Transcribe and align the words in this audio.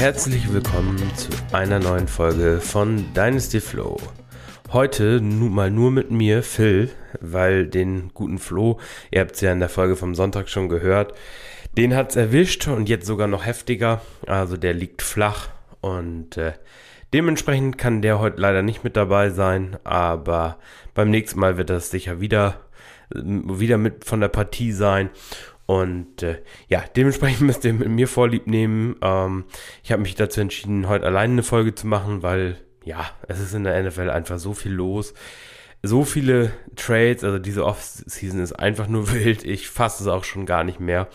Herzlich 0.00 0.50
willkommen 0.50 0.96
zu 1.14 1.28
einer 1.52 1.78
neuen 1.78 2.08
Folge 2.08 2.62
von 2.62 3.12
Dynasty 3.12 3.60
Flow. 3.60 3.98
Heute 4.72 5.20
nun 5.20 5.52
mal 5.52 5.70
nur 5.70 5.90
mit 5.90 6.10
mir, 6.10 6.42
Phil, 6.42 6.88
weil 7.20 7.66
den 7.66 8.10
guten 8.14 8.38
Flo, 8.38 8.80
ihr 9.10 9.20
habt 9.20 9.32
es 9.32 9.42
ja 9.42 9.52
in 9.52 9.60
der 9.60 9.68
Folge 9.68 9.96
vom 9.96 10.14
Sonntag 10.14 10.48
schon 10.48 10.70
gehört, 10.70 11.12
den 11.76 11.94
hat 11.94 12.08
es 12.08 12.16
erwischt 12.16 12.66
und 12.66 12.88
jetzt 12.88 13.04
sogar 13.04 13.26
noch 13.26 13.44
heftiger. 13.44 14.00
Also 14.26 14.56
der 14.56 14.72
liegt 14.72 15.02
flach 15.02 15.50
und 15.82 16.38
äh, 16.38 16.54
dementsprechend 17.12 17.76
kann 17.76 18.00
der 18.00 18.20
heute 18.20 18.40
leider 18.40 18.62
nicht 18.62 18.82
mit 18.82 18.96
dabei 18.96 19.28
sein, 19.28 19.76
aber 19.84 20.56
beim 20.94 21.10
nächsten 21.10 21.38
Mal 21.38 21.58
wird 21.58 21.68
das 21.68 21.90
sicher 21.90 22.22
wieder, 22.22 22.58
wieder 23.10 23.76
mit 23.76 24.06
von 24.06 24.22
der 24.22 24.28
Partie 24.28 24.72
sein. 24.72 25.10
Und 25.70 26.24
äh, 26.24 26.42
ja, 26.66 26.82
dementsprechend 26.96 27.42
müsst 27.46 27.64
ihr 27.64 27.72
mit 27.72 27.86
mir 27.88 28.08
Vorlieb 28.08 28.48
nehmen. 28.48 28.96
Ähm, 29.02 29.44
ich 29.84 29.92
habe 29.92 30.02
mich 30.02 30.16
dazu 30.16 30.40
entschieden, 30.40 30.88
heute 30.88 31.06
alleine 31.06 31.34
eine 31.34 31.42
Folge 31.44 31.76
zu 31.76 31.86
machen, 31.86 32.24
weil 32.24 32.56
ja, 32.82 33.08
es 33.28 33.38
ist 33.38 33.54
in 33.54 33.62
der 33.62 33.80
NFL 33.80 34.10
einfach 34.10 34.40
so 34.40 34.52
viel 34.52 34.72
los. 34.72 35.14
So 35.80 36.04
viele 36.04 36.50
Trades, 36.74 37.22
also 37.22 37.38
diese 37.38 37.64
Off-Season 37.64 38.40
ist 38.40 38.52
einfach 38.52 38.88
nur 38.88 39.12
wild. 39.14 39.44
Ich 39.44 39.68
fasse 39.68 40.02
es 40.02 40.08
auch 40.08 40.24
schon 40.24 40.44
gar 40.44 40.64
nicht 40.64 40.80
mehr. 40.80 41.06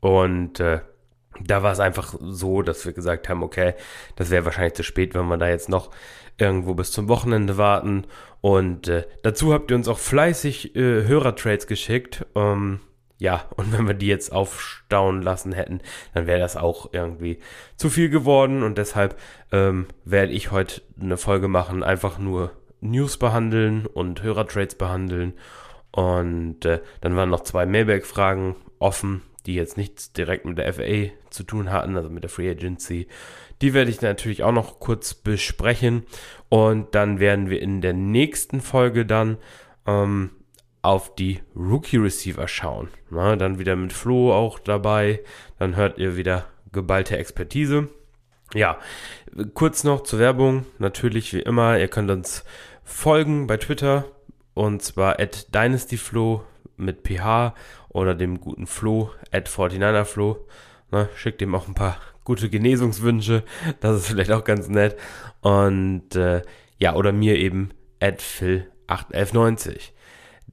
Und 0.00 0.60
äh, 0.60 0.80
da 1.40 1.62
war 1.62 1.72
es 1.72 1.80
einfach 1.80 2.14
so, 2.20 2.60
dass 2.60 2.84
wir 2.84 2.92
gesagt 2.92 3.30
haben, 3.30 3.42
okay, 3.42 3.72
das 4.16 4.28
wäre 4.28 4.44
wahrscheinlich 4.44 4.74
zu 4.74 4.82
spät, 4.84 5.14
wenn 5.14 5.28
wir 5.28 5.38
da 5.38 5.48
jetzt 5.48 5.70
noch 5.70 5.90
irgendwo 6.36 6.74
bis 6.74 6.92
zum 6.92 7.08
Wochenende 7.08 7.56
warten. 7.56 8.04
Und 8.42 8.86
äh, 8.86 9.06
dazu 9.22 9.54
habt 9.54 9.70
ihr 9.70 9.78
uns 9.78 9.88
auch 9.88 9.98
fleißig 9.98 10.76
äh, 10.76 11.06
Hörertrades 11.06 11.66
geschickt. 11.66 12.26
Ähm, 12.34 12.80
ja, 13.18 13.48
und 13.56 13.72
wenn 13.72 13.86
wir 13.86 13.94
die 13.94 14.06
jetzt 14.06 14.32
aufstauen 14.32 15.22
lassen 15.22 15.52
hätten, 15.52 15.80
dann 16.14 16.26
wäre 16.26 16.40
das 16.40 16.56
auch 16.56 16.92
irgendwie 16.92 17.38
zu 17.76 17.90
viel 17.90 18.08
geworden. 18.08 18.62
Und 18.62 18.78
deshalb 18.78 19.18
ähm, 19.52 19.86
werde 20.04 20.32
ich 20.32 20.50
heute 20.50 20.82
eine 21.00 21.16
Folge 21.16 21.48
machen, 21.48 21.82
einfach 21.82 22.18
nur 22.18 22.52
News 22.80 23.16
behandeln 23.16 23.86
und 23.86 24.22
Hörertrades 24.22 24.74
behandeln. 24.74 25.34
Und 25.92 26.64
äh, 26.64 26.80
dann 27.00 27.16
waren 27.16 27.30
noch 27.30 27.44
zwei 27.44 27.66
Mailback-Fragen 27.66 28.56
offen, 28.80 29.22
die 29.46 29.54
jetzt 29.54 29.76
nichts 29.76 30.12
direkt 30.12 30.44
mit 30.44 30.58
der 30.58 30.72
FA 30.74 31.12
zu 31.30 31.44
tun 31.44 31.70
hatten, 31.70 31.96
also 31.96 32.10
mit 32.10 32.24
der 32.24 32.30
Free 32.30 32.50
Agency. 32.50 33.06
Die 33.62 33.74
werde 33.74 33.90
ich 33.90 34.00
natürlich 34.00 34.42
auch 34.42 34.52
noch 34.52 34.80
kurz 34.80 35.14
besprechen. 35.14 36.04
Und 36.48 36.94
dann 36.96 37.20
werden 37.20 37.48
wir 37.48 37.62
in 37.62 37.80
der 37.80 37.92
nächsten 37.92 38.60
Folge 38.60 39.06
dann 39.06 39.38
ähm, 39.86 40.30
auf 40.84 41.14
die 41.14 41.40
Rookie 41.56 41.96
Receiver 41.96 42.46
schauen. 42.46 42.88
Na, 43.10 43.36
dann 43.36 43.58
wieder 43.58 43.74
mit 43.74 43.92
Flo 43.92 44.32
auch 44.34 44.58
dabei. 44.58 45.20
Dann 45.58 45.76
hört 45.76 45.98
ihr 45.98 46.16
wieder 46.16 46.44
geballte 46.72 47.16
Expertise. 47.16 47.88
Ja, 48.52 48.78
kurz 49.54 49.82
noch 49.82 50.02
zur 50.02 50.18
Werbung. 50.18 50.66
Natürlich 50.78 51.32
wie 51.32 51.40
immer, 51.40 51.78
ihr 51.78 51.88
könnt 51.88 52.10
uns 52.10 52.44
folgen 52.84 53.46
bei 53.46 53.56
Twitter 53.56 54.04
und 54.52 54.82
zwar 54.82 55.18
at 55.18 55.54
dynastyflo 55.54 56.44
mit 56.76 57.06
ph 57.06 57.54
oder 57.88 58.14
dem 58.14 58.40
guten 58.40 58.66
Flo 58.66 59.10
at 59.32 59.48
49erflo. 59.48 60.36
Ne, 60.90 61.08
schickt 61.16 61.40
ihm 61.40 61.54
auch 61.54 61.66
ein 61.66 61.74
paar 61.74 61.96
gute 62.24 62.50
Genesungswünsche. 62.50 63.42
Das 63.80 63.96
ist 63.96 64.08
vielleicht 64.08 64.32
auch 64.32 64.44
ganz 64.44 64.68
nett. 64.68 64.96
Und 65.40 66.14
äh, 66.14 66.42
ja, 66.78 66.94
oder 66.94 67.12
mir 67.12 67.36
eben 67.36 67.70
at 68.00 68.20
phil81190. 68.20 69.93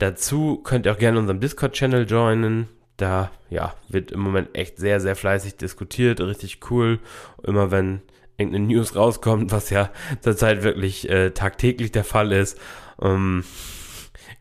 Dazu 0.02 0.58
könnt 0.64 0.88
ihr 0.88 0.94
auch 0.94 0.98
gerne 0.98 1.20
unserem 1.20 1.40
Discord-Channel 1.40 2.10
joinen. 2.10 2.68
Da 2.98 3.30
ja, 3.52 3.76
wird 3.88 4.12
im 4.12 4.20
Moment 4.22 4.50
echt 4.58 4.80
sehr, 4.80 5.00
sehr 5.00 5.16
fleißig 5.16 5.58
diskutiert. 5.58 6.20
Richtig 6.20 6.72
cool. 6.72 6.98
Immer 7.44 7.70
wenn 7.70 8.02
irgendeine 8.36 8.66
News 8.66 8.96
rauskommt, 8.96 9.52
was 9.52 9.70
ja 9.70 9.92
zurzeit 10.22 10.64
wirklich 10.64 11.08
äh, 11.08 11.30
tagtäglich 11.30 11.92
der 11.92 12.04
Fall 12.04 12.32
ist. 12.32 12.60
Ähm, 13.00 13.44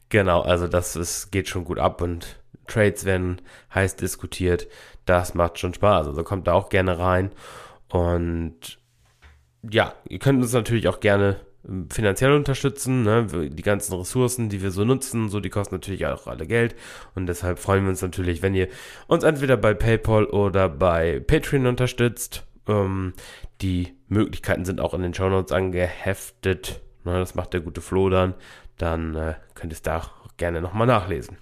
genau, 0.09 0.41
also 0.41 0.67
das 0.67 0.97
ist, 0.97 1.31
geht 1.31 1.51
schon 1.51 1.65
gut 1.65 1.79
ab 1.79 2.01
und 2.01 2.41
Trades 2.67 3.05
werden 3.05 3.43
heiß 3.75 3.97
diskutiert. 3.97 4.67
Das 5.05 5.35
macht 5.35 5.59
schon 5.59 5.75
Spaß. 5.75 6.07
Also 6.07 6.25
kommt 6.25 6.47
da 6.47 6.55
auch 6.55 6.71
gerne 6.71 6.99
rein. 6.99 7.33
Und 7.91 8.79
ja, 9.71 9.93
ihr 10.09 10.21
könnt 10.21 10.41
uns 10.41 10.55
natürlich 10.55 10.89
auch 10.89 11.01
gerne 11.01 11.39
finanziell 11.91 12.33
unterstützen. 12.33 13.03
Ne? 13.03 13.27
Die 13.51 13.63
ganzen 13.63 13.95
Ressourcen, 13.95 14.49
die 14.49 14.63
wir 14.63 14.71
so 14.71 14.85
nutzen, 14.85 15.29
so 15.29 15.41
die 15.41 15.51
kosten 15.51 15.75
natürlich 15.75 16.07
auch 16.07 16.27
alle 16.27 16.47
Geld. 16.47 16.75
Und 17.15 17.27
deshalb 17.27 17.59
freuen 17.59 17.85
wir 17.85 17.91
uns 17.91 18.03
natürlich, 18.03 18.43
wenn 18.43 18.55
ihr 18.55 18.69
uns 19.07 19.25
entweder 19.25 19.57
bei 19.57 19.75
PayPal 19.75 20.25
oder 20.27 20.69
bei 20.69 21.21
Patreon 21.21 21.67
unterstützt. 21.67 22.45
Ähm, 22.67 23.15
die 23.61 23.95
Möglichkeiten 24.09 24.65
sind 24.65 24.81
auch 24.81 24.95
in 24.95 25.03
den 25.03 25.15
Show 25.15 25.29
Notes 25.29 25.53
angeheftet. 25.53 26.81
Ne? 27.05 27.19
Das 27.19 27.35
macht 27.35 27.53
der 27.53 27.61
gute 27.61 27.81
Flo 27.81 28.09
dann. 28.09 28.35
Dann 28.79 29.15
äh, 29.15 29.35
könnt 29.55 29.73
ihr 29.73 29.77
es 29.77 29.83
da 29.83 29.99
auch 29.99 30.37
gerne 30.37 30.61
nochmal 30.61 30.87
nachlesen. 30.87 31.37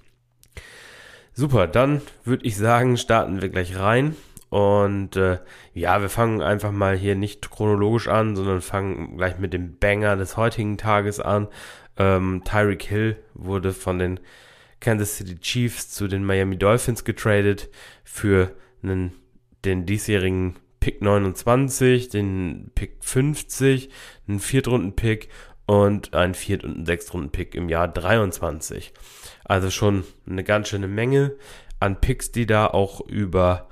Super, 1.32 1.68
dann 1.68 2.02
würde 2.24 2.44
ich 2.44 2.56
sagen, 2.56 2.96
starten 2.96 3.40
wir 3.40 3.48
gleich 3.48 3.78
rein. 3.78 4.16
Und 4.50 5.16
äh, 5.16 5.38
ja, 5.74 6.00
wir 6.00 6.08
fangen 6.08 6.40
einfach 6.40 6.72
mal 6.72 6.96
hier 6.96 7.14
nicht 7.14 7.50
chronologisch 7.50 8.08
an, 8.08 8.34
sondern 8.34 8.60
fangen 8.60 9.16
gleich 9.16 9.38
mit 9.38 9.52
dem 9.52 9.78
Banger 9.78 10.16
des 10.16 10.36
heutigen 10.36 10.78
Tages 10.78 11.20
an. 11.20 11.48
Ähm, 11.98 12.42
Tyreek 12.44 12.82
Hill 12.84 13.16
wurde 13.34 13.72
von 13.72 13.98
den 13.98 14.20
Kansas 14.80 15.16
City 15.16 15.38
Chiefs 15.38 15.90
zu 15.90 16.08
den 16.08 16.24
Miami 16.24 16.56
Dolphins 16.56 17.04
getradet 17.04 17.68
für 18.04 18.54
einen, 18.82 19.12
den 19.64 19.86
diesjährigen 19.86 20.56
Pick 20.80 21.02
29, 21.02 22.08
den 22.08 22.70
Pick 22.74 22.96
50, 23.00 23.90
einen 24.28 24.38
Viertrunden-Pick 24.38 25.28
und 25.66 26.14
einen 26.14 26.34
Viert- 26.34 26.64
und 26.64 26.86
Sechstrunden-Pick 26.86 27.54
im 27.54 27.68
Jahr 27.68 27.88
23. 27.88 28.94
Also 29.44 29.70
schon 29.70 30.04
eine 30.26 30.44
ganz 30.44 30.68
schöne 30.68 30.88
Menge 30.88 31.34
an 31.80 32.00
Picks, 32.00 32.32
die 32.32 32.46
da 32.46 32.66
auch 32.66 33.00
über, 33.06 33.67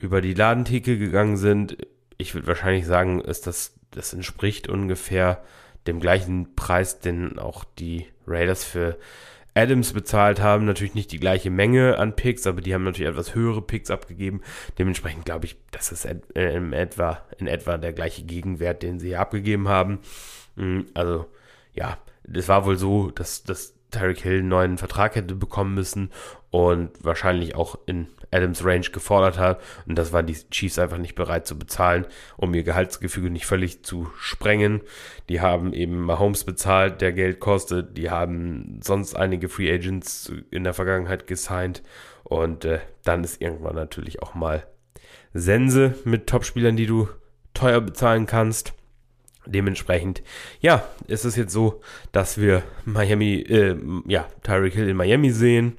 über 0.00 0.20
die 0.20 0.34
Ladentheke 0.34 0.98
gegangen 0.98 1.36
sind. 1.36 1.76
Ich 2.18 2.34
würde 2.34 2.48
wahrscheinlich 2.48 2.86
sagen, 2.86 3.20
ist 3.20 3.46
das, 3.46 3.74
das 3.90 4.12
entspricht 4.12 4.68
ungefähr 4.68 5.42
dem 5.86 6.00
gleichen 6.00 6.54
Preis, 6.56 7.00
den 7.00 7.38
auch 7.38 7.64
die 7.64 8.06
Raiders 8.26 8.64
für 8.64 8.98
Adams 9.54 9.92
bezahlt 9.92 10.40
haben. 10.40 10.64
Natürlich 10.64 10.94
nicht 10.94 11.12
die 11.12 11.20
gleiche 11.20 11.50
Menge 11.50 11.98
an 11.98 12.16
Picks, 12.16 12.46
aber 12.46 12.60
die 12.60 12.74
haben 12.74 12.84
natürlich 12.84 13.10
etwas 13.10 13.34
höhere 13.34 13.62
Picks 13.62 13.90
abgegeben. 13.90 14.42
Dementsprechend 14.78 15.24
glaube 15.24 15.46
ich, 15.46 15.56
das 15.70 15.92
ist 15.92 16.06
in 16.34 16.72
etwa, 16.72 17.24
in 17.38 17.46
etwa 17.46 17.78
der 17.78 17.92
gleiche 17.92 18.22
Gegenwert, 18.22 18.82
den 18.82 18.98
sie 18.98 19.16
abgegeben 19.16 19.68
haben. 19.68 20.00
Mm, 20.56 20.80
also, 20.94 21.26
ja, 21.74 21.98
es 22.32 22.48
war 22.48 22.64
wohl 22.64 22.76
so, 22.76 23.10
dass, 23.10 23.42
dass 23.44 23.74
Tyreek 23.90 24.20
Hill 24.20 24.38
einen 24.38 24.48
neuen 24.48 24.78
Vertrag 24.78 25.16
hätte 25.16 25.34
bekommen 25.34 25.74
müssen 25.74 26.10
und 26.50 26.90
wahrscheinlich 27.02 27.54
auch 27.54 27.78
in 27.86 28.08
Adams 28.30 28.64
Range 28.64 28.86
gefordert 28.92 29.38
hat. 29.38 29.60
Und 29.86 29.96
das 29.96 30.12
waren 30.12 30.26
die 30.26 30.36
Chiefs 30.50 30.78
einfach 30.78 30.98
nicht 30.98 31.14
bereit 31.14 31.46
zu 31.46 31.58
bezahlen, 31.58 32.06
um 32.36 32.54
ihr 32.54 32.62
Gehaltsgefüge 32.62 33.30
nicht 33.30 33.46
völlig 33.46 33.84
zu 33.84 34.10
sprengen. 34.18 34.80
Die 35.28 35.40
haben 35.40 35.72
eben 35.72 36.00
Mahomes 36.00 36.44
bezahlt, 36.44 37.00
der 37.00 37.12
Geld 37.12 37.40
kostet. 37.40 37.96
Die 37.96 38.10
haben 38.10 38.80
sonst 38.82 39.14
einige 39.14 39.48
Free 39.48 39.72
Agents 39.72 40.32
in 40.50 40.64
der 40.64 40.74
Vergangenheit 40.74 41.26
gesigned. 41.26 41.82
Und 42.24 42.64
äh, 42.64 42.80
dann 43.04 43.24
ist 43.24 43.40
irgendwann 43.40 43.74
natürlich 43.74 44.22
auch 44.22 44.34
mal 44.34 44.66
Sense 45.32 45.94
mit 46.04 46.26
Topspielern, 46.26 46.76
die 46.76 46.86
du 46.86 47.08
teuer 47.54 47.80
bezahlen 47.80 48.26
kannst. 48.26 48.74
Dementsprechend, 49.50 50.22
ja, 50.60 50.86
ist 51.08 51.24
es 51.24 51.34
jetzt 51.34 51.52
so, 51.52 51.80
dass 52.12 52.38
wir 52.38 52.62
Miami, 52.84 53.34
äh, 53.34 53.76
ja, 54.06 54.28
Tyreek 54.42 54.74
Hill 54.74 54.88
in 54.88 54.96
Miami 54.96 55.30
sehen. 55.30 55.74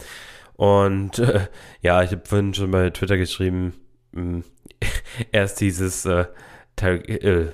Und 0.56 1.20
äh, 1.20 1.48
ja, 1.82 2.04
ich 2.04 2.12
habe 2.12 2.24
vorhin 2.26 2.54
schon 2.54 2.72
bei 2.72 2.90
Twitter 2.90 3.18
geschrieben, 3.18 3.74
mh, 4.12 4.44
erst 5.32 5.62
dieses 5.62 6.06
äh, 6.06 6.26
Tyreek, 6.76 7.24
äh, 7.24 7.48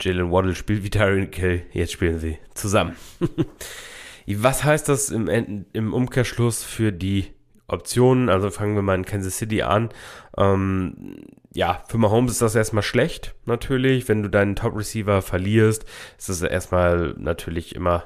Jalen 0.00 0.30
Waddle 0.30 0.54
spielt 0.54 0.82
wie 0.84 0.90
Tyreek 0.90 1.36
Hill, 1.36 1.62
jetzt 1.72 1.92
spielen 1.92 2.20
sie 2.20 2.38
zusammen. 2.54 2.96
Was 4.26 4.64
heißt 4.64 4.88
das 4.88 5.10
im, 5.10 5.66
im 5.72 5.94
Umkehrschluss 5.94 6.62
für 6.62 6.92
die 6.92 7.26
Optionen? 7.66 8.28
Also 8.28 8.50
fangen 8.50 8.74
wir 8.74 8.82
mal 8.82 8.94
in 8.94 9.04
Kansas 9.04 9.38
City 9.38 9.62
an. 9.62 9.88
Ähm, 10.36 11.16
ja, 11.58 11.82
für 11.88 11.98
Mahomes 11.98 12.30
ist 12.30 12.42
das 12.42 12.54
erstmal 12.54 12.84
schlecht, 12.84 13.34
natürlich. 13.44 14.06
Wenn 14.06 14.22
du 14.22 14.30
deinen 14.30 14.54
Top-Receiver 14.54 15.22
verlierst, 15.22 15.84
ist 16.16 16.28
das 16.28 16.40
erstmal 16.40 17.16
natürlich 17.18 17.74
immer 17.74 18.04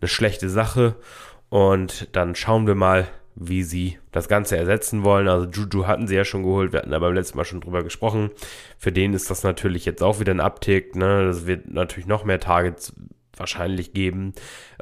eine 0.00 0.08
schlechte 0.08 0.48
Sache. 0.48 0.96
Und 1.48 2.08
dann 2.16 2.34
schauen 2.34 2.66
wir 2.66 2.74
mal, 2.74 3.06
wie 3.36 3.62
sie 3.62 4.00
das 4.10 4.26
Ganze 4.26 4.56
ersetzen 4.56 5.04
wollen. 5.04 5.28
Also 5.28 5.46
Juju 5.46 5.86
hatten 5.86 6.08
sie 6.08 6.16
ja 6.16 6.24
schon 6.24 6.42
geholt, 6.42 6.72
wir 6.72 6.80
hatten 6.80 6.90
da 6.90 6.98
beim 6.98 7.14
letzten 7.14 7.38
Mal 7.38 7.44
schon 7.44 7.60
drüber 7.60 7.84
gesprochen. 7.84 8.30
Für 8.78 8.90
den 8.90 9.14
ist 9.14 9.30
das 9.30 9.44
natürlich 9.44 9.84
jetzt 9.84 10.02
auch 10.02 10.18
wieder 10.18 10.34
ein 10.34 10.40
Uptick. 10.40 10.96
Ne? 10.96 11.24
Das 11.24 11.46
wird 11.46 11.70
natürlich 11.70 12.08
noch 12.08 12.24
mehr 12.24 12.40
Targets 12.40 12.94
wahrscheinlich 13.36 13.92
geben. 13.92 14.32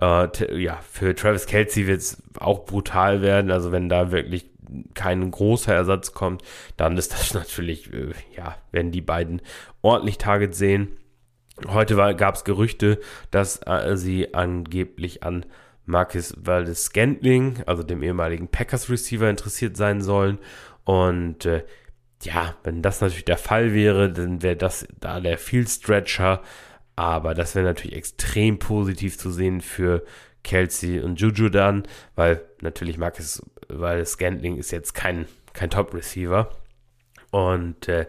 Äh, 0.00 0.58
ja, 0.58 0.78
für 0.90 1.14
Travis 1.14 1.44
Kelsey 1.44 1.86
wird 1.86 2.00
es 2.00 2.22
auch 2.40 2.64
brutal 2.64 3.20
werden. 3.20 3.50
Also 3.50 3.72
wenn 3.72 3.90
da 3.90 4.10
wirklich 4.10 4.48
kein 4.94 5.30
großer 5.30 5.74
Ersatz 5.74 6.12
kommt, 6.12 6.42
dann 6.76 6.96
ist 6.96 7.12
das 7.12 7.34
natürlich, 7.34 7.92
äh, 7.92 8.12
ja, 8.36 8.56
werden 8.72 8.92
die 8.92 9.00
beiden 9.00 9.42
ordentlich 9.82 10.18
Target 10.18 10.54
sehen. 10.54 10.96
Heute 11.68 11.96
gab 12.16 12.34
es 12.34 12.44
Gerüchte, 12.44 13.00
dass 13.30 13.60
äh, 13.66 13.96
sie 13.96 14.34
angeblich 14.34 15.22
an 15.22 15.46
Marcus 15.86 16.34
Valdez 16.36 16.84
Scantling, 16.84 17.62
also 17.64 17.82
dem 17.82 18.02
ehemaligen 18.02 18.48
Packers 18.48 18.90
Receiver, 18.90 19.30
interessiert 19.30 19.76
sein 19.76 20.02
sollen. 20.02 20.38
Und 20.84 21.46
äh, 21.46 21.64
ja, 22.22 22.56
wenn 22.64 22.82
das 22.82 23.00
natürlich 23.00 23.24
der 23.24 23.38
Fall 23.38 23.72
wäre, 23.72 24.12
dann 24.12 24.42
wäre 24.42 24.56
das 24.56 24.86
da 25.00 25.20
der 25.20 25.38
Field 25.38 25.68
Stretcher. 25.68 26.42
Aber 26.96 27.34
das 27.34 27.54
wäre 27.54 27.66
natürlich 27.66 27.96
extrem 27.96 28.58
positiv 28.58 29.18
zu 29.18 29.30
sehen 29.30 29.60
für 29.60 30.02
Kelsey 30.42 31.00
und 31.00 31.20
Juju 31.20 31.48
dann, 31.48 31.82
weil 32.14 32.40
natürlich 32.62 32.98
Marcus, 32.98 33.42
weil 33.68 34.04
Scantling 34.06 34.56
ist 34.56 34.70
jetzt 34.70 34.94
kein, 34.94 35.26
kein 35.52 35.70
Top-Receiver. 35.70 36.50
Und 37.30 37.88
äh, 37.88 38.06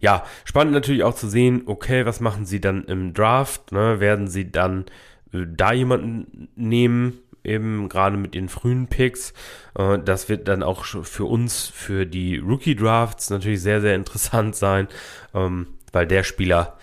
ja, 0.00 0.24
spannend 0.44 0.72
natürlich 0.72 1.02
auch 1.02 1.14
zu 1.14 1.28
sehen, 1.28 1.62
okay, 1.66 2.06
was 2.06 2.20
machen 2.20 2.44
sie 2.44 2.60
dann 2.60 2.84
im 2.84 3.14
Draft? 3.14 3.72
Ne? 3.72 4.00
Werden 4.00 4.28
sie 4.28 4.50
dann 4.50 4.86
äh, 5.32 5.44
da 5.46 5.72
jemanden 5.72 6.48
nehmen, 6.54 7.18
eben 7.42 7.88
gerade 7.88 8.16
mit 8.16 8.34
den 8.34 8.48
frühen 8.48 8.86
Picks? 8.86 9.32
Äh, 9.76 9.98
das 9.98 10.28
wird 10.28 10.48
dann 10.48 10.62
auch 10.62 10.84
für 10.84 11.24
uns, 11.24 11.66
für 11.66 12.06
die 12.06 12.36
Rookie-Drafts 12.38 13.30
natürlich 13.30 13.62
sehr, 13.62 13.80
sehr 13.80 13.94
interessant 13.94 14.54
sein, 14.54 14.88
ähm, 15.34 15.68
weil 15.92 16.06
der 16.06 16.22
Spieler, 16.22 16.78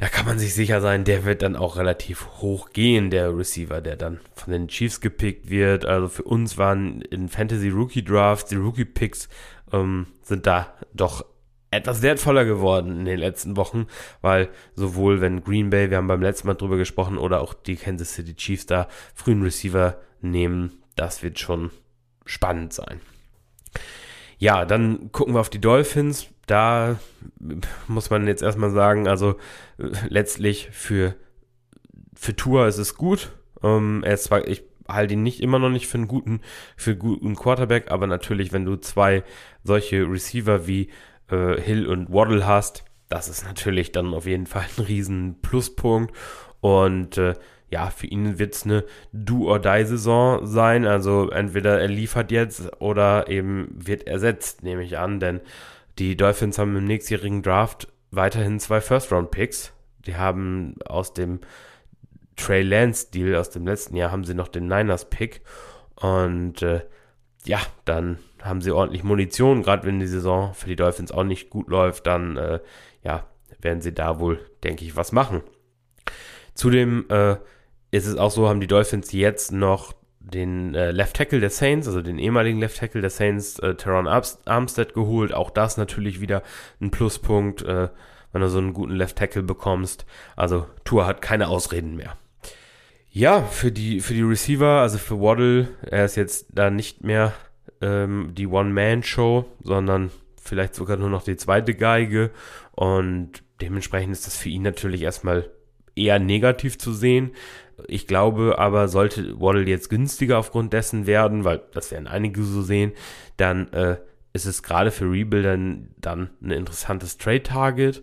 da 0.00 0.08
kann 0.08 0.24
man 0.24 0.38
sich 0.38 0.54
sicher 0.54 0.80
sein, 0.80 1.04
der 1.04 1.26
wird 1.26 1.42
dann 1.42 1.56
auch 1.56 1.76
relativ 1.76 2.26
hoch 2.38 2.70
gehen, 2.72 3.10
der 3.10 3.36
Receiver, 3.36 3.82
der 3.82 3.96
dann 3.96 4.18
von 4.34 4.50
den 4.50 4.68
Chiefs 4.68 5.02
gepickt 5.02 5.50
wird. 5.50 5.84
Also 5.84 6.08
für 6.08 6.22
uns 6.22 6.56
waren 6.56 7.02
in 7.02 7.28
Fantasy 7.28 7.68
Rookie 7.68 8.02
Drafts 8.02 8.48
die 8.48 8.56
Rookie 8.56 8.86
Picks 8.86 9.28
ähm, 9.74 10.06
sind 10.22 10.46
da 10.46 10.72
doch 10.94 11.26
etwas 11.70 12.00
wertvoller 12.00 12.46
geworden 12.46 13.00
in 13.00 13.04
den 13.04 13.18
letzten 13.18 13.58
Wochen, 13.58 13.88
weil 14.22 14.48
sowohl 14.74 15.20
wenn 15.20 15.44
Green 15.44 15.68
Bay, 15.68 15.90
wir 15.90 15.98
haben 15.98 16.08
beim 16.08 16.22
letzten 16.22 16.48
Mal 16.48 16.54
drüber 16.54 16.78
gesprochen, 16.78 17.18
oder 17.18 17.42
auch 17.42 17.52
die 17.52 17.76
Kansas 17.76 18.14
City 18.14 18.34
Chiefs 18.34 18.64
da 18.64 18.88
frühen 19.14 19.42
Receiver 19.42 19.98
nehmen, 20.22 20.82
das 20.96 21.22
wird 21.22 21.38
schon 21.38 21.72
spannend 22.24 22.72
sein. 22.72 23.02
Ja, 24.38 24.64
dann 24.64 25.12
gucken 25.12 25.34
wir 25.34 25.40
auf 25.40 25.50
die 25.50 25.60
Dolphins. 25.60 26.28
Da 26.50 26.98
muss 27.86 28.10
man 28.10 28.26
jetzt 28.26 28.42
erstmal 28.42 28.72
sagen, 28.72 29.06
also 29.06 29.36
äh, 29.78 29.90
letztlich 30.08 30.68
für, 30.72 31.14
für 32.12 32.34
Tour 32.34 32.66
ist 32.66 32.78
es 32.78 32.96
gut. 32.96 33.30
Ähm, 33.62 34.02
er 34.04 34.14
ist 34.14 34.24
zwar, 34.24 34.48
ich 34.48 34.64
halte 34.88 35.14
ihn 35.14 35.22
nicht 35.22 35.40
immer 35.40 35.60
noch 35.60 35.68
nicht 35.68 35.86
für 35.86 35.98
einen 35.98 36.08
guten, 36.08 36.40
für 36.76 36.96
guten 36.96 37.36
Quarterback, 37.36 37.92
aber 37.92 38.08
natürlich, 38.08 38.52
wenn 38.52 38.64
du 38.64 38.74
zwei 38.74 39.22
solche 39.62 40.02
Receiver 40.10 40.66
wie 40.66 40.90
äh, 41.30 41.60
Hill 41.60 41.86
und 41.86 42.12
Waddle 42.12 42.44
hast, 42.44 42.84
das 43.08 43.28
ist 43.28 43.44
natürlich 43.44 43.92
dann 43.92 44.12
auf 44.12 44.26
jeden 44.26 44.46
Fall 44.46 44.66
ein 44.76 44.82
riesen 44.82 45.40
Pluspunkt. 45.42 46.12
Und 46.60 47.16
äh, 47.16 47.34
ja, 47.70 47.90
für 47.90 48.08
ihn 48.08 48.40
wird 48.40 48.56
es 48.56 48.64
eine 48.64 48.84
Do-or-Die-Saison 49.12 50.46
sein. 50.48 50.84
Also 50.84 51.30
entweder 51.30 51.80
er 51.80 51.86
liefert 51.86 52.32
jetzt 52.32 52.82
oder 52.82 53.28
eben 53.28 53.68
wird 53.72 54.08
ersetzt, 54.08 54.64
nehme 54.64 54.82
ich 54.82 54.98
an. 54.98 55.20
Denn 55.20 55.40
die 56.00 56.16
Dolphins 56.16 56.58
haben 56.58 56.74
im 56.76 56.86
nächstjährigen 56.86 57.42
Draft 57.42 57.86
weiterhin 58.10 58.58
zwei 58.58 58.80
First-Round-Picks. 58.80 59.74
Die 60.06 60.16
haben 60.16 60.76
aus 60.86 61.12
dem 61.12 61.40
Trey 62.36 62.62
Lance 62.62 63.10
Deal 63.10 63.36
aus 63.36 63.50
dem 63.50 63.66
letzten 63.66 63.96
Jahr 63.96 64.10
haben 64.10 64.24
sie 64.24 64.32
noch 64.32 64.48
den 64.48 64.66
Niners 64.66 65.10
Pick 65.10 65.42
und 65.96 66.62
äh, 66.62 66.80
ja, 67.44 67.60
dann 67.84 68.18
haben 68.42 68.62
sie 68.62 68.70
ordentlich 68.70 69.04
Munition, 69.04 69.62
gerade 69.62 69.86
wenn 69.86 70.00
die 70.00 70.06
Saison 70.06 70.54
für 70.54 70.68
die 70.68 70.76
Dolphins 70.76 71.12
auch 71.12 71.24
nicht 71.24 71.50
gut 71.50 71.68
läuft, 71.68 72.06
dann 72.06 72.38
äh, 72.38 72.60
ja, 73.02 73.26
werden 73.60 73.82
sie 73.82 73.92
da 73.92 74.18
wohl, 74.18 74.40
denke 74.64 74.86
ich, 74.86 74.96
was 74.96 75.12
machen. 75.12 75.42
Zudem 76.54 77.04
äh, 77.10 77.36
ist 77.90 78.06
es 78.06 78.16
auch 78.16 78.30
so, 78.30 78.48
haben 78.48 78.60
die 78.60 78.66
Dolphins 78.66 79.12
jetzt 79.12 79.52
noch 79.52 79.92
den 80.30 80.74
äh, 80.74 80.90
Left 80.90 81.16
Tackle 81.16 81.40
der 81.40 81.50
Saints, 81.50 81.86
also 81.86 82.02
den 82.02 82.18
ehemaligen 82.18 82.58
Left 82.58 82.78
Tackle 82.78 83.00
der 83.00 83.10
Saints, 83.10 83.58
äh, 83.58 83.74
Teron 83.74 84.06
Armstead 84.06 84.94
geholt. 84.94 85.32
Auch 85.32 85.50
das 85.50 85.76
natürlich 85.76 86.20
wieder 86.20 86.42
ein 86.80 86.90
Pluspunkt, 86.90 87.62
äh, 87.62 87.88
wenn 88.32 88.40
du 88.40 88.48
so 88.48 88.58
einen 88.58 88.72
guten 88.72 88.94
Left 88.94 89.16
Tackle 89.16 89.42
bekommst. 89.42 90.06
Also 90.36 90.66
Tour 90.84 91.06
hat 91.06 91.22
keine 91.22 91.48
Ausreden 91.48 91.96
mehr. 91.96 92.16
Ja, 93.10 93.42
für 93.42 93.72
die, 93.72 94.00
für 94.00 94.14
die 94.14 94.22
Receiver, 94.22 94.80
also 94.80 94.98
für 94.98 95.20
Waddle, 95.20 95.68
er 95.82 96.04
ist 96.04 96.16
jetzt 96.16 96.46
da 96.50 96.70
nicht 96.70 97.02
mehr 97.02 97.32
ähm, 97.80 98.30
die 98.34 98.46
One-Man-Show, 98.46 99.46
sondern 99.62 100.10
vielleicht 100.40 100.76
sogar 100.76 100.96
nur 100.96 101.10
noch 101.10 101.24
die 101.24 101.36
zweite 101.36 101.74
Geige. 101.74 102.30
Und 102.72 103.42
dementsprechend 103.60 104.12
ist 104.12 104.26
das 104.26 104.36
für 104.36 104.48
ihn 104.48 104.62
natürlich 104.62 105.02
erstmal 105.02 105.50
eher 105.96 106.18
negativ 106.18 106.78
zu 106.78 106.92
sehen. 106.92 107.32
Ich 107.86 108.06
glaube 108.06 108.58
aber, 108.58 108.88
sollte 108.88 109.40
Waddle 109.40 109.66
jetzt 109.68 109.90
günstiger 109.90 110.38
aufgrund 110.38 110.72
dessen 110.72 111.06
werden, 111.06 111.44
weil 111.44 111.62
das 111.72 111.90
werden 111.90 112.06
einige 112.06 112.42
so 112.42 112.62
sehen, 112.62 112.92
dann 113.36 113.72
äh, 113.72 113.96
ist 114.32 114.46
es 114.46 114.62
gerade 114.62 114.90
für 114.90 115.10
Rebuilder 115.10 115.56
dann 115.98 116.30
ein 116.40 116.50
interessantes 116.50 117.18
Trade-Target 117.18 118.02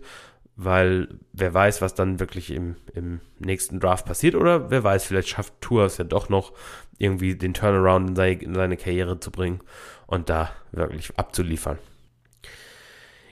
weil 0.60 1.06
wer 1.32 1.54
weiß, 1.54 1.80
was 1.82 1.94
dann 1.94 2.18
wirklich 2.18 2.50
im, 2.50 2.74
im 2.92 3.20
nächsten 3.38 3.78
Draft 3.78 4.06
passiert 4.06 4.34
oder 4.34 4.72
wer 4.72 4.82
weiß, 4.82 5.04
vielleicht 5.04 5.28
schafft 5.28 5.54
Tour 5.60 5.84
es 5.84 5.98
ja 5.98 6.04
doch 6.04 6.28
noch 6.28 6.52
irgendwie 6.98 7.36
den 7.36 7.54
Turnaround 7.54 8.10
in 8.10 8.16
seine, 8.16 8.42
in 8.42 8.54
seine 8.56 8.76
Karriere 8.76 9.20
zu 9.20 9.30
bringen 9.30 9.60
und 10.08 10.28
da 10.28 10.50
wirklich 10.72 11.16
abzuliefern. 11.16 11.78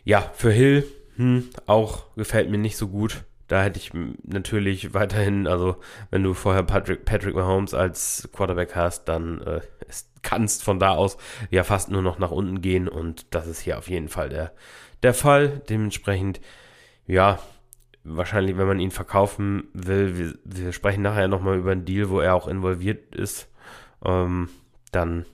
Ja, 0.05 0.31
für 0.35 0.53
Hill 0.53 0.87
hm, 1.17 1.51
auch 1.67 2.05
gefällt 2.15 2.49
mir 2.49 2.59
nicht 2.59 2.77
so 2.77 2.87
gut. 2.87 3.25
Da 3.49 3.63
hätte 3.63 3.79
ich 3.79 3.93
natürlich 4.25 4.93
weiterhin, 4.95 5.47
also 5.47 5.77
wenn 6.11 6.23
du 6.23 6.35
vorher 6.35 6.63
Patrick, 6.63 7.05
Patrick 7.05 7.35
Mahomes 7.35 7.75
als 7.75 8.29
Quarterback 8.33 8.75
hast, 8.75 9.05
dann 9.05 9.41
äh, 9.43 9.61
kannst 10.23 10.65
von 10.65 10.81
da 10.81 10.91
aus 10.91 11.17
ja 11.51 11.63
fast 11.63 11.91
nur 11.91 12.03
noch 12.03 12.19
nach 12.19 12.33
unten 12.33 12.61
gehen 12.61 12.89
und 12.89 13.27
das 13.35 13.47
ist 13.47 13.61
hier 13.61 13.79
auf 13.79 13.89
jeden 13.89 14.09
Fall 14.09 14.29
der, 14.29 14.53
der 15.03 15.15
Fall. 15.15 15.63
Dementsprechend 15.69 16.41
ja, 17.07 17.39
wahrscheinlich, 18.03 18.57
wenn 18.57 18.67
man 18.67 18.81
ihn 18.81 18.91
verkaufen 18.91 19.69
will, 19.73 20.19
wir, 20.19 20.35
wir 20.45 20.73
sprechen 20.73 21.03
nachher 21.03 21.29
nochmal 21.29 21.59
über 21.59 21.73
einen 21.73 21.85
Deal, 21.85 22.11
wo 22.11 22.21
er 22.21 22.35
auch 22.35 22.49
involviert 22.49 23.15
ist, 23.15 23.49
ähm, 24.05 24.49
dann 24.93 25.25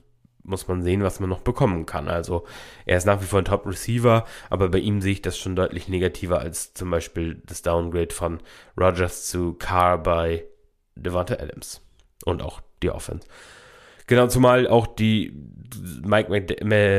muss 0.43 0.67
man 0.67 0.81
sehen, 0.81 1.03
was 1.03 1.19
man 1.19 1.29
noch 1.29 1.41
bekommen 1.41 1.85
kann. 1.85 2.07
Also 2.07 2.45
er 2.85 2.97
ist 2.97 3.05
nach 3.05 3.21
wie 3.21 3.25
vor 3.25 3.39
ein 3.39 3.45
Top-Receiver, 3.45 4.25
aber 4.49 4.69
bei 4.69 4.79
ihm 4.79 5.01
sehe 5.01 5.13
ich 5.13 5.21
das 5.21 5.37
schon 5.37 5.55
deutlich 5.55 5.87
negativer 5.87 6.39
als 6.39 6.73
zum 6.73 6.91
Beispiel 6.91 7.41
das 7.45 7.61
Downgrade 7.61 8.13
von 8.13 8.39
Rogers 8.77 9.27
zu 9.27 9.53
Carr 9.53 10.01
bei 10.01 10.45
Devonta 10.95 11.35
Adams 11.35 11.81
und 12.25 12.41
auch 12.41 12.61
die 12.81 12.89
Offense. 12.89 13.27
Genau, 14.07 14.27
zumal 14.27 14.67
auch 14.67 14.87
die 14.87 15.33
Mike 16.03 16.29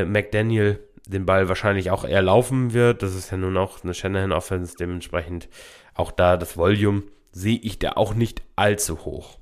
McDaniel 0.06 0.80
den 1.06 1.26
Ball 1.26 1.48
wahrscheinlich 1.48 1.90
auch 1.90 2.04
eher 2.04 2.22
laufen 2.22 2.72
wird. 2.72 3.02
Das 3.02 3.14
ist 3.14 3.30
ja 3.30 3.36
nun 3.36 3.56
auch 3.56 3.84
eine 3.84 3.92
Shanahan-Offense, 3.92 4.76
dementsprechend 4.78 5.48
auch 5.94 6.10
da 6.10 6.36
das 6.36 6.56
Volume 6.56 7.02
sehe 7.30 7.58
ich 7.58 7.78
da 7.78 7.92
auch 7.92 8.14
nicht 8.14 8.42
allzu 8.56 9.04
hoch. 9.04 9.38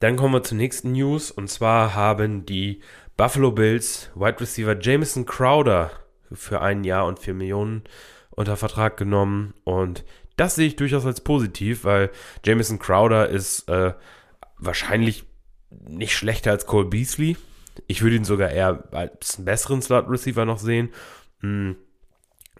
Dann 0.00 0.16
kommen 0.16 0.34
wir 0.34 0.42
zur 0.42 0.56
nächsten 0.56 0.92
News 0.92 1.30
und 1.30 1.48
zwar 1.48 1.94
haben 1.94 2.46
die 2.46 2.80
Buffalo 3.16 3.50
Bills 3.50 4.10
Wide 4.14 4.40
Receiver 4.40 4.78
Jameson 4.80 5.26
Crowder 5.26 5.90
für 6.32 6.60
ein 6.60 6.84
Jahr 6.84 7.06
und 7.06 7.18
vier 7.18 7.34
Millionen 7.34 7.84
unter 8.30 8.56
Vertrag 8.56 8.96
genommen 8.96 9.54
und 9.64 10.04
das 10.36 10.54
sehe 10.54 10.68
ich 10.68 10.76
durchaus 10.76 11.04
als 11.04 11.20
positiv, 11.20 11.84
weil 11.84 12.10
Jameson 12.44 12.78
Crowder 12.78 13.28
ist 13.28 13.68
äh, 13.68 13.92
wahrscheinlich 14.56 15.24
nicht 15.70 16.14
schlechter 16.14 16.52
als 16.52 16.66
Cole 16.66 16.86
Beasley. 16.86 17.36
Ich 17.88 18.02
würde 18.02 18.16
ihn 18.16 18.24
sogar 18.24 18.50
eher 18.50 18.84
als 18.92 19.36
einen 19.36 19.46
besseren 19.46 19.82
Slot-Receiver 19.82 20.44
noch 20.44 20.58
sehen. 20.58 20.90
Hm. 21.40 21.76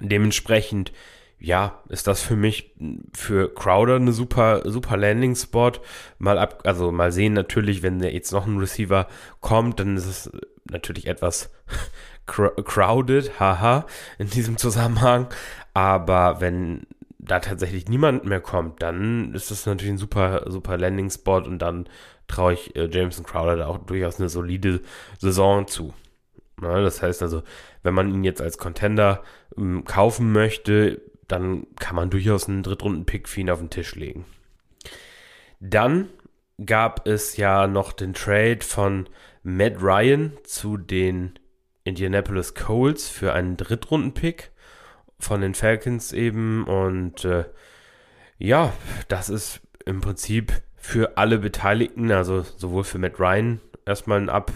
Dementsprechend, 0.01 0.93
ja, 1.41 1.81
ist 1.89 2.07
das 2.07 2.21
für 2.21 2.37
mich 2.37 2.75
für 3.15 3.53
Crowder 3.55 3.97
eine 3.97 4.13
super, 4.13 4.63
super 4.65 4.97
Landing-Spot. 4.97 5.73
Mal 6.19 6.39
ab, 6.39 6.63
also 6.65 6.91
mal 6.91 7.13
sehen 7.13 7.33
natürlich, 7.33 7.83
wenn 7.83 8.01
jetzt 8.01 8.33
noch 8.33 8.47
ein 8.47 8.59
Receiver 8.59 9.07
kommt, 9.41 9.79
dann 9.79 9.97
ist 9.97 10.07
es 10.07 10.31
natürlich 10.71 11.07
etwas 11.07 11.51
crowded, 12.27 13.39
haha, 13.39 13.87
in 14.19 14.29
diesem 14.29 14.57
Zusammenhang. 14.57 15.29
Aber 15.75 16.41
wenn 16.41 16.87
da 17.19 17.39
tatsächlich 17.39 17.89
niemand 17.89 18.25
mehr 18.25 18.41
kommt, 18.41 18.83
dann 18.83 19.33
ist 19.35 19.51
das 19.51 19.67
natürlich 19.67 19.93
ein 19.93 19.99
super, 19.99 20.45
super 20.51 20.77
Landing-Spot 20.77 21.39
und 21.39 21.61
dann 21.61 21.89
traue 22.27 22.55
ich 22.55 22.75
äh, 22.75 22.89
Jameson 22.91 23.25
Crowder 23.25 23.57
da 23.57 23.67
auch 23.67 23.79
durchaus 23.79 24.19
eine 24.19 24.29
solide 24.29 24.81
Saison 25.19 25.67
zu. 25.67 25.95
Ja, 26.61 26.81
das 26.81 27.03
heißt 27.03 27.23
also, 27.23 27.43
wenn 27.83 27.95
man 27.95 28.13
ihn 28.13 28.25
jetzt 28.25 28.43
als 28.43 28.59
Contender 28.59 29.23
ähm, 29.57 29.85
kaufen 29.85 30.33
möchte, 30.33 31.01
dann 31.29 31.67
kann 31.79 31.97
man 31.97 32.11
durchaus 32.11 32.49
einen 32.49 32.63
Drittrunden-Pick 32.63 33.29
für 33.29 33.41
ihn 33.41 33.51
auf 33.51 33.61
den 33.61 33.71
Tisch 33.71 33.95
legen. 33.95 34.25
Dann 35.61 36.09
gab 36.65 37.07
es 37.07 37.37
ja 37.37 37.67
noch 37.67 37.93
den 37.93 38.15
Trade 38.15 38.61
von 38.63 39.09
Matt 39.43 39.81
Ryan 39.81 40.33
zu 40.45 40.77
den 40.77 41.39
Indianapolis 41.85 42.55
Colts 42.55 43.09
für 43.09 43.33
einen 43.33 43.57
Drittrunden-Pick 43.57 44.51
von 45.19 45.41
den 45.41 45.55
Falcons 45.55 46.13
eben. 46.13 46.65
Und 46.65 47.25
äh, 47.25 47.45
ja, 48.39 48.73
das 49.09 49.29
ist 49.29 49.61
im 49.85 50.01
Prinzip 50.01 50.53
für 50.77 51.17
alle 51.17 51.39
Beteiligten, 51.39 52.11
also 52.11 52.43
sowohl 52.43 52.85
für 52.85 52.99
Matt 52.99 53.19
Ryan 53.19 53.61
erstmal 53.85 54.21
ein 54.21 54.29
Up, 54.29 54.53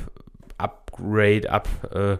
Upgrade, 0.59 1.51
Up, 1.51 1.69
äh, 1.93 2.19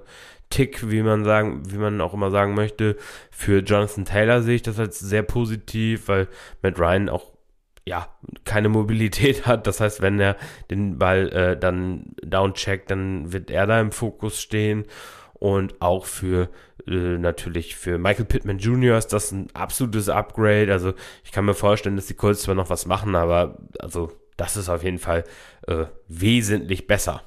Tick, 0.53 0.91
wie 0.91 1.03
man 1.03 1.25
sagen, 1.25 1.63
wie 1.67 1.79
man 1.79 2.01
auch 2.01 2.15
immer 2.15 2.31
sagen 2.31 2.55
möchte. 2.55 2.97
Für 3.31 3.61
Jonathan 3.61 4.05
Taylor 4.05 4.43
sehe 4.43 4.57
ich 4.57 4.63
das 4.63 4.79
als 4.79 4.99
sehr 4.99 5.23
positiv, 5.23 6.09
weil 6.09 6.29
Matt 6.63 6.79
Ryan 6.79 7.09
auch 7.09 7.33
ja, 7.85 8.09
keine 8.45 8.69
Mobilität 8.69 9.47
hat. 9.47 9.67
Das 9.67 9.81
heißt, 9.81 10.03
wenn 10.03 10.21
er 10.21 10.37
den 10.71 10.99
Ball 10.99 11.29
äh, 11.31 11.59
dann 11.59 12.15
downcheckt, 12.23 12.91
dann 12.91 13.33
wird 13.33 13.51
er 13.51 13.67
da 13.67 13.81
im 13.81 13.93
Fokus 13.93 14.41
stehen. 14.41 14.85
Und 15.35 15.81
auch 15.81 16.07
für 16.07 16.51
äh, 16.87 17.19
natürlich 17.19 17.75
für 17.75 17.99
Michael 17.99 18.27
Pittman 18.27 18.59
Jr. 18.59 18.97
ist 18.97 19.09
das 19.09 19.33
ein 19.33 19.49
absolutes 19.55 20.09
Upgrade. 20.09 20.71
Also 20.71 20.95
ich 21.25 21.33
kann 21.33 21.45
mir 21.45 21.55
vorstellen, 21.55 21.97
dass 21.97 22.07
die 22.07 22.15
Colts 22.15 22.43
zwar 22.43 22.55
noch 22.55 22.71
was 22.71 22.87
machen, 22.87 23.17
aber 23.17 23.59
also 23.81 24.13
das 24.37 24.57
ist 24.57 24.69
auf 24.69 24.85
jeden 24.85 24.99
Fall 24.99 25.25
äh, 25.67 25.87
wesentlich 26.07 26.87
besser. 26.87 27.23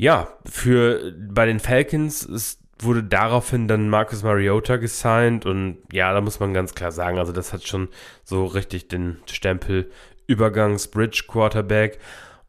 Ja, 0.00 0.28
für 0.46 1.12
bei 1.14 1.44
den 1.44 1.60
Falcons 1.60 2.22
ist 2.22 2.62
wurde 2.78 3.04
daraufhin 3.04 3.68
dann 3.68 3.90
Marcus 3.90 4.22
Mariota 4.22 4.78
gesigned 4.78 5.44
und 5.44 5.76
ja, 5.92 6.10
da 6.14 6.22
muss 6.22 6.40
man 6.40 6.54
ganz 6.54 6.74
klar 6.74 6.90
sagen, 6.90 7.18
also 7.18 7.32
das 7.32 7.52
hat 7.52 7.66
schon 7.66 7.88
so 8.24 8.46
richtig 8.46 8.88
den 8.88 9.18
Stempel 9.30 9.90
Übergangs-Bridge-Quarterback 10.26 11.98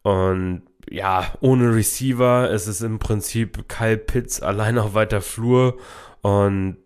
und 0.01 0.61
ja, 0.89 1.33
ohne 1.41 1.75
Receiver, 1.75 2.49
es 2.49 2.67
ist 2.67 2.79
im 2.79 2.99
Prinzip 2.99 3.67
Kyle 3.67 3.97
Pitts 3.97 4.41
allein 4.41 4.77
auf 4.77 4.93
weiter 4.93 5.19
Flur 5.19 5.77
und 6.21 6.77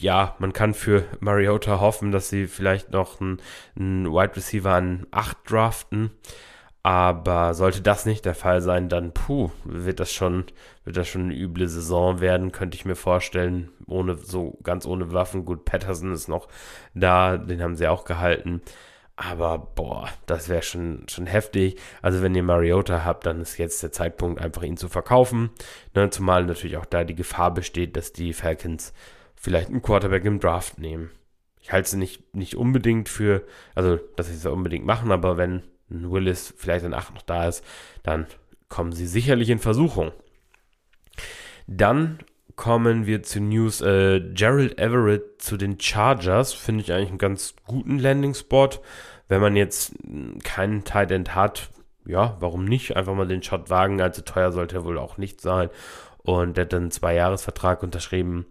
ja, 0.00 0.34
man 0.40 0.52
kann 0.52 0.74
für 0.74 1.04
Mariota 1.20 1.78
hoffen, 1.78 2.10
dass 2.10 2.28
sie 2.28 2.48
vielleicht 2.48 2.90
noch 2.90 3.20
einen, 3.20 3.40
einen 3.78 4.06
Wide 4.06 4.34
Receiver 4.34 4.72
an 4.72 5.06
8 5.12 5.36
draften. 5.48 6.10
Aber 6.82 7.52
sollte 7.52 7.82
das 7.82 8.06
nicht 8.06 8.24
der 8.24 8.34
Fall 8.34 8.62
sein, 8.62 8.88
dann 8.88 9.12
puh, 9.12 9.50
wird 9.64 10.00
das 10.00 10.12
schon, 10.12 10.46
wird 10.84 10.96
das 10.96 11.08
schon 11.08 11.24
eine 11.24 11.34
üble 11.34 11.68
Saison 11.68 12.20
werden, 12.20 12.52
könnte 12.52 12.74
ich 12.74 12.86
mir 12.86 12.96
vorstellen. 12.96 13.70
Ohne, 13.86 14.14
so 14.16 14.58
ganz 14.62 14.86
ohne 14.86 15.12
Waffen. 15.12 15.44
Gut, 15.44 15.66
Patterson 15.66 16.12
ist 16.12 16.28
noch 16.28 16.48
da, 16.94 17.36
den 17.36 17.62
haben 17.62 17.76
sie 17.76 17.86
auch 17.86 18.04
gehalten. 18.04 18.62
Aber 19.14 19.58
boah, 19.58 20.08
das 20.24 20.48
wäre 20.48 20.62
schon, 20.62 21.04
schon 21.06 21.26
heftig. 21.26 21.78
Also 22.00 22.22
wenn 22.22 22.34
ihr 22.34 22.42
Mariota 22.42 23.04
habt, 23.04 23.26
dann 23.26 23.42
ist 23.42 23.58
jetzt 23.58 23.82
der 23.82 23.92
Zeitpunkt, 23.92 24.40
einfach 24.40 24.62
ihn 24.62 24.78
zu 24.78 24.88
verkaufen. 24.88 25.50
Ne, 25.94 26.08
zumal 26.08 26.46
natürlich 26.46 26.78
auch 26.78 26.86
da 26.86 27.04
die 27.04 27.14
Gefahr 27.14 27.52
besteht, 27.52 27.96
dass 27.96 28.14
die 28.14 28.32
Falcons 28.32 28.94
vielleicht 29.36 29.68
einen 29.68 29.82
Quarterback 29.82 30.24
im 30.24 30.40
Draft 30.40 30.78
nehmen. 30.78 31.10
Ich 31.60 31.70
halte 31.72 31.88
es 31.88 31.92
nicht, 31.92 32.34
nicht 32.34 32.56
unbedingt 32.56 33.10
für, 33.10 33.44
also 33.74 33.98
dass 34.16 34.28
sie 34.28 34.34
es 34.34 34.46
unbedingt 34.46 34.86
machen, 34.86 35.12
aber 35.12 35.36
wenn 35.36 35.64
Willis 35.90 36.54
vielleicht 36.56 36.84
in 36.84 36.94
8 36.94 37.14
noch 37.14 37.22
da 37.22 37.48
ist, 37.48 37.64
dann 38.02 38.26
kommen 38.68 38.92
sie 38.92 39.06
sicherlich 39.06 39.50
in 39.50 39.58
Versuchung. 39.58 40.12
Dann 41.66 42.18
kommen 42.56 43.06
wir 43.06 43.22
zu 43.22 43.40
News. 43.40 43.80
Äh, 43.80 44.20
Gerald 44.34 44.78
Everett 44.78 45.42
zu 45.42 45.56
den 45.56 45.80
Chargers 45.80 46.52
finde 46.52 46.82
ich 46.82 46.92
eigentlich 46.92 47.08
einen 47.08 47.18
ganz 47.18 47.54
guten 47.66 47.98
Landing-Spot. 47.98 48.70
Wenn 49.28 49.40
man 49.40 49.56
jetzt 49.56 49.94
keinen 50.42 50.84
Tight 50.84 51.10
End 51.10 51.34
hat, 51.34 51.70
ja, 52.04 52.36
warum 52.40 52.64
nicht? 52.64 52.96
Einfach 52.96 53.14
mal 53.14 53.28
den 53.28 53.42
Shot 53.42 53.70
wagen. 53.70 54.00
Allzu 54.00 54.22
teuer 54.22 54.52
sollte 54.52 54.76
er 54.76 54.84
wohl 54.84 54.98
auch 54.98 55.16
nicht 55.16 55.40
sein. 55.40 55.70
Und 56.18 56.56
der 56.56 56.64
hat 56.64 56.72
dann 56.72 56.82
einen 56.82 56.90
Zwei-Jahres-Vertrag 56.90 57.82
unterschrieben. 57.82 58.46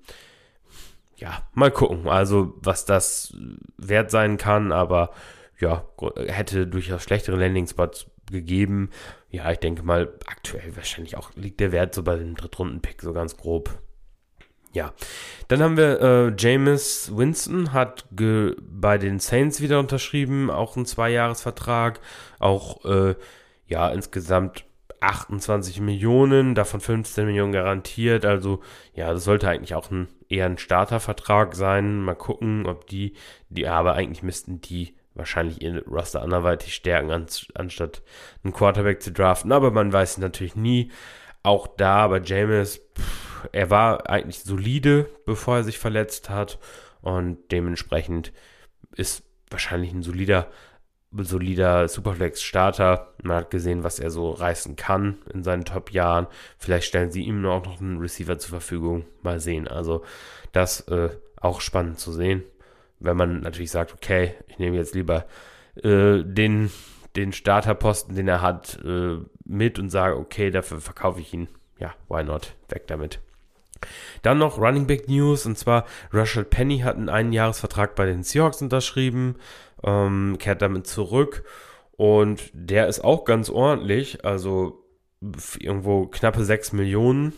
Ja, 1.17 1.43
mal 1.53 1.71
gucken. 1.71 2.07
Also, 2.07 2.53
was 2.61 2.85
das 2.85 3.35
wert 3.77 4.09
sein 4.09 4.37
kann, 4.37 4.71
aber 4.71 5.11
ja, 5.59 5.85
hätte 6.27 6.67
durchaus 6.67 7.03
schlechtere 7.03 7.37
Landing-Spots 7.37 8.07
gegeben. 8.31 8.89
Ja, 9.29 9.51
ich 9.51 9.59
denke 9.59 9.83
mal, 9.83 10.13
aktuell 10.25 10.75
wahrscheinlich 10.75 11.17
auch 11.17 11.31
liegt 11.35 11.59
der 11.59 11.71
Wert 11.71 11.93
so 11.93 12.03
bei 12.03 12.15
dem 12.15 12.35
Drittrunden-Pick 12.35 13.01
so 13.01 13.13
ganz 13.13 13.37
grob. 13.37 13.79
Ja, 14.71 14.93
dann 15.47 15.63
haben 15.63 15.77
wir 15.77 15.99
äh, 15.99 16.33
Jameis 16.37 17.11
Winston, 17.15 17.73
hat 17.73 18.05
bei 18.11 18.99
den 18.99 19.19
Saints 19.19 19.61
wieder 19.61 19.79
unterschrieben, 19.79 20.51
auch 20.51 20.77
ein 20.77 20.85
Zweijahresvertrag, 20.85 21.99
auch 22.37 22.85
äh, 22.85 23.15
ja 23.65 23.89
insgesamt 23.89 24.65
28 25.01 25.79
Millionen, 25.81 26.53
davon 26.53 26.81
15 26.81 27.25
Millionen 27.25 27.51
garantiert. 27.51 28.25
Also 28.25 28.61
ja, 28.93 29.11
das 29.11 29.23
sollte 29.23 29.49
eigentlich 29.49 29.73
auch 29.73 29.89
ein 29.89 30.07
eher 30.27 30.45
ein 30.45 30.57
Startervertrag 30.57 31.55
sein. 31.55 32.01
Mal 32.01 32.15
gucken, 32.15 32.67
ob 32.67 32.85
die, 32.87 33.13
die 33.49 33.67
aber 33.67 33.93
eigentlich 33.93 34.23
müssten 34.23 34.61
die 34.61 34.93
wahrscheinlich 35.19 35.61
ihr 35.61 35.85
Roster 35.85 36.23
anderweitig 36.23 36.73
stärken, 36.73 37.11
anstatt 37.53 38.01
einen 38.43 38.53
Quarterback 38.53 39.03
zu 39.03 39.11
draften. 39.11 39.51
Aber 39.51 39.69
man 39.69 39.93
weiß 39.93 40.17
natürlich 40.17 40.55
nie. 40.55 40.91
Auch 41.43 41.67
da 41.67 42.07
bei 42.07 42.19
James, 42.19 42.81
er 43.51 43.69
war 43.69 44.09
eigentlich 44.09 44.39
solide, 44.39 45.09
bevor 45.25 45.57
er 45.57 45.63
sich 45.63 45.77
verletzt 45.77 46.29
hat. 46.29 46.57
Und 47.01 47.37
dementsprechend 47.51 48.33
ist 48.95 49.23
wahrscheinlich 49.49 49.93
ein 49.93 50.03
solider, 50.03 50.47
solider 51.11 51.87
Superflex-Starter. 51.87 53.13
Man 53.23 53.37
hat 53.37 53.51
gesehen, 53.51 53.83
was 53.83 53.99
er 53.99 54.09
so 54.09 54.31
reißen 54.31 54.75
kann 54.75 55.19
in 55.33 55.43
seinen 55.43 55.65
Top-Jahren. 55.65 56.27
Vielleicht 56.57 56.87
stellen 56.87 57.11
sie 57.11 57.23
ihm 57.23 57.45
auch 57.45 57.63
noch 57.63 57.79
einen 57.79 57.99
Receiver 57.99 58.37
zur 58.37 58.49
Verfügung. 58.49 59.05
Mal 59.21 59.39
sehen. 59.39 59.67
Also 59.67 60.03
das 60.51 60.81
äh, 60.89 61.09
auch 61.39 61.61
spannend 61.61 61.99
zu 61.99 62.11
sehen 62.11 62.43
wenn 62.99 63.17
man 63.17 63.41
natürlich 63.41 63.71
sagt, 63.71 63.93
okay, 63.93 64.33
ich 64.47 64.59
nehme 64.59 64.77
jetzt 64.77 64.95
lieber 64.95 65.25
äh, 65.83 66.23
den, 66.23 66.71
den 67.15 67.31
Starterposten, 67.33 68.15
den 68.15 68.27
er 68.27 68.41
hat, 68.41 68.79
äh, 68.83 69.17
mit 69.45 69.79
und 69.79 69.89
sage, 69.89 70.17
okay, 70.17 70.51
dafür 70.51 70.79
verkaufe 70.81 71.19
ich 71.19 71.33
ihn. 71.33 71.47
Ja, 71.79 71.93
why 72.07 72.23
not? 72.23 72.55
Weg 72.69 72.87
damit. 72.87 73.19
Dann 74.21 74.37
noch 74.37 74.57
Running 74.57 74.87
Back 74.87 75.07
News 75.07 75.45
und 75.45 75.57
zwar 75.57 75.85
Russell 76.13 76.43
Penny 76.43 76.79
hat 76.79 76.97
einen 76.97 77.09
Einjahresvertrag 77.09 77.95
bei 77.95 78.05
den 78.05 78.23
Seahawks 78.23 78.61
unterschrieben, 78.61 79.35
ähm, 79.83 80.35
kehrt 80.37 80.61
damit 80.61 80.85
zurück 80.87 81.45
und 81.95 82.49
der 82.53 82.87
ist 82.87 83.03
auch 83.03 83.23
ganz 83.23 83.49
ordentlich, 83.49 84.25
also 84.25 84.83
irgendwo 85.57 86.07
knappe 86.07 86.43
6 86.43 86.73
Millionen 86.73 87.33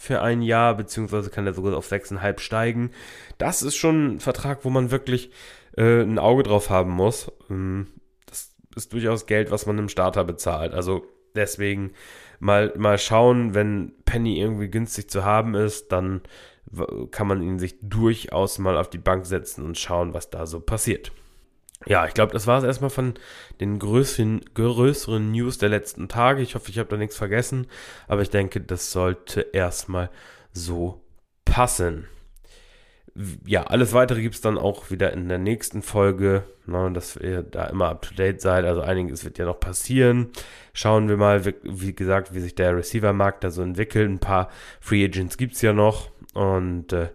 für 0.00 0.22
ein 0.22 0.40
Jahr, 0.40 0.78
beziehungsweise 0.78 1.28
kann 1.28 1.46
er 1.46 1.52
sogar 1.52 1.76
auf 1.76 1.92
6,5 1.92 2.38
steigen. 2.38 2.90
Das 3.36 3.62
ist 3.62 3.76
schon 3.76 4.14
ein 4.14 4.20
Vertrag, 4.20 4.64
wo 4.64 4.70
man 4.70 4.90
wirklich 4.90 5.30
äh, 5.76 6.00
ein 6.00 6.18
Auge 6.18 6.42
drauf 6.42 6.70
haben 6.70 6.92
muss. 6.92 7.30
Ähm, 7.50 7.86
das 8.24 8.54
ist 8.74 8.94
durchaus 8.94 9.26
Geld, 9.26 9.50
was 9.50 9.66
man 9.66 9.76
im 9.76 9.90
Starter 9.90 10.24
bezahlt. 10.24 10.72
Also 10.72 11.04
deswegen 11.34 11.92
mal, 12.38 12.72
mal 12.78 12.96
schauen, 12.96 13.52
wenn 13.52 13.92
Penny 14.06 14.40
irgendwie 14.40 14.70
günstig 14.70 15.10
zu 15.10 15.26
haben 15.26 15.54
ist, 15.54 15.92
dann 15.92 16.22
kann 17.10 17.26
man 17.26 17.42
ihn 17.42 17.58
sich 17.58 17.76
durchaus 17.82 18.58
mal 18.58 18.78
auf 18.78 18.88
die 18.88 18.96
Bank 18.96 19.26
setzen 19.26 19.66
und 19.66 19.76
schauen, 19.76 20.14
was 20.14 20.30
da 20.30 20.46
so 20.46 20.60
passiert. 20.60 21.12
Ja, 21.86 22.06
ich 22.06 22.12
glaube, 22.12 22.32
das 22.32 22.46
war 22.46 22.58
es 22.58 22.64
erstmal 22.64 22.90
von 22.90 23.14
den 23.60 23.78
größeren, 23.78 24.42
größeren 24.54 25.30
News 25.30 25.56
der 25.58 25.70
letzten 25.70 26.08
Tage. 26.08 26.42
Ich 26.42 26.54
hoffe, 26.54 26.70
ich 26.70 26.78
habe 26.78 26.90
da 26.90 26.96
nichts 26.96 27.16
vergessen, 27.16 27.66
aber 28.06 28.20
ich 28.22 28.30
denke, 28.30 28.60
das 28.60 28.92
sollte 28.92 29.40
erstmal 29.40 30.10
so 30.52 31.00
passen. 31.44 32.06
Ja, 33.44 33.64
alles 33.64 33.92
weitere 33.92 34.22
gibt 34.22 34.34
es 34.34 34.40
dann 34.40 34.58
auch 34.58 34.90
wieder 34.90 35.12
in 35.12 35.28
der 35.28 35.38
nächsten 35.38 35.82
Folge, 35.82 36.44
ne, 36.66 36.90
dass 36.92 37.16
ihr 37.16 37.42
da 37.42 37.66
immer 37.66 37.88
up 37.88 38.02
to 38.02 38.14
date 38.14 38.40
seid. 38.40 38.64
Also 38.64 38.82
einiges 38.82 39.24
wird 39.24 39.38
ja 39.38 39.46
noch 39.46 39.58
passieren. 39.58 40.30
Schauen 40.74 41.08
wir 41.08 41.16
mal, 41.16 41.44
wie, 41.44 41.54
wie 41.64 41.94
gesagt, 41.94 42.34
wie 42.34 42.40
sich 42.40 42.54
der 42.54 42.76
Receiver-Markt 42.76 43.42
da 43.42 43.50
so 43.50 43.62
entwickelt. 43.62 44.08
Ein 44.08 44.20
paar 44.20 44.48
Free 44.80 45.04
Agents 45.04 45.38
gibt 45.38 45.54
es 45.54 45.62
ja 45.62 45.72
noch 45.72 46.10
und 46.34 46.92
äh, 46.92 47.08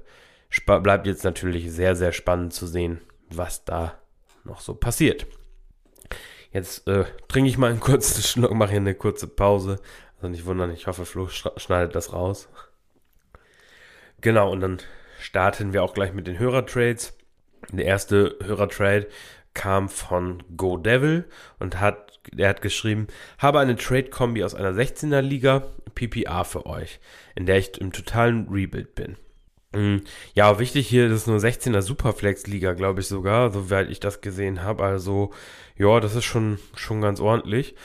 bleibt 0.66 1.08
jetzt 1.08 1.24
natürlich 1.24 1.72
sehr, 1.72 1.96
sehr 1.96 2.12
spannend 2.12 2.54
zu 2.54 2.68
sehen, 2.68 3.00
was 3.30 3.64
da 3.64 3.94
noch 4.46 4.62
so 4.62 4.74
passiert. 4.74 5.28
Jetzt 6.52 6.88
äh, 6.88 7.06
trinke 7.28 7.50
ich 7.50 7.58
mal 7.58 7.70
einen 7.70 7.80
kurzen 7.80 8.22
Schluck, 8.24 8.54
mache 8.54 8.72
hier 8.72 8.80
eine 8.80 8.96
kurze 8.96 9.28
Pause. 9.28 9.80
Also 10.16 10.30
nicht 10.30 10.46
wundern, 10.46 10.72
ich 10.72 10.88
hoffe, 10.88 11.06
Flo 11.06 11.28
schneidet 11.28 11.96
das 11.96 12.14
raus. 12.14 12.48
Genau, 14.22 14.52
und 14.52 14.62
dann 14.62 14.80
starten 15.20 15.74
wir 15.74 15.84
auch 15.84 15.94
gleich 15.94 16.14
mit 16.14 16.28
den 16.28 16.40
Hörertrades. 16.40 17.18
Der 17.72 17.86
erste 17.86 18.38
Hörertrade 18.44 19.08
kam 19.54 19.90
von 19.90 20.44
Go 20.56 20.78
Devil 20.78 21.26
und 21.60 21.80
hat, 21.80 22.20
er 22.36 22.50
hat 22.50 22.62
geschrieben, 22.62 23.08
habe 23.38 23.60
eine 23.60 23.76
Trade-Kombi 23.76 24.44
aus 24.44 24.56
einer 24.56 24.72
16er 24.72 25.22
Liga 25.22 25.64
PPA 25.96 26.44
für 26.44 26.66
euch, 26.66 27.00
in 27.36 27.46
der 27.46 27.58
ich 27.58 27.80
im 27.80 27.92
totalen 27.92 28.48
Rebuild 28.50 28.96
bin. 28.96 29.18
Mm, 29.76 29.98
ja, 30.34 30.58
wichtig 30.60 30.88
hier, 30.88 31.10
das 31.10 31.22
ist 31.22 31.28
nur 31.28 31.38
16er 31.38 31.82
Superflex-Liga, 31.82 32.74
glaube 32.74 33.02
ich 33.02 33.08
sogar, 33.08 33.52
soweit 33.52 33.90
ich 33.90 34.00
das 34.00 34.22
gesehen 34.22 34.64
habe. 34.64 34.84
Also, 34.84 35.32
ja, 35.78 36.00
das 36.00 36.16
ist 36.16 36.26
schon, 36.26 36.60
schon 36.76 37.02
ganz 37.02 37.20
ordentlich. 37.20 37.76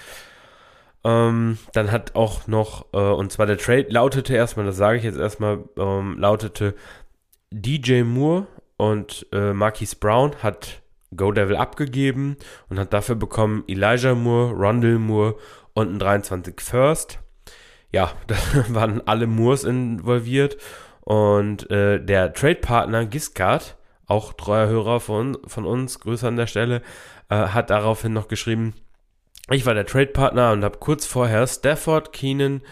Ähm, 1.02 1.58
dann 1.72 1.90
hat 1.90 2.14
auch 2.14 2.46
noch, 2.46 2.86
äh, 2.92 2.98
und 2.98 3.32
zwar 3.32 3.46
der 3.46 3.58
Trade 3.58 3.86
lautete 3.88 4.34
erstmal, 4.34 4.66
das 4.66 4.76
sage 4.76 4.98
ich 4.98 5.04
jetzt 5.04 5.18
erstmal, 5.18 5.64
ähm, 5.76 6.18
lautete 6.18 6.74
DJ 7.50 8.02
Moore 8.02 8.46
und 8.76 9.26
äh, 9.32 9.52
Marquise 9.52 9.96
Brown 9.96 10.36
hat 10.42 10.82
Go 11.16 11.32
Devil 11.32 11.56
abgegeben 11.56 12.36
und 12.68 12.78
hat 12.78 12.92
dafür 12.92 13.16
bekommen 13.16 13.64
Elijah 13.66 14.14
Moore, 14.14 14.52
Rondell 14.52 14.98
Moore 14.98 15.36
und 15.74 15.94
ein 15.94 15.98
23 15.98 16.60
First. 16.60 17.18
Ja, 17.92 18.12
da 18.28 18.36
waren 18.68 19.02
alle 19.06 19.26
Moores 19.26 19.64
involviert 19.64 20.58
und 21.10 21.68
äh, 21.72 22.00
der 22.00 22.32
Trade-Partner 22.34 23.04
Giscard, 23.04 23.76
auch 24.06 24.32
treuer 24.32 24.68
Hörer 24.68 25.00
von, 25.00 25.36
von 25.44 25.66
uns, 25.66 25.98
Grüße 25.98 26.24
an 26.24 26.36
der 26.36 26.46
Stelle, 26.46 26.82
äh, 27.28 27.34
hat 27.34 27.70
daraufhin 27.70 28.12
noch 28.12 28.28
geschrieben, 28.28 28.74
ich 29.50 29.66
war 29.66 29.74
der 29.74 29.86
Trade-Partner 29.86 30.52
und 30.52 30.62
habe 30.62 30.78
kurz 30.78 31.06
vorher 31.06 31.44
Stafford, 31.48 32.12
Keenan, 32.12 32.62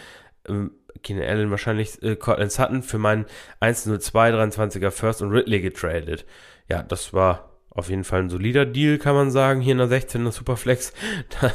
äh, 0.45 0.69
Keenan 1.03 1.29
Allen 1.29 1.51
wahrscheinlich, 1.51 2.01
äh, 2.05 2.15
Cortland 2.15 2.53
Sutton 2.53 2.85
für 2.85 2.99
meinen 2.99 3.27
102 3.59 4.31
23er 4.31 4.93
First 4.93 5.21
und 5.21 5.33
Ridley 5.33 5.61
getradet. 5.61 6.25
Ja, 6.69 6.85
das 6.85 7.13
war 7.13 7.59
auf 7.71 7.91
jeden 7.91 8.05
Fall 8.05 8.21
ein 8.21 8.31
solider 8.31 8.67
Deal, 8.67 8.99
kann 8.99 9.17
man 9.17 9.33
sagen, 9.33 9.61
hier 9.61 9.73
in 9.73 9.79
der 9.79 9.89
16er 9.89 10.31
Superflex. 10.31 10.93
Da 11.41 11.53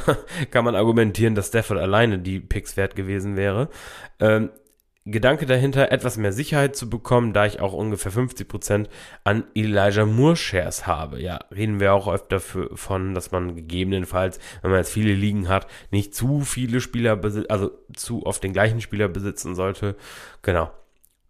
kann 0.50 0.66
man 0.66 0.74
argumentieren, 0.74 1.34
dass 1.34 1.48
Stafford 1.48 1.78
alleine 1.78 2.18
die 2.18 2.40
Picks 2.40 2.76
wert 2.76 2.94
gewesen 2.94 3.38
wäre. 3.38 3.70
Ähm, 4.20 4.50
Gedanke 5.06 5.44
dahinter, 5.44 5.92
etwas 5.92 6.16
mehr 6.16 6.32
Sicherheit 6.32 6.76
zu 6.76 6.88
bekommen, 6.88 7.34
da 7.34 7.44
ich 7.44 7.60
auch 7.60 7.74
ungefähr 7.74 8.10
50% 8.10 8.86
an 9.22 9.44
Elijah 9.54 10.06
Moore 10.06 10.36
Shares 10.36 10.86
habe. 10.86 11.20
Ja, 11.20 11.40
reden 11.54 11.78
wir 11.78 11.92
auch 11.92 12.08
öfter 12.08 12.40
für, 12.40 12.74
von, 12.74 13.14
dass 13.14 13.30
man 13.30 13.54
gegebenenfalls, 13.54 14.38
wenn 14.62 14.70
man 14.70 14.80
jetzt 14.80 14.92
viele 14.92 15.12
liegen 15.12 15.48
hat, 15.50 15.66
nicht 15.90 16.14
zu 16.14 16.40
viele 16.40 16.80
Spieler 16.80 17.16
besitzt, 17.16 17.50
also 17.50 17.70
zu 17.94 18.24
oft 18.24 18.42
den 18.42 18.54
gleichen 18.54 18.80
Spieler 18.80 19.08
besitzen 19.08 19.54
sollte. 19.54 19.94
Genau. 20.40 20.70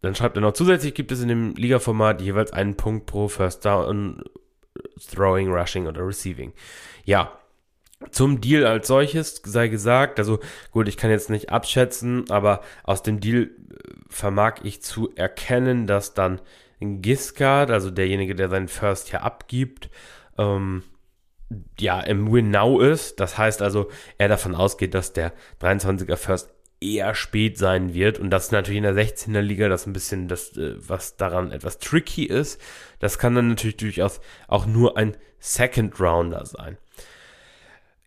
Dann 0.03 0.15
schreibt 0.15 0.37
er 0.37 0.43
noch, 0.43 0.53
zusätzlich 0.53 0.95
gibt 0.95 1.11
es 1.11 1.23
in 1.23 1.29
dem 1.29 1.55
Liga-Format 1.57 2.21
jeweils 2.21 2.53
einen 2.53 2.77
Punkt 2.77 3.07
pro 3.07 3.27
First 3.27 3.65
Down, 3.65 4.23
Throwing, 5.11 5.51
Rushing 5.53 5.89
oder 5.89 6.07
Receiving. 6.07 6.53
Ja, 7.05 7.33
zum 8.11 8.41
Deal 8.41 8.67
als 8.67 8.87
solches 8.87 9.41
sei 9.45 9.69
gesagt, 9.69 10.19
also 10.19 10.41
gut, 10.71 10.89
ich 10.89 10.97
kann 10.97 11.11
jetzt 11.11 11.31
nicht 11.31 11.51
abschätzen, 11.51 12.31
aber 12.31 12.61
aus 12.83 13.03
dem 13.03 13.21
Deal 13.21 13.43
äh, 13.45 13.49
vermag 14.15 14.61
ich 14.63 14.81
zu 14.81 15.11
erkennen, 15.17 15.87
dass 15.87 16.15
dann 16.15 16.41
Giscard, 16.81 17.71
also 17.71 17.91
derjenige, 17.91 18.35
der 18.35 18.49
seinen 18.49 18.69
First 18.69 19.11
hier 19.11 19.23
abgibt, 19.23 19.91
ähm, 20.39 20.83
ja, 21.79 22.01
im 22.01 22.33
Win 22.33 22.51
Now 22.51 22.81
ist. 22.81 23.21
Das 23.21 23.39
heißt 23.39 23.63
also, 23.63 23.91
er 24.19 24.29
davon 24.29 24.55
ausgeht, 24.55 24.95
dass 24.95 25.13
der 25.13 25.33
23er 25.61 26.17
First 26.17 26.51
eher 26.81 27.15
spät 27.15 27.59
sein 27.59 27.95
wird. 27.95 28.19
Und 28.19 28.31
das 28.31 28.47
ist 28.47 28.53
natürlich 28.53 28.79
in 28.79 28.85
der 28.85 28.95
16er 28.95 29.41
Liga 29.41 29.69
das 29.69 29.87
ein 29.87 29.93
bisschen 29.93 30.29
das, 30.29 30.57
äh, 30.57 30.75
was 30.77 31.17
daran 31.17 31.51
etwas 31.51 31.79
tricky 31.79 32.25
ist. 32.25 32.61
Das 32.99 33.19
kann 33.19 33.35
dann 33.35 33.49
natürlich 33.49 33.79
durchaus 33.79 34.21
auch 34.49 34.67
nur 34.67 34.97
ein 34.97 35.17
Second 35.39 35.99
Rounder 36.01 36.47
sein. 36.47 36.79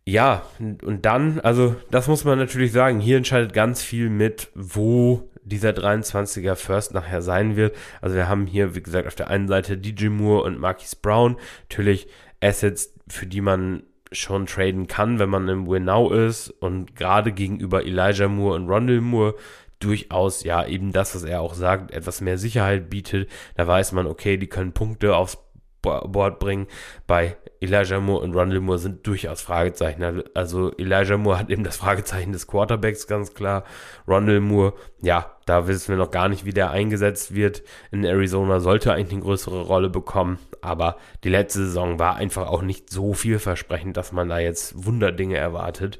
Ja, 0.05 0.43
und 0.57 1.05
dann, 1.05 1.41
also 1.41 1.75
das 1.91 2.07
muss 2.07 2.23
man 2.23 2.39
natürlich 2.39 2.71
sagen, 2.71 3.01
hier 3.01 3.17
entscheidet 3.17 3.51
ganz 3.51 3.83
viel 3.83 4.09
mit, 4.09 4.49
wo 4.55 5.29
dieser 5.47 5.69
23er 5.69 6.55
First 6.55 6.93
nachher 6.93 7.21
sein 7.21 7.55
wird. 7.55 7.75
Also 8.01 8.15
wir 8.15 8.27
haben 8.27 8.47
hier, 8.47 8.75
wie 8.75 8.81
gesagt, 8.81 9.07
auf 9.07 9.15
der 9.15 9.29
einen 9.29 9.47
Seite 9.47 9.77
DJ 9.77 10.07
Moore 10.09 10.43
und 10.43 10.59
Marquis 10.59 10.95
Brown, 10.95 11.37
natürlich 11.69 12.07
Assets, 12.41 12.93
für 13.07 13.25
die 13.25 13.41
man 13.41 13.83
schon 14.11 14.45
traden 14.45 14.87
kann, 14.87 15.19
wenn 15.19 15.29
man 15.29 15.49
im 15.49 15.67
Winnow 15.67 16.11
ist 16.11 16.49
und 16.49 16.95
gerade 16.95 17.31
gegenüber 17.31 17.85
Elijah 17.85 18.27
Moore 18.27 18.55
und 18.55 18.69
Rondell 18.69 19.01
Moore 19.01 19.35
durchaus, 19.79 20.43
ja, 20.43 20.65
eben 20.65 20.91
das, 20.91 21.13
was 21.13 21.23
er 21.23 21.41
auch 21.41 21.53
sagt, 21.53 21.91
etwas 21.91 22.21
mehr 22.21 22.37
Sicherheit 22.37 22.89
bietet. 22.89 23.29
Da 23.55 23.67
weiß 23.67 23.91
man, 23.91 24.07
okay, 24.07 24.37
die 24.37 24.47
können 24.47 24.73
Punkte 24.73 25.15
aufs 25.15 25.37
Board 25.81 26.39
bringen. 26.39 26.67
Bei 27.05 27.37
Elijah 27.59 27.99
Moore 27.99 28.23
und 28.23 28.33
Rondell 28.33 28.59
Moore 28.59 28.79
sind 28.79 29.05
durchaus 29.07 29.41
Fragezeichen. 29.41 30.23
Also 30.33 30.71
Elijah 30.77 31.17
Moore 31.17 31.39
hat 31.39 31.49
eben 31.49 31.63
das 31.63 31.77
Fragezeichen 31.77 32.31
des 32.31 32.47
Quarterbacks 32.47 33.07
ganz 33.07 33.33
klar. 33.33 33.63
Rondell 34.07 34.39
Moore, 34.39 34.73
ja, 35.01 35.31
da 35.45 35.67
wissen 35.67 35.89
wir 35.89 35.97
noch 35.97 36.11
gar 36.11 36.29
nicht, 36.29 36.45
wie 36.45 36.53
der 36.53 36.71
eingesetzt 36.71 37.33
wird. 37.33 37.63
In 37.91 38.03
Arizona 38.03 38.59
sollte 38.59 38.93
eigentlich 38.93 39.13
eine 39.13 39.23
größere 39.23 39.61
Rolle 39.61 39.89
bekommen. 39.89 40.39
Aber 40.61 40.97
die 41.23 41.29
letzte 41.29 41.65
Saison 41.65 41.99
war 41.99 42.15
einfach 42.15 42.47
auch 42.47 42.61
nicht 42.61 42.89
so 42.89 43.13
vielversprechend, 43.13 43.97
dass 43.97 44.11
man 44.11 44.29
da 44.29 44.39
jetzt 44.39 44.85
Wunderdinge 44.85 45.37
erwartet. 45.37 45.99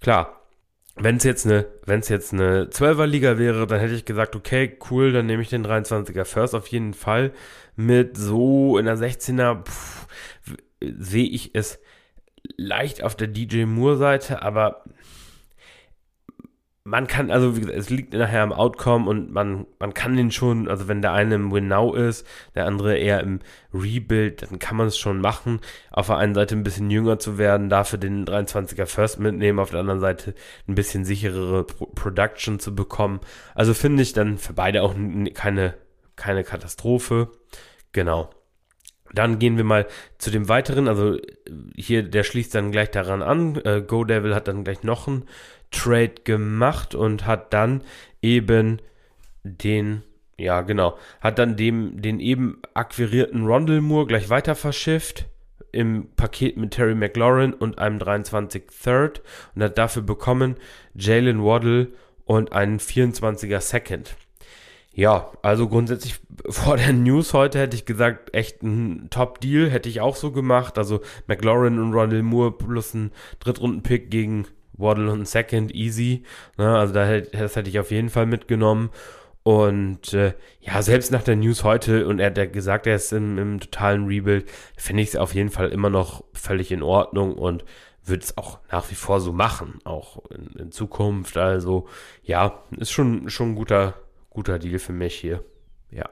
Klar, 0.00 0.40
wenn 0.98 1.16
es 1.16 1.24
jetzt 1.24 1.44
eine, 1.44 1.66
wenn 1.84 2.00
es 2.00 2.08
jetzt 2.08 2.32
eine 2.32 2.64
12er 2.64 3.04
Liga 3.04 3.38
wäre, 3.38 3.66
dann 3.66 3.80
hätte 3.80 3.94
ich 3.94 4.06
gesagt, 4.06 4.34
okay, 4.34 4.78
cool, 4.90 5.12
dann 5.12 5.26
nehme 5.26 5.42
ich 5.42 5.50
den 5.50 5.66
23er 5.66 6.24
First 6.24 6.54
auf 6.54 6.68
jeden 6.68 6.94
Fall 6.94 7.32
mit 7.76 8.16
so 8.16 8.78
in 8.78 8.86
der 8.86 8.96
16er 8.96 9.62
sehe 10.80 11.28
ich 11.28 11.54
es 11.54 11.78
leicht 12.56 13.02
auf 13.02 13.16
der 13.16 13.28
DJ 13.28 13.64
Moore 13.64 13.96
Seite, 13.96 14.42
aber 14.42 14.84
man 16.86 17.08
kann, 17.08 17.32
also 17.32 17.56
wie 17.56 17.60
gesagt, 17.60 17.76
es 17.76 17.90
liegt 17.90 18.14
nachher 18.14 18.42
am 18.42 18.52
Outcome 18.52 19.10
und 19.10 19.32
man, 19.32 19.66
man 19.80 19.92
kann 19.92 20.16
den 20.16 20.30
schon, 20.30 20.68
also 20.68 20.86
wenn 20.86 21.02
der 21.02 21.12
eine 21.12 21.34
im 21.34 21.50
Win 21.50 21.66
Now 21.66 21.92
ist, 21.94 22.24
der 22.54 22.66
andere 22.66 22.96
eher 22.96 23.20
im 23.20 23.40
Rebuild, 23.74 24.42
dann 24.42 24.60
kann 24.60 24.76
man 24.76 24.86
es 24.86 24.96
schon 24.96 25.20
machen. 25.20 25.60
Auf 25.90 26.06
der 26.06 26.18
einen 26.18 26.34
Seite 26.34 26.54
ein 26.54 26.62
bisschen 26.62 26.88
jünger 26.88 27.18
zu 27.18 27.38
werden, 27.38 27.68
dafür 27.68 27.98
den 27.98 28.24
23er 28.24 28.86
First 28.86 29.18
mitnehmen, 29.18 29.58
auf 29.58 29.70
der 29.70 29.80
anderen 29.80 29.98
Seite 29.98 30.34
ein 30.68 30.76
bisschen 30.76 31.04
sicherere 31.04 31.64
Pro 31.64 31.86
Production 31.86 32.60
zu 32.60 32.72
bekommen. 32.72 33.18
Also 33.56 33.74
finde 33.74 34.04
ich 34.04 34.12
dann 34.12 34.38
für 34.38 34.52
beide 34.52 34.84
auch 34.84 34.94
keine, 35.34 35.74
keine 36.14 36.44
Katastrophe. 36.44 37.32
Genau. 37.90 38.30
Dann 39.16 39.38
gehen 39.38 39.56
wir 39.56 39.64
mal 39.64 39.86
zu 40.18 40.30
dem 40.30 40.48
weiteren, 40.48 40.88
also 40.88 41.18
hier, 41.74 42.02
der 42.02 42.22
schließt 42.22 42.54
dann 42.54 42.70
gleich 42.70 42.90
daran 42.90 43.22
an. 43.22 43.56
Äh, 43.64 43.82
Go 43.82 44.04
Devil 44.04 44.34
hat 44.34 44.46
dann 44.46 44.62
gleich 44.62 44.82
noch 44.82 45.08
einen 45.08 45.24
Trade 45.70 46.14
gemacht 46.24 46.94
und 46.94 47.26
hat 47.26 47.52
dann 47.52 47.82
eben 48.22 48.80
den, 49.42 50.02
ja 50.38 50.60
genau, 50.60 50.98
hat 51.20 51.38
dann 51.38 51.56
dem, 51.56 52.02
den 52.02 52.20
eben 52.20 52.60
akquirierten 52.74 53.46
Rondell 53.46 53.80
Moore 53.80 54.06
gleich 54.06 54.28
weiter 54.28 54.54
verschifft 54.54 55.26
im 55.72 56.08
Paket 56.16 56.56
mit 56.56 56.72
Terry 56.72 56.94
McLaurin 56.94 57.54
und 57.54 57.78
einem 57.78 57.98
23 57.98 58.64
Third 58.82 59.22
und 59.54 59.62
hat 59.62 59.78
dafür 59.78 60.02
bekommen 60.02 60.56
Jalen 60.94 61.42
Waddle 61.42 61.88
und 62.24 62.52
einen 62.52 62.78
24er 62.78 63.60
Second. 63.60 64.16
Ja, 64.96 65.30
also 65.42 65.68
grundsätzlich 65.68 66.18
vor 66.48 66.78
der 66.78 66.94
News 66.94 67.34
heute 67.34 67.58
hätte 67.58 67.76
ich 67.76 67.84
gesagt, 67.84 68.34
echt 68.34 68.62
ein 68.62 69.08
Top-Deal, 69.10 69.68
hätte 69.68 69.90
ich 69.90 70.00
auch 70.00 70.16
so 70.16 70.32
gemacht. 70.32 70.78
Also 70.78 71.02
McLaurin 71.26 71.78
und 71.78 71.92
Rondell 71.92 72.22
Moore 72.22 72.52
plus 72.52 72.94
ein 72.94 73.12
Drittrunden-Pick 73.40 74.10
gegen 74.10 74.46
Waddle 74.72 75.12
und 75.12 75.28
Second, 75.28 75.74
easy. 75.74 76.22
Ne? 76.56 76.78
Also 76.78 76.94
da, 76.94 77.20
das 77.20 77.56
hätte 77.56 77.68
ich 77.68 77.78
auf 77.78 77.90
jeden 77.90 78.08
Fall 78.08 78.24
mitgenommen. 78.24 78.88
Und 79.42 80.14
äh, 80.14 80.32
ja, 80.60 80.80
selbst 80.80 81.12
nach 81.12 81.22
der 81.22 81.36
News 81.36 81.62
heute, 81.62 82.08
und 82.08 82.18
er 82.18 82.28
hat 82.28 82.38
ja 82.38 82.46
gesagt, 82.46 82.86
er 82.86 82.96
ist 82.96 83.12
im, 83.12 83.36
im 83.36 83.60
totalen 83.60 84.06
Rebuild, 84.06 84.50
finde 84.78 85.02
ich 85.02 85.10
es 85.10 85.16
auf 85.16 85.34
jeden 85.34 85.50
Fall 85.50 85.68
immer 85.68 85.90
noch 85.90 86.24
völlig 86.32 86.72
in 86.72 86.82
Ordnung 86.82 87.34
und 87.34 87.66
würde 88.02 88.24
es 88.24 88.38
auch 88.38 88.60
nach 88.72 88.90
wie 88.90 88.94
vor 88.94 89.20
so 89.20 89.34
machen, 89.34 89.78
auch 89.84 90.24
in, 90.30 90.58
in 90.58 90.72
Zukunft. 90.72 91.36
Also 91.36 91.86
ja, 92.22 92.62
ist 92.78 92.92
schon, 92.92 93.28
schon 93.28 93.50
ein 93.50 93.54
guter, 93.56 93.94
guter 94.36 94.58
Deal 94.58 94.78
für 94.78 94.92
mich 94.92 95.14
hier. 95.14 95.42
Ja. 95.90 96.10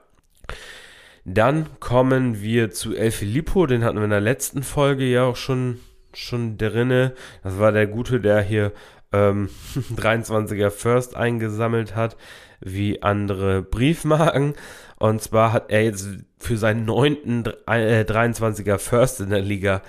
Dann 1.26 1.66
kommen 1.78 2.40
wir 2.40 2.70
zu 2.70 2.96
El 2.96 3.10
Filippo, 3.10 3.66
den 3.66 3.84
hatten 3.84 3.98
wir 3.98 4.04
in 4.04 4.10
der 4.10 4.20
letzten 4.22 4.62
Folge 4.62 5.04
ja 5.04 5.24
auch 5.24 5.36
schon, 5.36 5.78
schon 6.14 6.56
drinne. 6.56 7.12
Das 7.42 7.58
war 7.58 7.70
der 7.70 7.86
Gute, 7.86 8.20
der 8.20 8.40
hier 8.40 8.72
ähm, 9.12 9.50
23er 9.94 10.70
First 10.70 11.16
eingesammelt 11.16 11.94
hat, 11.94 12.16
wie 12.60 13.02
andere 13.02 13.60
Briefmarken. 13.60 14.54
Und 14.96 15.22
zwar 15.22 15.52
hat 15.52 15.70
er 15.70 15.84
jetzt 15.84 16.08
für 16.38 16.56
seinen 16.56 16.86
neunten 16.86 17.44
äh, 17.66 18.04
23er 18.04 18.78
First 18.78 19.20
in 19.20 19.28
der 19.28 19.42
Liga 19.42 19.82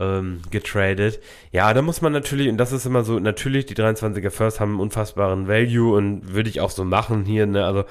ähm, 0.00 0.40
getradet. 0.50 1.20
Ja, 1.52 1.72
da 1.74 1.82
muss 1.82 2.00
man 2.00 2.12
natürlich, 2.12 2.48
und 2.48 2.56
das 2.56 2.72
ist 2.72 2.86
immer 2.86 3.04
so, 3.04 3.20
natürlich, 3.20 3.66
die 3.66 3.76
23er 3.76 4.30
First 4.30 4.58
haben 4.58 4.72
einen 4.72 4.80
unfassbaren 4.80 5.46
Value 5.46 5.94
und 5.94 6.32
würde 6.32 6.48
ich 6.48 6.60
auch 6.60 6.70
so 6.70 6.84
machen 6.84 7.24
hier, 7.24 7.46
ne? 7.46 7.64
Also 7.64 7.84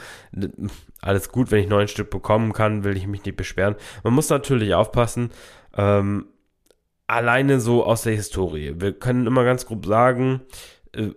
alles 1.01 1.29
gut, 1.29 1.51
wenn 1.51 1.61
ich 1.61 1.69
neun 1.69 1.87
Stück 1.87 2.09
bekommen 2.09 2.51
kann, 2.51 2.83
will 2.83 2.97
ich 2.97 3.07
mich 3.07 3.23
nicht 3.23 3.37
beschweren. 3.37 3.75
Man 4.03 4.13
muss 4.13 4.29
natürlich 4.29 4.73
aufpassen, 4.73 5.29
ähm, 5.77 6.25
alleine 7.05 7.59
so 7.59 7.85
aus 7.85 8.01
der 8.01 8.13
Historie. 8.13 8.73
Wir 8.77 8.93
können 8.93 9.27
immer 9.27 9.43
ganz 9.43 9.67
grob 9.67 9.85
sagen, 9.85 10.41
äh, 10.93 11.09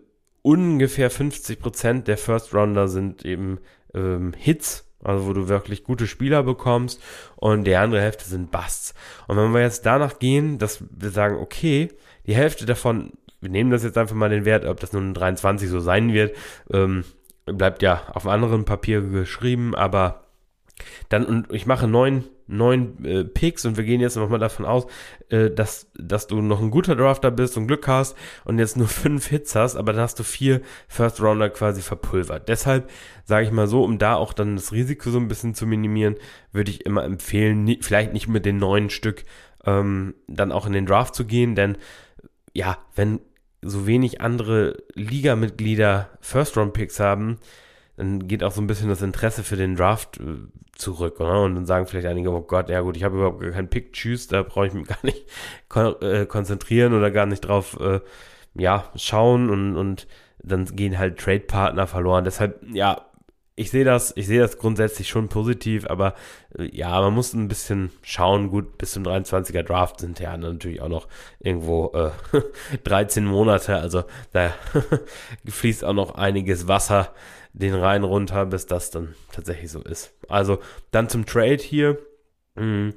ungefähr 0.43 1.11
50% 1.11 2.03
der 2.03 2.19
First 2.19 2.55
Rounder 2.55 2.89
sind 2.89 3.25
eben 3.25 3.61
ähm, 3.95 4.33
Hits 4.37 4.92
also 5.03 5.27
wo 5.27 5.33
du 5.33 5.49
wirklich 5.49 5.85
gute 5.85 6.07
Spieler 6.07 6.43
bekommst 6.43 7.01
und 7.37 7.65
die 7.65 7.77
andere 7.77 8.01
Hälfte 8.01 8.25
sind 8.25 8.51
Busts. 8.51 8.95
Und 9.27 9.37
wenn 9.37 9.53
wir 9.53 9.61
jetzt 9.61 9.87
danach 9.87 10.19
gehen, 10.19 10.59
dass 10.59 10.83
wir 10.91 11.11
sagen, 11.11 11.37
okay, 11.37 11.88
die 12.27 12.35
Hälfte 12.35 12.67
davon 12.67 13.12
wir 13.43 13.51
nehmen 13.51 13.71
das 13.71 13.83
jetzt 13.83 13.99
einfach 13.99 14.15
mal 14.15 14.31
den 14.31 14.45
Wert, 14.45 14.65
ob 14.65 14.81
das 14.81 14.93
nun 14.93 15.15
23 15.15 15.69
so 15.69 15.81
sein 15.81 16.12
wird, 16.12 16.35
ähm, 16.73 17.05
bleibt 17.45 17.83
ja 17.83 18.03
auf 18.15 18.27
anderen 18.27 18.65
Papier 18.65 19.03
geschrieben, 19.03 19.75
aber 19.75 20.23
dann, 21.09 21.25
und 21.25 21.53
ich 21.53 21.66
mache 21.66 21.87
neun, 21.87 22.25
neun 22.47 23.05
äh, 23.05 23.25
Picks 23.25 23.64
und 23.64 23.77
wir 23.77 23.85
gehen 23.85 24.01
jetzt 24.01 24.16
nochmal 24.16 24.38
davon 24.38 24.66
aus, 24.66 24.87
äh, 25.31 25.51
dass, 25.51 25.90
dass 25.95 26.27
du 26.27 26.40
noch 26.40 26.61
ein 26.61 26.71
guter 26.71 26.97
Drafter 26.97 27.31
bist 27.31 27.57
und 27.57 27.66
Glück 27.66 27.88
hast 27.88 28.16
und 28.45 28.59
jetzt 28.59 28.77
nur 28.77 28.88
fünf 28.88 29.27
Hits 29.27 29.55
hast, 29.55 29.77
aber 29.77 29.92
dann 29.92 30.03
hast 30.03 30.18
du 30.18 30.23
vier 30.23 30.61
First 30.88 31.21
Rounder 31.23 31.51
quasi 31.51 31.83
verpulvert. 31.83 32.49
Deshalb 32.49 32.90
sage 33.25 33.47
ich 33.47 33.53
mal 33.53 33.66
so, 33.66 33.83
um 33.85 33.99
da 33.99 34.14
auch 34.14 34.33
dann 34.33 34.57
das 34.57 34.73
Risiko 34.73 35.11
so 35.11 35.18
ein 35.18 35.29
bisschen 35.29 35.55
zu 35.55 35.66
minimieren, 35.66 36.16
würde 36.53 36.71
ich 36.71 36.85
immer 36.87 37.05
empfehlen, 37.05 37.64
nie, 37.64 37.79
vielleicht 37.81 38.12
nicht 38.12 38.29
mit 38.29 38.45
den 38.45 38.59
neun 38.59 38.90
Stück 38.90 39.25
ähm, 39.64 40.14
dann 40.27 40.53
auch 40.53 40.66
in 40.66 40.73
den 40.73 40.87
Draft 40.87 41.14
zu 41.14 41.25
gehen, 41.25 41.55
denn 41.55 41.79
ja, 42.55 42.79
wenn 42.95 43.21
so 43.62 43.87
wenig 43.87 44.21
andere 44.21 44.83
Liga-Mitglieder 44.95 46.11
First-Round-Picks 46.21 47.01
haben, 47.01 47.38
dann 47.97 48.27
geht 48.27 48.42
auch 48.42 48.53
so 48.53 48.61
ein 48.61 48.66
bisschen 48.66 48.88
das 48.88 49.03
Interesse 49.03 49.45
für 49.45 49.57
den 49.57 49.77
Draft 49.77 50.18
äh, 50.18 50.38
zurück. 50.83 51.21
Oder? 51.21 51.42
Und 51.42 51.55
dann 51.55 51.66
sagen 51.66 51.87
vielleicht 51.87 52.07
einige, 52.07 52.31
oh 52.31 52.42
Gott, 52.42 52.68
ja 52.68 52.81
gut, 52.81 52.97
ich 52.97 53.05
habe 53.05 53.16
überhaupt 53.16 53.40
keinen 53.40 53.68
Pick, 53.68 53.92
tschüss, 53.92 54.27
da 54.29 54.42
brauche 54.42 54.66
ich 54.66 54.75
mich 54.75 54.87
gar 54.88 54.99
nicht 55.03 55.25
kon 55.68 55.95
äh, 56.03 56.27
konzentrieren 56.27 56.92
oder 56.92 57.11
gar 57.11 57.27
nicht 57.27 57.40
drauf 57.40 57.79
äh, 57.81 58.01
ja, 58.55 58.85
schauen 58.97 59.49
und, 59.49 59.77
und 59.77 60.07
dann 60.42 60.64
gehen 60.77 60.99
halt 60.99 61.18
Trade-Partner 61.18 61.87
verloren. 61.87 62.25
Deshalb, 62.25 62.61
ja, 62.73 63.07
ich 63.55 63.71
sehe 63.71 63.85
das, 63.85 64.12
ich 64.16 64.27
sehe 64.27 64.40
das 64.40 64.59
grundsätzlich 64.59 65.09
schon 65.09 65.29
positiv, 65.29 65.87
aber 65.88 66.14
äh, 66.59 66.68
ja, 66.75 67.01
man 67.01 67.14
muss 67.14 67.35
ein 67.35 67.49
bisschen 67.49 67.90
schauen. 68.03 68.51
Gut, 68.51 68.79
bis 68.79 68.92
zum 68.92 69.05
23er 69.05 69.62
Draft 69.62 70.01
sind 70.01 70.18
ja 70.21 70.37
natürlich 70.37 70.81
auch 70.81 70.88
noch 70.88 71.07
irgendwo 71.38 71.92
äh, 71.95 72.11
13 72.85 73.25
Monate, 73.25 73.77
also 73.77 74.05
da 74.33 74.53
fließt 75.47 75.85
auch 75.85 75.92
noch 75.92 76.14
einiges 76.14 76.66
Wasser 76.66 77.11
den 77.53 77.75
Rhein 77.75 78.05
runter, 78.05 78.47
bis 78.47 78.67
das 78.67 78.91
dann 78.91 79.15
tatsächlich 79.33 79.71
so 79.71 79.83
ist. 79.83 80.15
Also 80.29 80.59
dann 80.91 81.09
zum 81.09 81.27
Trade 81.27 81.62
hier. 81.62 81.99
Hm 82.57 82.95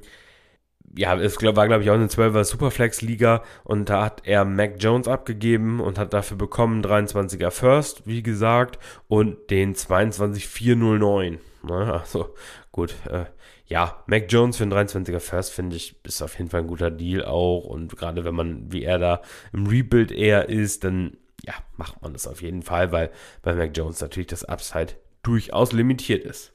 ja, 0.94 1.18
es 1.18 1.40
war, 1.42 1.66
glaube 1.66 1.82
ich, 1.82 1.90
auch 1.90 1.94
eine 1.94 2.06
12er 2.06 2.44
Superflex-Liga 2.44 3.42
und 3.64 3.88
da 3.88 4.04
hat 4.04 4.22
er 4.24 4.44
Mac 4.44 4.76
Jones 4.78 5.08
abgegeben 5.08 5.80
und 5.80 5.98
hat 5.98 6.12
dafür 6.12 6.36
bekommen 6.36 6.82
23er 6.82 7.50
First, 7.50 8.06
wie 8.06 8.22
gesagt, 8.22 8.78
und 9.08 9.50
den 9.50 9.74
22409. 9.74 11.38
Ne? 11.62 11.92
Also 11.92 12.34
gut, 12.72 12.94
äh, 13.10 13.26
ja, 13.66 14.02
Mac 14.06 14.26
Jones 14.28 14.56
für 14.56 14.62
einen 14.62 14.72
23er 14.72 15.20
First, 15.20 15.52
finde 15.52 15.76
ich, 15.76 15.96
ist 16.04 16.22
auf 16.22 16.38
jeden 16.38 16.50
Fall 16.50 16.60
ein 16.60 16.68
guter 16.68 16.90
Deal 16.90 17.24
auch 17.24 17.64
und 17.64 17.96
gerade 17.96 18.24
wenn 18.24 18.34
man, 18.34 18.72
wie 18.72 18.84
er 18.84 18.98
da 18.98 19.20
im 19.52 19.66
Rebuild 19.66 20.12
eher 20.12 20.48
ist, 20.48 20.84
dann 20.84 21.16
ja, 21.46 21.54
macht 21.76 22.02
man 22.02 22.12
das 22.12 22.26
auf 22.26 22.42
jeden 22.42 22.62
Fall, 22.62 22.92
weil 22.92 23.10
bei 23.42 23.54
Mac 23.54 23.76
Jones 23.76 24.00
natürlich 24.00 24.26
das 24.28 24.44
Upside 24.44 24.94
durchaus 25.22 25.72
limitiert 25.72 26.24
ist. 26.24 26.52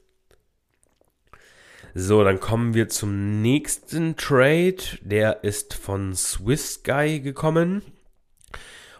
So, 1.94 2.24
dann 2.24 2.40
kommen 2.40 2.72
wir 2.72 2.88
zum 2.88 3.42
nächsten 3.42 4.16
Trade. 4.16 4.76
Der 5.02 5.44
ist 5.44 5.74
von 5.74 6.14
Swiss 6.14 6.82
Guy 6.82 7.20
gekommen. 7.20 7.82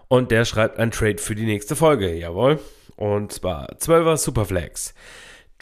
Und 0.08 0.30
der 0.30 0.44
schreibt 0.44 0.78
ein 0.78 0.90
Trade 0.90 1.16
für 1.16 1.34
die 1.34 1.46
nächste 1.46 1.74
Folge, 1.74 2.14
jawohl. 2.14 2.60
Und 2.96 3.32
zwar 3.32 3.72
12er 3.76 4.18
Superflex. 4.18 4.92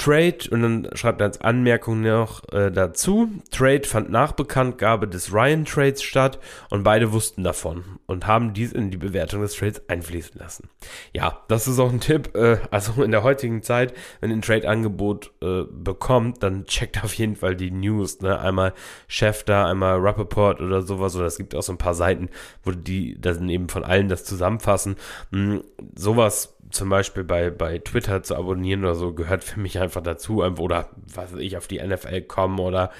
Trade 0.01 0.39
und 0.51 0.63
dann 0.63 0.89
schreibt 0.95 1.21
er 1.21 1.27
als 1.27 1.43
Anmerkung 1.43 2.01
noch 2.01 2.51
äh, 2.55 2.71
dazu. 2.71 3.29
Trade 3.51 3.83
fand 3.87 4.11
nach 4.11 4.33
Bekanntgabe 4.33 5.07
des 5.07 5.31
Ryan 5.31 5.67
Trades 5.67 6.03
statt 6.03 6.39
und 6.71 6.85
beide 6.85 7.13
wussten 7.13 7.45
davon 7.45 7.85
und 8.07 8.27
haben 8.27 8.55
dies 8.55 8.73
in 8.73 8.91
die 8.91 8.97
Bewertung 8.97 9.43
des 9.43 9.55
Trades 9.57 9.83
einfließen 9.91 10.41
lassen. 10.41 10.71
Ja, 11.13 11.43
das 11.49 11.69
ist 11.69 11.79
auch 11.79 11.93
ein 11.93 12.01
Tipp. 12.01 12.35
Äh, 12.35 12.61
also 12.71 13.03
in 13.03 13.11
der 13.11 13.23
heutigen 13.23 13.63
Zeit, 13.63 13.93
wenn 14.21 14.31
ihr 14.31 14.37
ein 14.37 14.43
Trade-Angebot 14.43 15.33
äh, 15.43 15.65
bekommt, 15.71 16.43
dann 16.43 16.65
checkt 16.65 17.05
auf 17.05 17.13
jeden 17.13 17.37
Fall 17.37 17.55
die 17.55 17.71
News. 17.71 18.23
Ne? 18.23 18.41
Einmal 18.41 18.73
Chef 19.07 19.45
da, 19.45 19.67
einmal 19.67 19.99
Rappaport 19.99 20.63
oder 20.63 20.81
sowas. 20.81 21.15
Oder 21.15 21.27
es 21.27 21.37
gibt 21.37 21.55
auch 21.55 21.63
so 21.63 21.73
ein 21.73 21.79
paar 21.79 21.95
Seiten, 21.95 22.31
wo 22.65 22.71
die 22.71 23.21
dann 23.21 23.51
eben 23.51 23.69
von 23.69 23.85
allen 23.85 24.09
das 24.09 24.25
zusammenfassen. 24.25 24.97
Hm, 25.31 25.63
sowas 25.95 26.57
zum 26.71 26.89
Beispiel 26.89 27.25
bei, 27.25 27.51
bei 27.51 27.79
Twitter 27.79 28.23
zu 28.23 28.37
abonnieren 28.37 28.85
oder 28.85 28.95
so, 28.95 29.13
gehört 29.13 29.45
für 29.45 29.61
mich 29.61 29.79
einfach 29.79 29.90
dazu. 29.97 30.43
Oder 30.43 30.91
was 31.07 31.33
weiß 31.33 31.41
ich, 31.41 31.57
auf 31.57 31.67
die 31.67 31.81
NFL.com 31.81 32.61
oder 32.61 32.91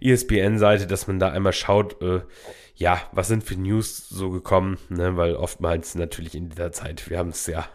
ESPN-Seite, 0.00 0.86
dass 0.86 1.06
man 1.06 1.18
da 1.18 1.30
einmal 1.30 1.52
schaut, 1.52 2.00
äh, 2.02 2.22
ja, 2.74 3.02
was 3.12 3.28
sind 3.28 3.42
für 3.42 3.56
News 3.56 4.08
so 4.08 4.30
gekommen, 4.30 4.78
ne? 4.88 5.16
weil 5.16 5.34
oftmals 5.34 5.94
natürlich 5.96 6.34
in 6.34 6.48
dieser 6.48 6.72
Zeit, 6.72 7.10
wir 7.10 7.18
haben 7.18 7.30
es 7.30 7.46
ja 7.46 7.68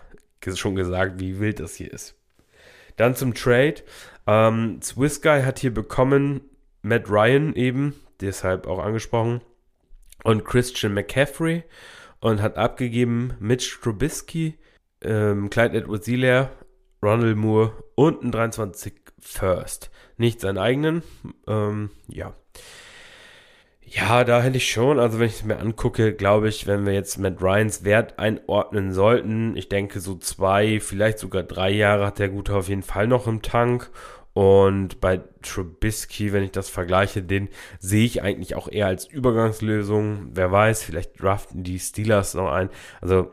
schon 0.55 0.75
gesagt, 0.75 1.19
wie 1.19 1.39
wild 1.39 1.59
das 1.59 1.75
hier 1.75 1.91
ist. 1.91 2.15
Dann 2.95 3.15
zum 3.15 3.33
Trade. 3.33 3.75
Ähm, 4.27 4.79
Swiss 4.81 5.21
Guy 5.21 5.43
hat 5.43 5.59
hier 5.59 5.73
bekommen 5.73 6.41
Matt 6.81 7.09
Ryan 7.09 7.53
eben, 7.55 7.95
deshalb 8.21 8.67
auch 8.67 8.79
angesprochen, 8.79 9.41
und 10.23 10.45
Christian 10.45 10.93
McCaffrey 10.93 11.63
und 12.19 12.41
hat 12.41 12.57
abgegeben 12.57 13.33
Mitch 13.39 13.79
Trubisky, 13.81 14.57
ähm, 15.01 15.49
Clyde 15.49 15.77
Edwards 15.77 16.05
Hilaire, 16.05 16.49
Ronald 17.03 17.37
Moore 17.37 17.73
und 17.95 18.23
ein 18.23 18.31
23 18.31 18.93
First. 19.19 19.91
Nicht 20.17 20.39
seinen 20.39 20.57
eigenen. 20.57 21.03
Ähm, 21.47 21.89
ja. 22.07 22.33
Ja, 23.85 24.23
da 24.23 24.41
hätte 24.41 24.57
ich 24.57 24.71
schon, 24.71 24.99
also 24.99 25.19
wenn 25.19 25.27
ich 25.27 25.35
es 25.35 25.43
mir 25.43 25.59
angucke, 25.59 26.13
glaube 26.13 26.47
ich, 26.47 26.65
wenn 26.65 26.85
wir 26.85 26.93
jetzt 26.93 27.19
Matt 27.19 27.41
Ryans 27.41 27.83
Wert 27.83 28.17
einordnen 28.17 28.91
sollten, 28.91 29.55
ich 29.55 29.69
denke 29.69 29.99
so 29.99 30.15
zwei, 30.15 30.79
vielleicht 30.79 31.19
sogar 31.19 31.43
drei 31.43 31.69
Jahre 31.69 32.07
hat 32.07 32.17
der 32.17 32.29
Gute 32.29 32.55
auf 32.55 32.69
jeden 32.69 32.81
Fall 32.81 33.07
noch 33.07 33.27
im 33.27 33.41
Tank. 33.41 33.91
Und 34.33 34.99
bei 34.99 35.21
Trubisky, 35.43 36.33
wenn 36.33 36.43
ich 36.43 36.51
das 36.51 36.69
vergleiche, 36.69 37.21
den 37.21 37.49
sehe 37.79 38.05
ich 38.05 38.23
eigentlich 38.23 38.55
auch 38.55 38.67
eher 38.67 38.87
als 38.87 39.05
Übergangslösung. 39.05 40.29
Wer 40.31 40.51
weiß, 40.51 40.81
vielleicht 40.81 41.21
draften 41.21 41.63
die 41.63 41.77
Steelers 41.77 42.33
noch 42.33 42.51
ein. 42.51 42.69
Also 42.99 43.29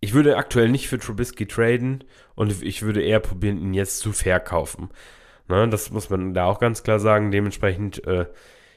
ich 0.00 0.12
würde 0.12 0.36
aktuell 0.36 0.68
nicht 0.68 0.88
für 0.88 0.98
Trubisky 0.98 1.46
traden 1.46 2.04
und 2.34 2.62
ich 2.62 2.82
würde 2.82 3.02
eher 3.02 3.20
probieren, 3.20 3.58
ihn 3.58 3.74
jetzt 3.74 3.98
zu 3.98 4.12
verkaufen. 4.12 4.90
Ne, 5.48 5.68
das 5.68 5.90
muss 5.90 6.10
man 6.10 6.34
da 6.34 6.44
auch 6.46 6.58
ganz 6.58 6.82
klar 6.82 6.98
sagen. 6.98 7.30
Dementsprechend, 7.30 8.06
äh, 8.06 8.26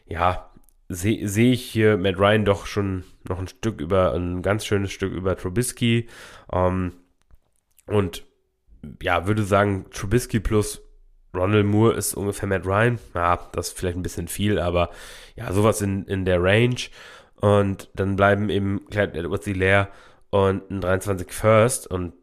ja, 0.08 0.52
sehe 0.90 1.28
seh 1.28 1.52
ich 1.52 1.64
hier 1.64 1.98
Matt 1.98 2.20
Ryan 2.20 2.46
doch 2.46 2.66
schon 2.66 3.04
noch 3.28 3.40
ein 3.40 3.48
Stück 3.48 3.82
über, 3.82 4.14
ein 4.14 4.42
ganz 4.42 4.66
schönes 4.66 4.92
Stück 4.92 5.14
über 5.14 5.36
Trubisky. 5.38 6.08
Ähm, 6.52 6.94
und 7.88 8.24
ja, 9.02 9.28
würde 9.28 9.44
sagen, 9.44 9.86
Trubisky 9.92 10.40
plus 10.40 10.82
Ronald 11.36 11.66
Moore 11.66 11.94
ist 11.94 12.14
ungefähr 12.14 12.48
Matt 12.48 12.66
Ryan. 12.66 13.00
Ja, 13.14 13.50
das 13.52 13.70
ist 13.70 13.78
vielleicht 13.78 13.98
ein 13.98 14.04
bisschen 14.04 14.28
viel, 14.28 14.60
aber 14.60 14.90
ja, 15.36 15.52
sowas 15.54 15.82
in, 15.82 16.06
in 16.06 16.26
der 16.26 16.42
Range. 16.42 16.76
Und 17.36 17.90
dann 17.94 18.16
bleiben 18.16 18.50
eben 18.50 18.86
Clyde 18.90 19.20
Edwards 19.20 19.46
leer 19.46 19.90
und 20.30 20.70
ein 20.72 20.82
23 20.82 21.32
First 21.32 21.88
und 21.88 22.14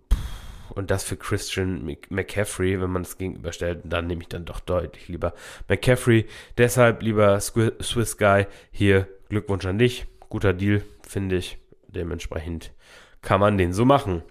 und 0.75 0.91
das 0.91 1.05
für 1.05 1.17
Christian 1.17 1.97
McCaffrey, 2.09 2.81
wenn 2.81 2.91
man 2.91 3.03
es 3.03 3.19
gegenüberstellt, 3.19 3.81
dann 3.85 4.07
nehme 4.07 4.23
ich 4.23 4.29
dann 4.29 4.45
doch 4.45 4.61
deutlich 4.61 5.09
lieber 5.09 5.35
McCaffrey. 5.69 6.27
Deshalb 6.59 7.03
lieber 7.03 7.39
Swiss 7.41 8.17
Guy 8.17 8.47
hier 8.71 9.09
Glückwunsch 9.29 9.67
an 9.67 9.79
dich. 9.79 10.07
Guter 10.29 10.53
Deal, 10.53 10.83
finde 11.07 11.37
ich. 11.37 11.59
Dementsprechend 11.89 12.73
kann 13.21 13.41
man 13.41 13.59
den 13.59 13.73
so 13.73 13.85
machen. 13.85 14.23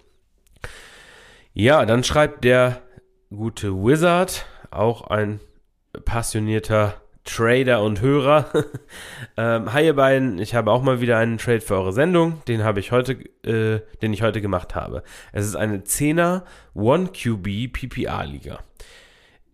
Ja, 1.54 1.86
dann 1.86 2.02
schreibt 2.02 2.44
der 2.44 2.82
gute 3.30 3.72
Wizard, 3.72 4.46
auch 4.70 5.02
ein 5.02 5.40
passionierter 6.04 7.00
Trader 7.24 7.82
und 7.82 8.00
Hörer. 8.00 8.46
ähm, 9.36 9.72
hi 9.72 9.86
ihr 9.86 9.94
beiden, 9.94 10.38
ich 10.38 10.54
habe 10.54 10.70
auch 10.70 10.82
mal 10.82 11.00
wieder 11.00 11.18
einen 11.18 11.38
Trade 11.38 11.60
für 11.60 11.74
eure 11.74 11.92
Sendung, 11.92 12.42
den 12.48 12.64
habe 12.64 12.80
ich 12.80 12.92
heute, 12.92 13.12
äh, 13.44 13.80
den 14.02 14.12
ich 14.12 14.22
heute 14.22 14.40
gemacht 14.40 14.74
habe. 14.74 15.02
Es 15.32 15.46
ist 15.46 15.54
eine 15.54 15.78
10er 15.78 16.42
One 16.74 17.08
QB 17.08 17.72
PPA 17.72 18.22
Liga. 18.22 18.60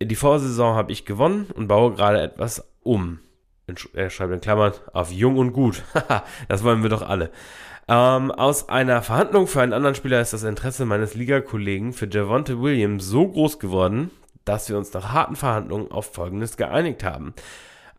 Die 0.00 0.14
Vorsaison 0.14 0.76
habe 0.76 0.92
ich 0.92 1.04
gewonnen 1.04 1.46
und 1.54 1.68
baue 1.68 1.94
gerade 1.94 2.20
etwas 2.20 2.64
um. 2.82 3.20
Er 3.92 4.08
schreibt 4.08 4.32
in 4.32 4.40
Klammern 4.40 4.72
auf 4.92 5.12
jung 5.12 5.36
und 5.36 5.52
gut. 5.52 5.82
das 6.48 6.64
wollen 6.64 6.82
wir 6.82 6.88
doch 6.88 7.02
alle. 7.02 7.30
Ähm, 7.86 8.30
aus 8.30 8.68
einer 8.68 9.02
Verhandlung 9.02 9.46
für 9.46 9.60
einen 9.60 9.72
anderen 9.72 9.94
Spieler 9.94 10.20
ist 10.20 10.32
das 10.32 10.42
Interesse 10.42 10.84
meines 10.86 11.14
Ligakollegen 11.14 11.92
für 11.92 12.08
Javonte 12.08 12.60
Williams 12.60 13.06
so 13.06 13.28
groß 13.28 13.58
geworden, 13.58 14.10
dass 14.48 14.68
wir 14.68 14.78
uns 14.78 14.92
nach 14.92 15.12
harten 15.12 15.36
Verhandlungen 15.36 15.90
auf 15.90 16.12
Folgendes 16.12 16.56
geeinigt 16.56 17.04
haben. 17.04 17.34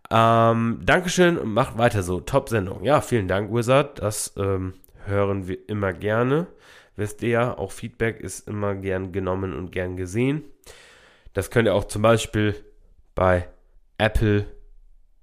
Ähm, 0.10 0.80
Dankeschön 0.84 1.38
und 1.38 1.54
macht 1.54 1.78
weiter 1.78 2.02
so. 2.02 2.20
Top-Sendung. 2.20 2.84
Ja, 2.84 3.02
vielen 3.02 3.28
Dank, 3.28 3.54
Wizard. 3.54 4.02
Das 4.02 4.34
ähm, 4.38 4.74
hören 5.06 5.48
wir 5.48 5.70
immer 5.70 5.94
gerne. 5.94 6.48
Wisst 6.96 7.22
ihr 7.22 7.30
ja, 7.30 7.58
auch 7.58 7.72
Feedback 7.72 8.20
ist 8.20 8.48
immer 8.48 8.76
gern 8.76 9.12
genommen 9.12 9.56
und 9.56 9.72
gern 9.72 9.96
gesehen. 9.96 10.44
Das 11.34 11.52
könnt 11.52 11.68
ihr 11.68 11.76
auch 11.76 11.86
zum 11.86 12.02
Beispiel 12.02 12.56
bei 13.14 13.48
Apple 14.00 14.48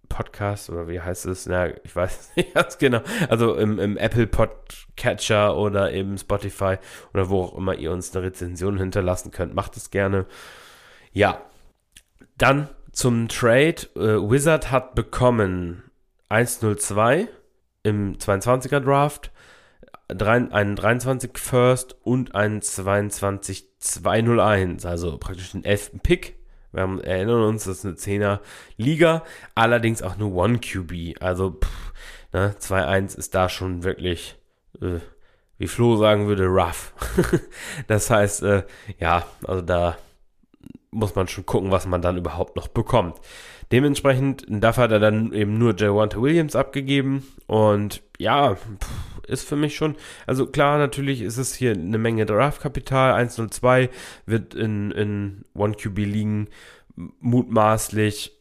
Podcast 0.09 0.71
oder 0.71 0.89
wie 0.89 1.01
heißt 1.01 1.27
es? 1.27 1.47
Na, 1.47 1.69
ich 1.83 1.95
weiß 1.95 2.33
nicht 2.37 2.55
ganz 2.55 2.79
genau. 2.79 3.01
Also 3.29 3.57
im, 3.57 3.81
im 3.81 3.97
Apple 3.97 4.29
Podcatcher 4.29 5.57
oder 5.57 5.91
im 5.91 6.17
Spotify 6.17 6.77
oder 7.13 7.29
wo 7.29 7.43
auch 7.43 7.59
immer 7.59 7.75
ihr 7.75 7.91
uns 7.91 8.15
eine 8.15 8.27
Rezension 8.27 8.79
hinterlassen 8.79 9.33
könnt, 9.33 9.55
macht 9.55 9.77
es 9.77 9.91
gerne. 9.91 10.27
Ja, 11.17 11.41
dann 12.37 12.69
zum 12.93 13.29
Trade. 13.29 13.89
Äh, 13.95 14.31
Wizard 14.31 14.71
hat 14.71 14.95
bekommen 14.95 15.83
102 16.29 17.27
im 17.85 18.19
22er 18.19 18.81
Draft, 18.81 19.33
einen 20.11 20.77
23 20.77 21.39
First 21.39 21.97
und 22.03 22.35
einen 22.35 22.61
22 22.61 23.79
201, 23.79 24.85
also 24.85 25.17
praktisch 25.17 25.53
den 25.53 25.65
11. 25.65 26.03
Pick. 26.03 26.37
Wir 26.73 26.83
haben, 26.83 27.01
erinnern 27.01 27.45
uns, 27.45 27.65
das 27.65 27.83
ist 27.83 27.87
eine 27.87 27.95
10er 27.95 28.41
Liga, 28.77 29.25
allerdings 29.55 30.03
auch 30.03 30.19
nur 30.19 30.35
One 30.35 30.59
QB. 30.59 31.23
Also 31.23 31.59
ne, 32.35 32.55
2-1 32.61 33.17
ist 33.17 33.35
da 33.35 33.49
schon 33.49 33.85
wirklich, 33.85 34.37
äh, 34.83 34.99
wie 35.57 35.67
Flo 35.67 35.97
sagen 35.97 36.27
würde, 36.27 36.45
rough. 36.45 36.93
das 37.87 38.11
heißt, 38.11 38.43
äh, 38.43 38.65
ja, 38.99 39.25
also 39.47 39.63
da 39.63 39.97
muss 40.97 41.15
man 41.15 41.29
schon 41.29 41.47
gucken, 41.47 41.71
was 41.71 41.87
man 41.87 42.03
dann 42.03 42.17
überhaupt 42.17 42.57
noch 42.57 42.69
bekommt. 42.69 43.21
Dementsprechend, 43.73 44.47
dafür 44.49 44.85
hat 44.85 44.93
er 44.93 45.01
dann 45.01 45.33
eben 45.33 45.59
nur 45.59 45.77
Javante 45.77 46.21
Williams 46.21 46.57
abgegeben 46.57 47.27
und 47.47 48.03
ja, 48.19 48.57
ist 49.27 49.49
für 49.49 49.57
mich 49.57 49.77
schon, 49.77 49.97
also 50.27 50.47
klar, 50.47 50.79
natürlich 50.79 51.21
ist 51.21 51.37
es 51.37 51.55
hier 51.55 51.73
eine 51.73 51.99
Menge 51.99 52.27
Draftkapital, 52.27 53.15
102 53.15 53.91
wird 54.25 54.55
in, 54.55 54.93
in 54.93 55.45
1QB 55.55 56.05
liegen 56.05 56.49
mutmaßlich 57.21 58.33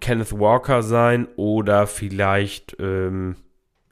Kenneth 0.00 0.38
Walker 0.38 0.82
sein 0.82 1.28
oder 1.36 1.86
vielleicht 1.86 2.76
ähm, 2.78 3.36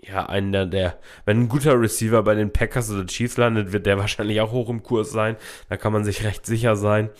ja 0.02 0.26
einer 0.26 0.66
der, 0.66 0.98
wenn 1.24 1.42
ein 1.42 1.48
guter 1.48 1.80
Receiver 1.80 2.22
bei 2.22 2.34
den 2.34 2.52
Packers 2.52 2.90
oder 2.90 3.06
Chiefs 3.06 3.36
landet, 3.36 3.72
wird 3.72 3.86
der 3.86 3.98
wahrscheinlich 3.98 4.40
auch 4.40 4.52
hoch 4.52 4.68
im 4.68 4.82
Kurs 4.82 5.10
sein. 5.10 5.36
Da 5.68 5.76
kann 5.76 5.92
man 5.92 6.04
sich 6.04 6.24
recht 6.24 6.46
sicher 6.46 6.76
sein. 6.76 7.10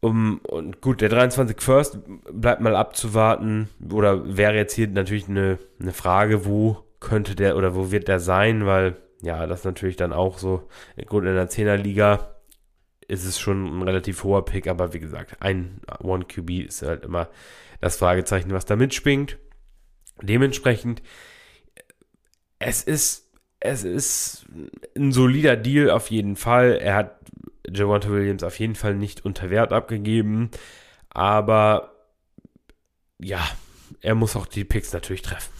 Um, 0.00 0.40
und 0.44 0.80
gut, 0.82 1.00
der 1.00 1.08
23 1.08 1.60
First 1.60 1.98
bleibt 2.30 2.60
mal 2.60 2.76
abzuwarten. 2.76 3.68
Oder 3.90 4.36
wäre 4.36 4.54
jetzt 4.54 4.74
hier 4.74 4.88
natürlich 4.88 5.28
eine, 5.28 5.58
eine 5.80 5.92
Frage, 5.92 6.44
wo 6.44 6.84
könnte 7.00 7.34
der 7.34 7.56
oder 7.56 7.74
wo 7.74 7.90
wird 7.90 8.08
der 8.08 8.20
sein, 8.20 8.66
weil 8.66 8.96
ja, 9.22 9.46
das 9.46 9.64
natürlich 9.64 9.96
dann 9.96 10.12
auch 10.12 10.38
so, 10.38 10.68
gut, 11.06 11.24
in 11.24 11.34
der 11.34 11.48
10er 11.48 11.76
Liga 11.76 12.36
ist 13.08 13.24
es 13.24 13.38
schon 13.38 13.78
ein 13.78 13.82
relativ 13.82 14.24
hoher 14.24 14.44
Pick, 14.44 14.66
aber 14.66 14.92
wie 14.92 15.00
gesagt, 15.00 15.36
ein 15.40 15.80
One 16.00 16.24
QB 16.24 16.66
ist 16.66 16.82
halt 16.82 17.04
immer 17.04 17.28
das 17.80 17.96
Fragezeichen, 17.96 18.52
was 18.52 18.64
da 18.64 18.76
mitschwingt. 18.76 19.38
Dementsprechend, 20.22 21.02
es 22.58 22.82
ist, 22.82 23.32
es 23.60 23.84
ist 23.84 24.46
ein 24.96 25.12
solider 25.12 25.56
Deal 25.56 25.90
auf 25.90 26.10
jeden 26.10 26.36
Fall. 26.36 26.78
Er 26.78 26.94
hat 26.94 27.20
Javante 27.72 28.10
Williams 28.10 28.42
auf 28.42 28.58
jeden 28.58 28.74
Fall 28.74 28.94
nicht 28.94 29.24
unter 29.24 29.50
Wert 29.50 29.72
abgegeben. 29.72 30.50
Aber 31.10 31.92
ja, 33.18 33.40
er 34.00 34.14
muss 34.14 34.36
auch 34.36 34.46
die 34.46 34.64
Picks 34.64 34.92
natürlich 34.92 35.22
treffen. 35.22 35.52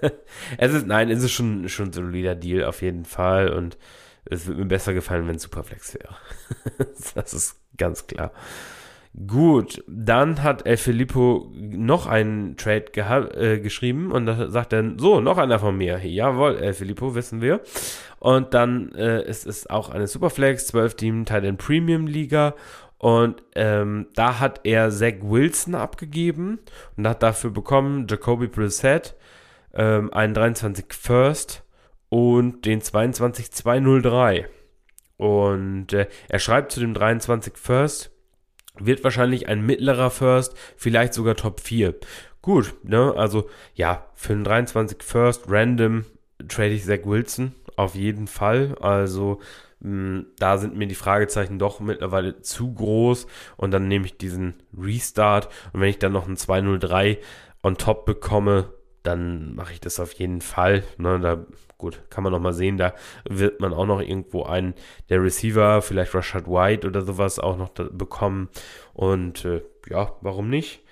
es 0.58 0.72
ist, 0.74 0.86
nein, 0.86 1.10
es 1.10 1.22
ist 1.22 1.32
schon, 1.32 1.68
schon 1.68 1.88
ein 1.88 1.92
solider 1.92 2.34
Deal 2.34 2.64
auf 2.64 2.82
jeden 2.82 3.04
Fall. 3.04 3.52
Und 3.52 3.78
es 4.24 4.46
würde 4.46 4.60
mir 4.60 4.66
besser 4.66 4.94
gefallen, 4.94 5.28
wenn 5.28 5.36
es 5.36 5.42
Superflex 5.42 5.94
wäre. 5.94 6.16
das 7.14 7.34
ist 7.34 7.56
ganz 7.76 8.06
klar. 8.06 8.32
Gut, 9.26 9.82
dann 9.88 10.44
hat 10.44 10.66
El 10.66 10.76
Filippo 10.76 11.50
noch 11.56 12.06
einen 12.06 12.56
Trade 12.56 12.92
äh, 13.34 13.58
geschrieben 13.58 14.12
und 14.12 14.26
da 14.26 14.48
sagt 14.48 14.72
er, 14.72 14.94
so, 14.98 15.20
noch 15.20 15.36
einer 15.36 15.58
von 15.58 15.76
mir. 15.76 15.98
Jawohl, 15.98 16.56
El 16.58 16.74
Filippo, 16.74 17.16
wissen 17.16 17.40
wir. 17.40 17.60
Und 18.20 18.54
dann 18.54 18.94
äh, 18.94 19.28
ist 19.28 19.46
es 19.46 19.68
auch 19.68 19.90
eine 19.90 20.06
Superflex, 20.06 20.68
12 20.68 20.94
Team 20.94 21.24
Titan 21.24 21.56
Premium 21.56 22.06
Liga. 22.06 22.54
Und 22.98 23.42
ähm, 23.56 24.06
da 24.14 24.38
hat 24.38 24.60
er 24.62 24.90
Zach 24.90 25.14
Wilson 25.22 25.74
abgegeben 25.74 26.60
und 26.96 27.08
hat 27.08 27.22
dafür 27.22 27.50
bekommen 27.50 28.06
Jacoby 28.08 28.46
Brissett, 28.46 29.16
ähm, 29.74 30.12
einen 30.12 30.34
23 30.34 30.84
First 30.90 31.64
und 32.10 32.64
den 32.64 32.80
22203. 32.80 34.46
Und 35.16 35.92
äh, 35.94 36.06
er 36.28 36.38
schreibt 36.38 36.72
zu 36.72 36.80
dem 36.80 36.94
23 36.94 37.56
First, 37.56 38.09
wird 38.86 39.04
wahrscheinlich 39.04 39.48
ein 39.48 39.64
mittlerer 39.64 40.10
First, 40.10 40.54
vielleicht 40.76 41.14
sogar 41.14 41.36
Top 41.36 41.60
4. 41.60 41.94
Gut, 42.42 42.74
ne? 42.82 43.14
Also 43.16 43.48
ja, 43.74 44.06
für 44.14 44.32
einen 44.32 44.44
23 44.44 45.02
First 45.02 45.44
random 45.48 46.04
trade 46.48 46.70
ich 46.70 46.84
Zach 46.84 47.04
Wilson 47.04 47.52
auf 47.76 47.94
jeden 47.94 48.26
Fall. 48.26 48.76
Also 48.80 49.40
mh, 49.80 49.88
hm, 49.90 50.26
da 50.38 50.58
sind 50.58 50.76
mir 50.76 50.86
die 50.86 50.94
Fragezeichen 50.94 51.58
doch 51.58 51.80
mittlerweile 51.80 52.40
zu 52.40 52.72
groß 52.72 53.26
und 53.56 53.70
dann 53.72 53.88
nehme 53.88 54.06
ich 54.06 54.16
diesen 54.16 54.54
Restart 54.76 55.48
und 55.72 55.80
wenn 55.80 55.90
ich 55.90 55.98
dann 55.98 56.12
noch 56.12 56.26
einen 56.26 56.36
203 56.36 57.18
on 57.62 57.76
top 57.76 58.06
bekomme, 58.06 58.72
dann 59.02 59.54
mache 59.54 59.72
ich 59.72 59.80
das 59.80 60.00
auf 60.00 60.12
jeden 60.12 60.40
Fall. 60.40 60.84
Ne, 60.98 61.18
da 61.20 61.44
gut, 61.80 62.02
kann 62.10 62.22
man 62.22 62.32
noch 62.32 62.40
mal 62.40 62.52
sehen, 62.52 62.76
da 62.76 62.94
wird 63.28 63.60
man 63.60 63.72
auch 63.72 63.86
noch 63.86 64.00
irgendwo 64.00 64.44
einen 64.44 64.74
der 65.08 65.22
Receiver, 65.22 65.82
vielleicht 65.82 66.14
Rashad 66.14 66.46
White 66.46 66.86
oder 66.86 67.02
sowas 67.02 67.38
auch 67.38 67.56
noch 67.56 67.70
bekommen. 67.70 68.48
Und 68.92 69.44
äh, 69.44 69.62
ja, 69.88 70.12
warum 70.20 70.50
nicht? 70.50 70.82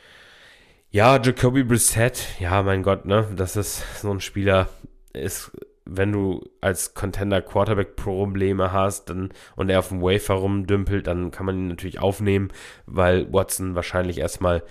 Ja, 0.91 1.21
Jacoby 1.23 1.65
Brissett, 1.65 2.27
ja, 2.41 2.63
mein 2.63 2.83
Gott, 2.83 3.05
ne, 3.05 3.29
das 3.37 3.57
ist 3.57 4.01
so 4.01 4.11
ein 4.11 4.21
Spieler, 4.21 4.69
ist, 5.13 5.53
wenn 5.85 6.13
du 6.13 6.49
als 6.63 6.95
Contender 6.95 7.43
Quarterback 7.43 7.95
Probleme 7.95 8.73
hast 8.73 9.11
dann, 9.11 9.31
und 9.57 9.69
er 9.69 9.81
auf 9.81 9.89
dem 9.89 10.01
Wafer 10.01 10.35
rumdümpelt, 10.35 11.07
dann 11.07 11.31
kann 11.31 11.45
man 11.45 11.59
ihn 11.59 11.69
natürlich 11.69 11.99
aufnehmen, 11.99 12.51
weil 12.87 13.31
Watson 13.31 13.75
wahrscheinlich 13.75 14.19
erstmal 14.19 14.63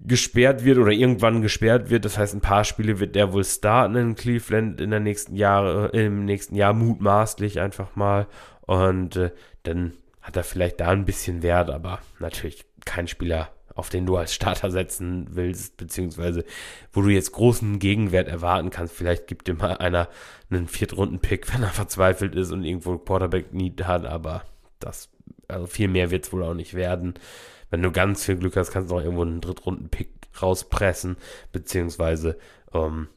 gesperrt 0.00 0.64
wird 0.64 0.78
oder 0.78 0.90
irgendwann 0.90 1.42
gesperrt 1.42 1.90
wird. 1.90 2.04
Das 2.04 2.18
heißt, 2.18 2.34
ein 2.34 2.40
paar 2.40 2.64
Spiele 2.64 3.00
wird 3.00 3.14
der 3.14 3.32
wohl 3.32 3.44
starten 3.44 3.96
in 3.96 4.14
Cleveland 4.14 4.80
in 4.80 4.90
der 4.90 5.00
nächsten 5.00 5.36
Jahre, 5.36 5.88
im 5.88 6.24
nächsten 6.24 6.54
Jahr 6.54 6.72
mutmaßlich 6.72 7.60
einfach 7.60 7.96
mal. 7.96 8.26
Und 8.62 9.16
äh, 9.16 9.30
dann 9.62 9.94
hat 10.22 10.36
er 10.36 10.44
vielleicht 10.44 10.80
da 10.80 10.88
ein 10.88 11.04
bisschen 11.04 11.42
Wert, 11.42 11.70
aber 11.70 12.00
natürlich 12.18 12.64
kein 12.84 13.08
Spieler, 13.08 13.50
auf 13.74 13.88
den 13.88 14.06
du 14.06 14.16
als 14.16 14.34
Starter 14.34 14.70
setzen 14.70 15.28
willst, 15.30 15.76
beziehungsweise 15.76 16.44
wo 16.92 17.02
du 17.02 17.08
jetzt 17.08 17.32
großen 17.32 17.78
Gegenwert 17.78 18.28
erwarten 18.28 18.70
kannst. 18.70 18.94
Vielleicht 18.94 19.26
gibt 19.26 19.48
dir 19.48 19.54
mal 19.54 19.76
einer 19.76 20.08
einen 20.50 20.68
Viertrunden-Pick, 20.68 21.52
wenn 21.52 21.62
er 21.62 21.70
verzweifelt 21.70 22.34
ist 22.34 22.52
und 22.52 22.64
irgendwo 22.64 22.98
Quarterback-Need 22.98 23.86
hat, 23.86 24.06
aber 24.06 24.44
das, 24.78 25.10
also 25.48 25.66
viel 25.66 25.88
mehr 25.88 26.10
wird 26.10 26.26
es 26.26 26.32
wohl 26.32 26.42
auch 26.42 26.54
nicht 26.54 26.74
werden 26.74 27.14
wenn 27.74 27.82
du 27.82 27.90
ganz 27.90 28.24
viel 28.24 28.36
Glück 28.36 28.56
hast, 28.56 28.70
kannst 28.70 28.92
du 28.92 28.94
auch 28.94 29.02
irgendwo 29.02 29.22
einen 29.22 29.40
Drittrunden-Pick 29.40 30.08
rauspressen, 30.40 31.16
beziehungsweise 31.50 32.38
ähm, 32.72 33.08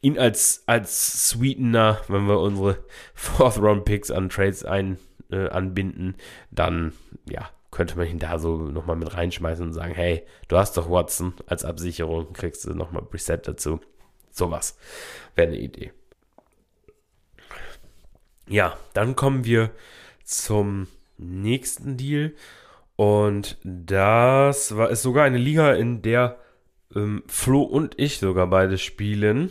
ihn 0.00 0.16
als, 0.16 0.62
als 0.66 1.28
Sweetener, 1.30 2.00
wenn 2.06 2.28
wir 2.28 2.38
unsere 2.38 2.84
Fourth-Round-Picks 3.14 4.12
an 4.12 4.28
Trades 4.28 4.64
ein, 4.64 5.00
äh, 5.32 5.48
anbinden, 5.48 6.14
dann, 6.52 6.92
ja, 7.28 7.50
könnte 7.72 7.96
man 7.96 8.06
ihn 8.06 8.20
da 8.20 8.38
so 8.38 8.58
nochmal 8.58 8.94
mit 8.94 9.12
reinschmeißen 9.12 9.66
und 9.66 9.72
sagen, 9.72 9.92
hey, 9.92 10.24
du 10.46 10.56
hast 10.56 10.76
doch 10.76 10.88
Watson 10.88 11.34
als 11.46 11.64
Absicherung, 11.64 12.32
kriegst 12.32 12.64
du 12.64 12.74
nochmal 12.74 13.02
Preset 13.02 13.48
dazu. 13.48 13.80
Sowas 14.30 14.78
wäre 15.34 15.48
eine 15.48 15.58
Idee. 15.58 15.90
Ja, 18.46 18.78
dann 18.94 19.16
kommen 19.16 19.44
wir 19.44 19.72
zum 20.22 20.86
nächsten 21.18 21.96
Deal. 21.96 22.34
Und 22.96 23.58
das 23.62 24.76
war, 24.76 24.90
ist 24.90 25.02
sogar 25.02 25.24
eine 25.24 25.38
Liga, 25.38 25.72
in 25.74 26.02
der 26.02 26.38
ähm, 26.94 27.22
Flo 27.26 27.62
und 27.62 27.94
ich 27.98 28.18
sogar 28.18 28.46
beide 28.48 28.78
spielen. 28.78 29.50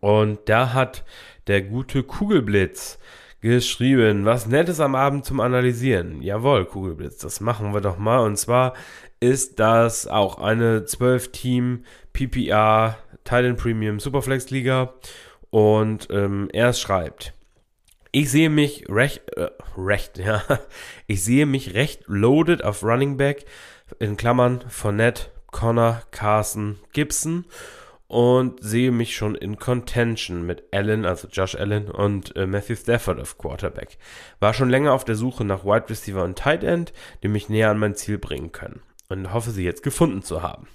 Und 0.00 0.40
da 0.46 0.74
hat 0.74 1.04
der 1.46 1.62
gute 1.62 2.02
Kugelblitz 2.02 2.98
geschrieben, 3.40 4.24
was 4.24 4.46
Nettes 4.46 4.80
am 4.80 4.94
Abend 4.94 5.24
zum 5.24 5.40
Analysieren. 5.40 6.20
Jawohl, 6.22 6.66
Kugelblitz, 6.66 7.18
das 7.18 7.40
machen 7.40 7.72
wir 7.72 7.80
doch 7.80 7.98
mal. 7.98 8.18
Und 8.18 8.36
zwar 8.36 8.74
ist 9.20 9.60
das 9.60 10.06
auch 10.06 10.38
eine 10.38 10.80
12-Team 10.80 11.84
PPR 12.12 12.98
Titan 13.24 13.56
Premium 13.56 14.00
Superflex 14.00 14.50
Liga. 14.50 14.94
Und 15.50 16.08
ähm, 16.10 16.48
er 16.52 16.72
schreibt, 16.72 17.32
ich 18.18 18.32
sehe 18.32 18.50
mich 18.50 18.84
recht, 18.88 19.30
äh, 19.36 19.50
recht, 19.76 20.18
ja, 20.18 20.42
ich 21.06 21.22
sehe 21.22 21.46
mich 21.46 21.74
recht 21.74 22.02
loaded 22.08 22.64
auf 22.64 22.82
Running 22.82 23.16
Back, 23.16 23.44
in 24.00 24.16
Klammern 24.16 24.64
Fournette, 24.68 25.26
Connor, 25.52 26.02
Carson, 26.10 26.80
Gibson 26.92 27.44
und 28.08 28.60
sehe 28.60 28.90
mich 28.90 29.14
schon 29.14 29.36
in 29.36 29.56
Contention 29.56 30.44
mit 30.44 30.64
Allen, 30.72 31.06
also 31.06 31.28
Josh 31.28 31.54
Allen 31.54 31.88
und 31.88 32.34
äh, 32.34 32.46
Matthew 32.46 32.74
Stafford 32.74 33.20
auf 33.20 33.38
Quarterback. 33.38 33.98
War 34.40 34.52
schon 34.52 34.68
länger 34.68 34.94
auf 34.94 35.04
der 35.04 35.14
Suche 35.14 35.44
nach 35.44 35.64
Wide 35.64 35.88
Receiver 35.88 36.24
und 36.24 36.36
Tight 36.36 36.64
End, 36.64 36.92
die 37.22 37.28
mich 37.28 37.48
näher 37.48 37.70
an 37.70 37.78
mein 37.78 37.94
Ziel 37.94 38.18
bringen 38.18 38.50
können 38.50 38.82
und 39.08 39.32
hoffe 39.32 39.52
sie 39.52 39.64
jetzt 39.64 39.84
gefunden 39.84 40.22
zu 40.22 40.42
haben. 40.42 40.66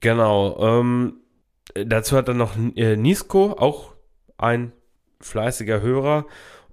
Genau. 0.00 0.58
Ähm, 0.60 1.14
dazu 1.74 2.14
hat 2.14 2.28
dann 2.28 2.36
noch 2.36 2.56
äh, 2.76 2.96
Nisko, 2.96 3.52
auch 3.52 3.94
ein 4.36 4.72
fleißiger 5.20 5.80
Hörer. 5.80 6.26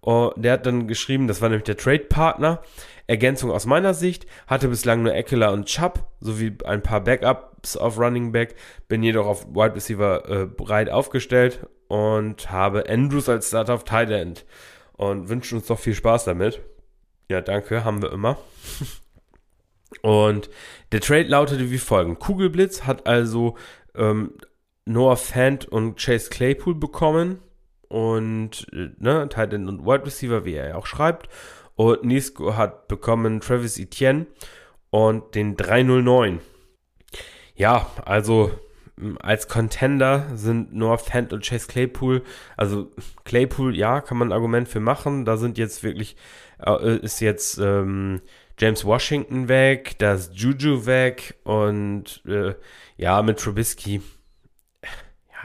Uh, 0.05 0.31
der 0.35 0.53
hat 0.53 0.65
dann 0.65 0.87
geschrieben, 0.87 1.27
das 1.27 1.41
war 1.41 1.47
nämlich 1.47 1.63
der 1.63 1.77
Trade-Partner. 1.77 2.61
Ergänzung 3.07 3.51
aus 3.51 3.65
meiner 3.65 3.93
Sicht, 3.93 4.25
hatte 4.47 4.69
bislang 4.69 5.03
nur 5.03 5.13
Eckler 5.13 5.51
und 5.51 5.65
Chubb 5.65 6.07
sowie 6.19 6.57
ein 6.65 6.81
paar 6.81 7.01
Backups 7.01 7.75
auf 7.75 7.97
Running 7.97 8.31
Back, 8.31 8.55
bin 8.87 9.03
jedoch 9.03 9.25
auf 9.25 9.47
Wide 9.47 9.75
Receiver 9.75 10.29
äh, 10.29 10.45
breit 10.45 10.89
aufgestellt 10.89 11.67
und 11.87 12.49
habe 12.49 12.89
Andrews 12.89 13.27
als 13.27 13.49
Starter 13.49 13.73
auf 13.73 13.83
Tight 13.83 14.09
End 14.09 14.45
und 14.93 15.29
wünschen 15.29 15.57
uns 15.57 15.67
doch 15.67 15.79
viel 15.79 15.95
Spaß 15.95 16.25
damit. 16.25 16.61
Ja, 17.29 17.41
danke, 17.41 17.83
haben 17.83 18.01
wir 18.01 18.11
immer. 18.11 18.37
und 20.01 20.49
der 20.91 21.01
Trade 21.01 21.23
lautete 21.23 21.71
wie 21.71 21.77
folgt. 21.77 22.19
Kugelblitz 22.19 22.83
hat 22.83 23.05
also 23.05 23.57
ähm, 23.95 24.33
Noah 24.85 25.17
Fant 25.17 25.65
und 25.65 25.97
Chase 25.97 26.29
Claypool 26.29 26.75
bekommen 26.75 27.39
und 27.93 28.65
äh, 28.73 28.89
ne, 28.97 29.29
Tight 29.29 29.53
End 29.53 29.69
und 29.69 29.85
Wide 29.85 30.05
Receiver, 30.07 30.45
wie 30.45 30.55
er 30.55 30.69
ja 30.69 30.75
auch 30.75 30.87
schreibt. 30.87 31.29
Und 31.75 32.03
Nisco 32.03 32.55
hat 32.55 32.87
bekommen 32.87 33.39
Travis 33.39 33.77
Etienne 33.77 34.25
und 34.89 35.35
den 35.35 35.55
309. 35.55 36.39
Ja, 37.55 37.85
also 38.03 38.51
als 39.19 39.47
Contender 39.47 40.25
sind 40.33 40.73
Noah 40.73 40.97
Fant 40.97 41.33
und 41.33 41.45
Chase 41.45 41.67
Claypool. 41.67 42.23
Also 42.57 42.89
Claypool, 43.25 43.77
ja, 43.77 44.01
kann 44.01 44.17
man 44.17 44.29
ein 44.29 44.33
Argument 44.33 44.67
für 44.67 44.79
machen. 44.79 45.23
Da 45.23 45.37
sind 45.37 45.59
jetzt 45.59 45.83
wirklich, 45.83 46.15
äh, 46.65 46.97
ist 46.97 47.19
jetzt 47.19 47.59
ähm, 47.59 48.21
James 48.57 48.85
Washington 48.85 49.49
weg, 49.49 49.99
da 49.99 50.13
ist 50.13 50.33
Juju 50.33 50.87
weg 50.87 51.35
und 51.43 52.23
äh, 52.25 52.55
ja, 52.97 53.21
mit 53.21 53.39
Trubisky 53.39 54.01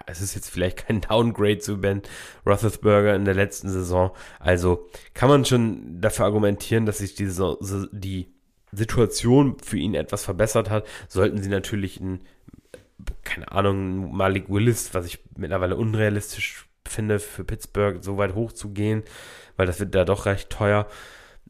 es 0.08 0.20
ist 0.20 0.34
jetzt 0.34 0.50
vielleicht 0.50 0.86
kein 0.86 1.00
Downgrade 1.08 1.58
zu 1.58 1.80
Ben 1.80 2.02
Roethlisberger 2.46 3.14
in 3.14 3.24
der 3.24 3.34
letzten 3.34 3.68
Saison. 3.68 4.10
Also 4.40 4.88
kann 5.14 5.28
man 5.28 5.44
schon 5.44 6.00
dafür 6.00 6.24
argumentieren, 6.24 6.86
dass 6.86 6.98
sich 6.98 7.14
diese, 7.14 7.58
die 7.92 8.32
Situation 8.72 9.56
für 9.62 9.78
ihn 9.78 9.94
etwas 9.94 10.24
verbessert 10.24 10.70
hat. 10.70 10.86
Sollten 11.08 11.42
sie 11.42 11.48
natürlich 11.48 12.00
ein, 12.00 12.20
keine 13.24 13.50
Ahnung, 13.52 14.14
Malik 14.14 14.48
Willis, 14.48 14.94
was 14.94 15.06
ich 15.06 15.20
mittlerweile 15.36 15.76
unrealistisch 15.76 16.66
finde, 16.86 17.18
für 17.18 17.44
Pittsburgh 17.44 18.02
so 18.02 18.16
weit 18.18 18.34
hoch 18.34 18.52
zu 18.52 18.70
gehen, 18.70 19.02
weil 19.56 19.66
das 19.66 19.80
wird 19.80 19.94
da 19.94 20.04
doch 20.04 20.26
recht 20.26 20.50
teuer 20.50 20.86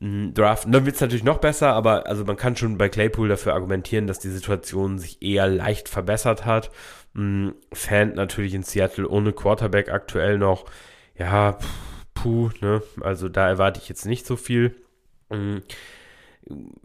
draften. 0.00 0.72
Dann 0.72 0.86
wird 0.86 0.94
es 0.94 1.00
natürlich 1.00 1.24
noch 1.24 1.38
besser, 1.38 1.72
aber 1.72 2.06
also 2.06 2.24
man 2.24 2.36
kann 2.36 2.56
schon 2.56 2.78
bei 2.78 2.88
Claypool 2.88 3.28
dafür 3.28 3.54
argumentieren, 3.54 4.06
dass 4.06 4.20
die 4.20 4.30
Situation 4.30 4.98
sich 4.98 5.22
eher 5.22 5.48
leicht 5.48 5.88
verbessert 5.88 6.44
hat. 6.44 6.70
Fan 7.14 8.14
natürlich 8.14 8.54
in 8.54 8.62
Seattle 8.62 9.08
ohne 9.08 9.32
Quarterback 9.32 9.88
aktuell 9.88 10.38
noch. 10.38 10.66
Ja, 11.16 11.58
puh, 12.14 12.50
ne? 12.60 12.82
Also 13.00 13.28
da 13.28 13.48
erwarte 13.48 13.80
ich 13.80 13.88
jetzt 13.88 14.06
nicht 14.06 14.24
so 14.24 14.36
viel. 14.36 14.76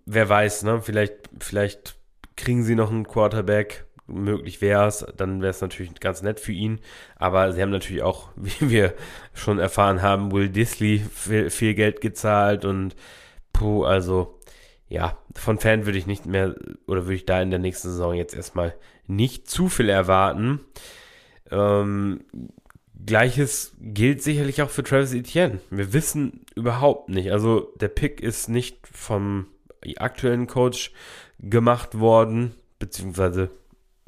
Wer 0.06 0.30
weiß, 0.30 0.64
ne? 0.64 0.82
Vielleicht, 0.82 1.14
vielleicht 1.40 1.96
kriegen 2.36 2.64
sie 2.64 2.74
noch 2.74 2.90
einen 2.90 3.08
Quarterback. 3.08 3.86
Möglich 4.06 4.62
wäre 4.62 4.88
es, 4.88 5.06
dann 5.16 5.42
wäre 5.42 5.52
es 5.52 5.62
natürlich 5.62 5.94
ganz 6.00 6.22
nett 6.22 6.40
für 6.40 6.52
ihn. 6.52 6.80
Aber 7.16 7.52
sie 7.54 7.62
haben 7.62 7.72
natürlich 7.72 8.04
auch, 8.04 8.30
wie 8.36 8.70
wir 8.70 8.94
schon 9.34 9.60
erfahren 9.60 10.02
haben, 10.02 10.32
Will 10.32 10.50
Disley 10.50 11.00
viel, 11.00 11.50
viel 11.50 11.74
Geld 11.74 12.02
gezahlt 12.02 12.66
und 12.66 12.96
puh, 13.54 13.84
also 13.86 14.40
ja, 14.88 15.18
von 15.34 15.58
Fan 15.58 15.86
würde 15.86 15.98
ich 15.98 16.06
nicht 16.06 16.26
mehr 16.26 16.56
oder 16.86 17.06
würde 17.06 17.16
ich 17.16 17.26
da 17.26 17.42
in 17.42 17.50
der 17.50 17.60
nächsten 17.60 17.90
Saison 17.90 18.14
jetzt 18.14 18.36
erstmal 18.36 18.76
nicht 19.08 19.50
zu 19.50 19.70
viel 19.70 19.90
erwarten. 19.90 20.60
Ähm, 21.50 22.22
Gleiches 23.06 23.76
gilt 23.80 24.22
sicherlich 24.22 24.62
auch 24.62 24.70
für 24.70 24.84
Travis 24.84 25.14
Etienne. 25.14 25.60
Wir 25.70 25.94
wissen 25.94 26.46
überhaupt 26.56 27.10
nicht. 27.10 27.32
Also 27.32 27.74
der 27.80 27.90
Pick 27.90 28.22
ist 28.22 28.50
nicht 28.50 28.88
vom 28.88 29.48
aktuellen 29.98 30.48
Coach 30.48 30.92
gemacht 31.40 32.00
worden, 32.00 32.56
beziehungsweise 32.80 33.50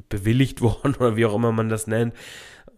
bewilligt 0.10 0.62
worden 0.62 0.96
oder 0.96 1.16
wie 1.16 1.26
auch 1.26 1.36
immer 1.36 1.52
man 1.52 1.70
das 1.70 1.88
nennt. 1.88 2.14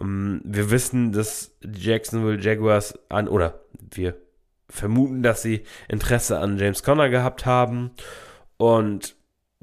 Ähm, 0.01 0.41
wir 0.43 0.71
wissen, 0.71 1.11
dass 1.11 1.57
die 1.63 1.89
Jacksonville 1.89 2.41
Jaguars 2.41 2.97
an, 3.09 3.27
oder 3.27 3.61
wir 3.91 4.15
vermuten, 4.69 5.23
dass 5.23 5.41
sie 5.41 5.63
Interesse 5.87 6.39
an 6.39 6.57
James 6.57 6.83
Conner 6.83 7.09
gehabt 7.09 7.45
haben. 7.45 7.91
Und 8.57 9.15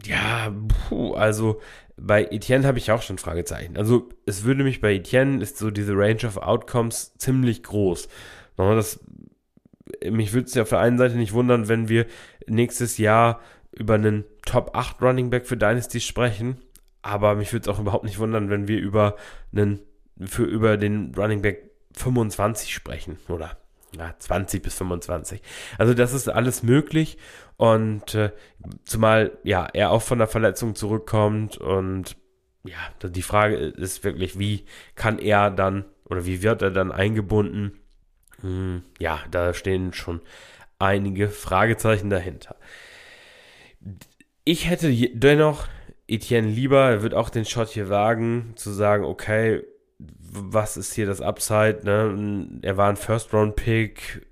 ja, 0.02 0.52
puh, 0.88 1.14
also 1.14 1.60
bei 1.96 2.24
Etienne 2.24 2.66
habe 2.66 2.78
ich 2.78 2.90
auch 2.90 3.02
schon 3.02 3.18
Fragezeichen. 3.18 3.76
Also 3.76 4.08
es 4.26 4.44
würde 4.44 4.64
mich 4.64 4.80
bei 4.80 4.94
Etienne 4.94 5.42
ist 5.42 5.58
so 5.58 5.70
diese 5.70 5.94
Range 5.94 6.26
of 6.26 6.38
Outcomes 6.38 7.14
ziemlich 7.18 7.62
groß. 7.62 8.08
Das, 8.56 9.00
mich 10.04 10.32
würde 10.32 10.46
es 10.46 10.54
ja 10.54 10.62
auf 10.62 10.68
der 10.70 10.80
einen 10.80 10.98
Seite 10.98 11.16
nicht 11.16 11.32
wundern, 11.32 11.68
wenn 11.68 11.88
wir 11.88 12.06
nächstes 12.46 12.98
Jahr 12.98 13.40
über 13.72 13.94
einen 13.94 14.24
Top 14.44 14.76
8 14.76 15.00
Running 15.02 15.30
Back 15.30 15.46
für 15.46 15.56
Dynasty 15.56 16.00
sprechen. 16.00 16.58
Aber 17.04 17.34
mich 17.34 17.52
würde 17.52 17.68
es 17.70 17.76
auch 17.76 17.78
überhaupt 17.78 18.04
nicht 18.04 18.18
wundern, 18.18 18.48
wenn 18.48 18.66
wir 18.66 18.80
über 18.80 19.16
einen, 19.54 19.80
für, 20.18 20.44
über 20.44 20.78
den 20.78 21.14
Running 21.14 21.42
Back 21.42 21.70
25 21.92 22.72
sprechen 22.72 23.18
oder 23.28 23.58
ja, 23.94 24.14
20 24.18 24.62
bis 24.62 24.74
25. 24.74 25.42
Also 25.76 25.92
das 25.92 26.14
ist 26.14 26.30
alles 26.30 26.62
möglich 26.62 27.18
und 27.58 28.14
äh, 28.14 28.30
zumal 28.86 29.36
ja 29.42 29.68
er 29.70 29.90
auch 29.90 30.00
von 30.00 30.18
der 30.18 30.28
Verletzung 30.28 30.74
zurückkommt 30.74 31.58
und 31.58 32.16
ja, 32.64 32.78
die 33.06 33.22
Frage 33.22 33.56
ist 33.56 34.02
wirklich, 34.02 34.38
wie 34.38 34.64
kann 34.94 35.18
er 35.18 35.50
dann 35.50 35.84
oder 36.06 36.24
wie 36.24 36.42
wird 36.42 36.62
er 36.62 36.70
dann 36.70 36.90
eingebunden? 36.90 37.80
Hm, 38.40 38.82
ja, 38.98 39.20
da 39.30 39.52
stehen 39.52 39.92
schon 39.92 40.22
einige 40.78 41.28
Fragezeichen 41.28 42.08
dahinter. 42.08 42.56
Ich 44.44 44.70
hätte 44.70 44.90
dennoch 45.12 45.68
Etienne 46.06 46.48
lieber, 46.48 46.90
er 46.90 47.02
wird 47.02 47.14
auch 47.14 47.30
den 47.30 47.44
Shot 47.44 47.68
hier 47.68 47.88
wagen, 47.88 48.52
zu 48.56 48.70
sagen, 48.70 49.04
okay, 49.04 49.62
was 49.98 50.76
ist 50.76 50.94
hier 50.94 51.06
das 51.06 51.20
Upside? 51.20 51.80
Ne? 51.84 52.60
Er 52.62 52.76
war 52.76 52.88
ein 52.88 52.96
First-Round-Pick 52.96 54.26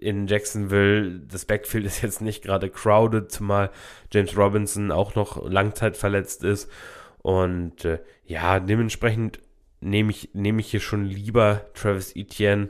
in 0.00 0.26
Jacksonville. 0.26 1.20
Das 1.20 1.44
Backfield 1.44 1.86
ist 1.86 2.02
jetzt 2.02 2.20
nicht 2.20 2.42
gerade 2.42 2.70
crowded, 2.70 3.32
zumal 3.32 3.70
James 4.12 4.36
Robinson 4.36 4.92
auch 4.92 5.14
noch 5.14 5.48
langzeitverletzt 5.48 6.44
ist. 6.44 6.70
Und 7.18 7.84
äh, 7.84 7.98
ja, 8.24 8.60
dementsprechend 8.60 9.40
nehme 9.80 10.10
ich, 10.10 10.30
nehme 10.34 10.60
ich 10.60 10.70
hier 10.70 10.80
schon 10.80 11.04
lieber 11.04 11.66
Travis 11.74 12.14
Etienne. 12.14 12.68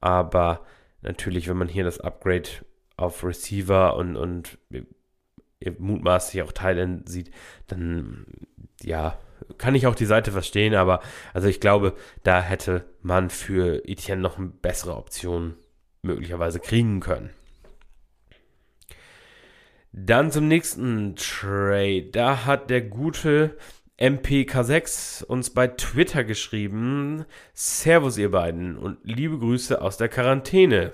Aber 0.00 0.62
natürlich, 1.02 1.48
wenn 1.48 1.56
man 1.56 1.68
hier 1.68 1.84
das 1.84 2.00
Upgrade 2.00 2.48
auf 2.96 3.24
Receiver 3.24 3.96
und, 3.96 4.16
und 4.16 4.58
mutmaßlich 5.78 6.42
auch 6.42 6.52
Thailand 6.52 7.08
sieht, 7.08 7.30
dann 7.66 8.26
ja, 8.82 9.18
kann 9.58 9.74
ich 9.74 9.86
auch 9.86 9.94
die 9.94 10.06
Seite 10.06 10.32
verstehen, 10.32 10.74
aber 10.74 11.00
also 11.32 11.48
ich 11.48 11.60
glaube, 11.60 11.94
da 12.22 12.40
hätte 12.40 12.84
man 13.02 13.30
für 13.30 13.86
Etienne 13.88 14.22
noch 14.22 14.38
eine 14.38 14.48
bessere 14.48 14.96
Option 14.96 15.54
möglicherweise 16.02 16.60
kriegen 16.60 17.00
können. 17.00 17.30
Dann 19.92 20.32
zum 20.32 20.48
nächsten 20.48 21.14
Trade. 21.14 22.08
Da 22.10 22.46
hat 22.46 22.68
der 22.68 22.82
gute 22.82 23.56
MPK6 23.98 25.24
uns 25.24 25.50
bei 25.50 25.68
Twitter 25.68 26.24
geschrieben. 26.24 27.24
Servus 27.52 28.18
ihr 28.18 28.32
beiden 28.32 28.76
und 28.76 28.98
liebe 29.04 29.38
Grüße 29.38 29.80
aus 29.80 29.96
der 29.96 30.08
Quarantäne. 30.08 30.92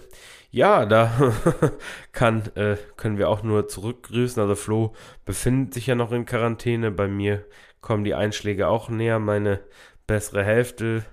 Ja, 0.50 0.84
da 0.84 1.32
kann, 2.12 2.42
äh, 2.56 2.76
können 2.96 3.18
wir 3.18 3.28
auch 3.28 3.42
nur 3.42 3.68
zurückgrüßen. 3.68 4.42
Also 4.42 4.56
Flo 4.56 4.94
befindet 5.24 5.74
sich 5.74 5.86
ja 5.86 5.94
noch 5.94 6.10
in 6.12 6.26
Quarantäne. 6.26 6.90
Bei 6.90 7.06
mir 7.06 7.44
kommen 7.80 8.04
die 8.04 8.14
Einschläge 8.14 8.68
auch 8.68 8.88
näher. 8.88 9.20
Meine 9.20 9.60
bessere 10.08 10.42
Hälfte 10.44 11.04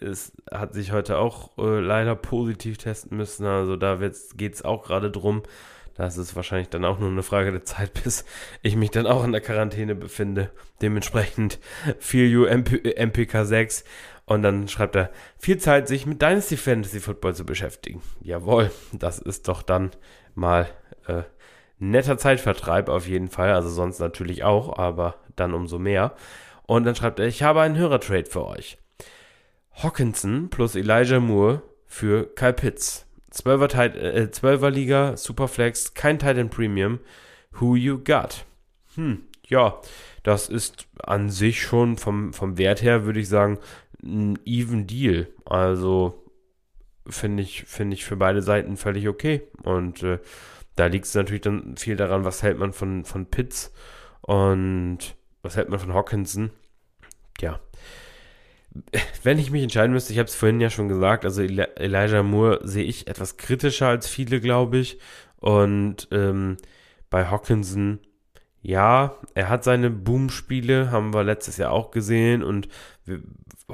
ist, 0.00 0.32
hat 0.50 0.72
sich 0.72 0.92
heute 0.92 1.18
auch 1.18 1.58
äh, 1.58 1.80
leider 1.80 2.16
positiv 2.16 2.78
testen 2.78 3.18
müssen. 3.18 3.44
Also 3.44 3.76
da 3.76 3.98
geht 4.36 4.54
es 4.54 4.64
auch 4.64 4.84
gerade 4.84 5.10
drum. 5.10 5.42
Das 5.94 6.16
ist 6.16 6.34
wahrscheinlich 6.34 6.70
dann 6.70 6.86
auch 6.86 6.98
nur 6.98 7.10
eine 7.10 7.22
Frage 7.22 7.52
der 7.52 7.64
Zeit, 7.64 7.92
bis 8.04 8.24
ich 8.62 8.76
mich 8.76 8.90
dann 8.90 9.06
auch 9.06 9.24
in 9.24 9.32
der 9.32 9.42
Quarantäne 9.42 9.94
befinde. 9.94 10.50
Dementsprechend 10.80 11.58
viel 11.98 12.26
you 12.30 12.46
MP, 12.46 12.94
MPK 12.96 13.44
6. 13.44 13.84
Und 14.30 14.42
dann 14.42 14.68
schreibt 14.68 14.94
er, 14.94 15.10
viel 15.40 15.58
Zeit, 15.58 15.88
sich 15.88 16.06
mit 16.06 16.22
Dynasty 16.22 16.56
Fantasy 16.56 17.00
Football 17.00 17.34
zu 17.34 17.44
beschäftigen. 17.44 18.00
Jawohl, 18.20 18.70
das 18.92 19.18
ist 19.18 19.48
doch 19.48 19.60
dann 19.60 19.90
mal 20.36 20.68
äh, 21.08 21.22
netter 21.80 22.16
Zeitvertreib 22.16 22.88
auf 22.88 23.08
jeden 23.08 23.26
Fall. 23.26 23.52
Also 23.52 23.70
sonst 23.70 23.98
natürlich 23.98 24.44
auch, 24.44 24.78
aber 24.78 25.16
dann 25.34 25.52
umso 25.52 25.80
mehr. 25.80 26.14
Und 26.68 26.84
dann 26.84 26.94
schreibt 26.94 27.18
er, 27.18 27.26
ich 27.26 27.42
habe 27.42 27.60
einen 27.60 27.76
Hörertrade 27.76 28.30
für 28.30 28.46
euch. 28.46 28.78
Hawkinson 29.72 30.48
plus 30.48 30.76
Elijah 30.76 31.18
Moore 31.18 31.62
für 31.88 32.32
Kyle 32.36 32.52
Pitts. 32.52 33.06
12er, 33.32 33.96
äh, 33.96 34.28
12er 34.30 34.70
Liga, 34.70 35.16
Superflex, 35.16 35.94
kein 35.94 36.20
Titan 36.20 36.50
Premium. 36.50 37.00
Who 37.58 37.74
you 37.74 37.98
got? 37.98 38.44
Hm, 38.94 39.22
ja, 39.48 39.80
das 40.22 40.48
ist 40.48 40.86
an 41.02 41.30
sich 41.30 41.60
schon 41.60 41.96
vom, 41.96 42.32
vom 42.32 42.58
Wert 42.58 42.80
her, 42.80 43.04
würde 43.04 43.18
ich 43.18 43.28
sagen, 43.28 43.58
ein 44.02 44.38
even 44.44 44.86
Deal. 44.86 45.28
Also 45.44 46.24
finde 47.06 47.42
ich, 47.42 47.64
finde 47.64 47.94
ich 47.94 48.04
für 48.04 48.16
beide 48.16 48.42
Seiten 48.42 48.76
völlig 48.76 49.08
okay. 49.08 49.42
Und 49.62 50.02
äh, 50.02 50.18
da 50.76 50.86
liegt 50.86 51.06
es 51.06 51.14
natürlich 51.14 51.42
dann 51.42 51.76
viel 51.76 51.96
daran, 51.96 52.24
was 52.24 52.42
hält 52.42 52.58
man 52.58 52.72
von, 52.72 53.04
von 53.04 53.26
Pitts 53.26 53.72
und 54.22 54.98
was 55.42 55.56
hält 55.56 55.68
man 55.68 55.78
von 55.78 55.94
Hawkinson. 55.94 56.50
Ja. 57.40 57.60
Wenn 59.22 59.38
ich 59.38 59.50
mich 59.50 59.62
entscheiden 59.62 59.92
müsste, 59.92 60.12
ich 60.12 60.18
habe 60.18 60.28
es 60.28 60.34
vorhin 60.34 60.60
ja 60.60 60.70
schon 60.70 60.88
gesagt, 60.88 61.24
also 61.24 61.42
Elijah 61.42 62.22
Moore 62.22 62.60
sehe 62.62 62.84
ich 62.84 63.08
etwas 63.08 63.36
kritischer 63.36 63.88
als 63.88 64.08
viele, 64.08 64.40
glaube 64.40 64.78
ich. 64.78 64.98
Und 65.36 66.08
ähm, 66.12 66.56
bei 67.08 67.26
Hawkinson, 67.26 67.98
ja, 68.62 69.16
er 69.34 69.48
hat 69.48 69.64
seine 69.64 69.90
Boom-Spiele, 69.90 70.90
haben 70.90 71.14
wir 71.14 71.24
letztes 71.24 71.56
Jahr 71.56 71.72
auch 71.72 71.90
gesehen 71.90 72.42
und 72.42 72.68
wir 73.04 73.22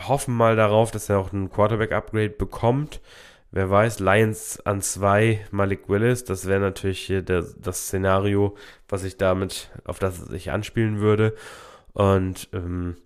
hoffen 0.08 0.34
mal 0.34 0.56
darauf, 0.56 0.90
dass 0.90 1.08
er 1.08 1.18
auch 1.18 1.32
ein 1.32 1.50
Quarterback-Upgrade 1.50 2.30
bekommt. 2.30 3.00
Wer 3.50 3.70
weiß, 3.70 4.00
Lions 4.00 4.60
an 4.66 4.82
zwei, 4.82 5.44
Malik 5.50 5.88
Willis, 5.88 6.24
das 6.24 6.46
wäre 6.46 6.60
natürlich 6.60 7.00
hier 7.00 7.22
der, 7.22 7.44
das 7.58 7.86
Szenario, 7.86 8.56
was 8.88 9.04
ich 9.04 9.16
damit, 9.16 9.70
auf 9.84 9.98
das 9.98 10.30
ich 10.30 10.50
anspielen 10.50 11.00
würde. 11.00 11.34
Und 11.92 12.48
ähm, 12.52 12.96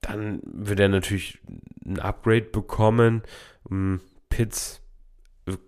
dann 0.00 0.40
würde 0.44 0.84
er 0.84 0.88
natürlich 0.88 1.38
ein 1.84 1.98
Upgrade 1.98 2.42
bekommen. 2.42 3.22
Ähm, 3.70 4.00
Pitts 4.28 4.82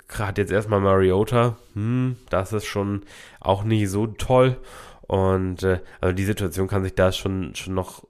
gerade 0.09 0.43
jetzt 0.43 0.53
erstmal 0.53 0.81
Mariota, 0.81 1.57
hm, 1.75 2.17
das 2.31 2.53
ist 2.53 2.67
schon 2.67 3.03
auch 3.41 3.65
nicht 3.65 3.91
so 3.91 4.07
toll. 4.07 4.57
Und 5.03 5.63
äh, 5.63 5.81
also 6.01 6.15
die 6.15 6.25
Situation 6.25 6.69
kann 6.69 6.83
sich 6.83 6.95
da 6.95 7.13
schon, 7.13 7.55
schon 7.55 7.75
noch 7.75 8.05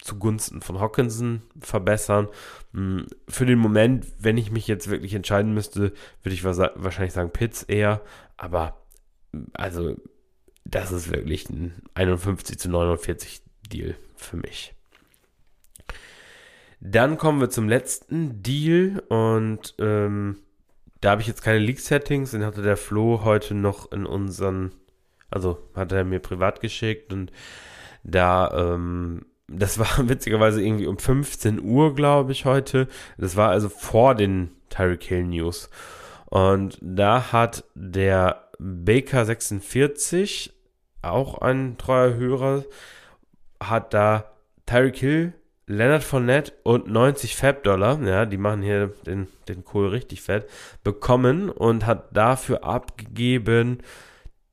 zugunsten 0.00 0.60
von 0.60 0.80
Hawkinson 0.80 1.42
verbessern. 1.60 2.28
Hm, 2.72 3.06
für 3.28 3.46
den 3.46 3.58
Moment, 3.58 4.06
wenn 4.18 4.36
ich 4.38 4.50
mich 4.50 4.66
jetzt 4.66 4.90
wirklich 4.90 5.14
entscheiden 5.14 5.54
müsste, 5.54 5.92
würde 6.22 6.34
ich 6.34 6.44
wahrscheinlich 6.44 7.12
sagen 7.12 7.30
Pitts 7.30 7.62
eher. 7.62 8.02
Aber 8.36 8.84
also 9.52 9.96
das 10.64 10.92
ist 10.92 11.10
wirklich 11.10 11.48
ein 11.50 11.82
51 11.94 12.58
zu 12.58 12.70
49 12.70 13.42
Deal 13.70 13.96
für 14.16 14.36
mich. 14.36 14.74
Dann 16.80 17.18
kommen 17.18 17.40
wir 17.40 17.50
zum 17.50 17.68
letzten 17.68 18.42
Deal 18.42 19.02
und 19.08 19.74
ähm, 19.78 20.38
da 21.00 21.10
habe 21.10 21.22
ich 21.22 21.26
jetzt 21.26 21.42
keine 21.42 21.58
Leak-Settings, 21.58 22.32
den 22.32 22.44
hatte 22.44 22.62
der 22.62 22.76
Flo 22.76 23.24
heute 23.24 23.54
noch 23.54 23.90
in 23.90 24.06
unseren, 24.06 24.72
also 25.30 25.58
hat 25.74 25.92
er 25.92 26.04
mir 26.04 26.20
privat 26.20 26.60
geschickt 26.60 27.12
und 27.12 27.32
da, 28.04 28.74
ähm, 28.74 29.26
das 29.48 29.78
war 29.78 29.88
witzigerweise 30.08 30.62
irgendwie 30.62 30.86
um 30.86 30.98
15 30.98 31.60
Uhr, 31.60 31.94
glaube 31.94 32.32
ich, 32.32 32.44
heute. 32.44 32.86
Das 33.16 33.36
war 33.36 33.50
also 33.50 33.68
vor 33.68 34.14
den 34.14 34.50
Tyreek 34.70 35.04
Hill 35.04 35.24
News. 35.24 35.70
Und 36.26 36.78
da 36.80 37.32
hat 37.32 37.64
der 37.74 38.48
Baker 38.58 39.24
46, 39.24 40.52
auch 41.02 41.38
ein 41.38 41.78
treuer 41.78 42.14
Hörer, 42.14 42.64
hat 43.60 43.94
da 43.94 44.30
Tyreek 44.66 44.96
Hill 44.96 45.32
Leonard 45.68 46.02
Fournette 46.02 46.52
und 46.62 46.88
90 46.88 47.36
Fab-Dollar, 47.36 48.00
ja, 48.02 48.24
die 48.24 48.38
machen 48.38 48.62
hier 48.62 48.88
den, 49.06 49.28
den 49.48 49.64
Kohl 49.64 49.88
richtig 49.88 50.22
fett, 50.22 50.48
bekommen 50.82 51.50
und 51.50 51.84
hat 51.84 52.16
dafür 52.16 52.64
abgegeben 52.64 53.78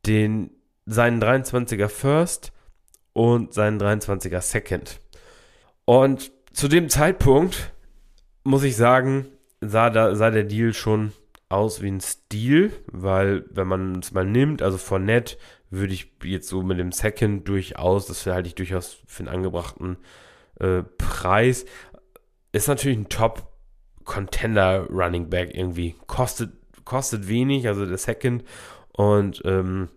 den, 0.05 0.51
seinen 0.85 1.23
23er 1.23 1.87
First 1.87 2.51
und 3.15 3.53
seinen 3.53 3.79
23er 3.79 4.41
Second. 4.41 4.99
Und 5.85 6.33
zu 6.51 6.67
dem 6.67 6.89
Zeitpunkt, 6.89 7.71
muss 8.43 8.63
ich 8.63 8.75
sagen, 8.75 9.27
sah, 9.61 9.89
da, 9.89 10.15
sah 10.15 10.31
der 10.31 10.43
Deal 10.43 10.73
schon 10.73 11.13
aus 11.47 11.81
wie 11.81 11.87
ein 11.87 12.01
Stil, 12.01 12.73
weil 12.87 13.45
wenn 13.49 13.67
man 13.67 13.99
es 13.99 14.11
mal 14.11 14.25
nimmt, 14.25 14.61
also 14.61 14.77
Fournette 14.77 15.37
würde 15.69 15.93
ich 15.93 16.11
jetzt 16.23 16.49
so 16.49 16.61
mit 16.61 16.77
dem 16.77 16.91
Second 16.91 17.47
durchaus, 17.47 18.05
das 18.05 18.25
halte 18.25 18.49
ich 18.49 18.55
durchaus 18.55 18.97
für 19.07 19.21
einen 19.21 19.33
angebrachten 19.33 19.95
äh, 20.59 20.83
Preis. 20.97 21.65
Ist 22.51 22.67
natürlich 22.67 22.97
ein 22.97 23.09
Top 23.09 23.53
Contender 24.03 24.87
Running 24.89 25.29
Back 25.29 25.55
irgendwie. 25.55 25.95
Kostet, 26.05 26.51
kostet 26.83 27.29
wenig, 27.29 27.65
also 27.67 27.85
der 27.85 27.97
Second. 27.97 28.43
Und 28.91 29.41
ähm, 29.45 29.87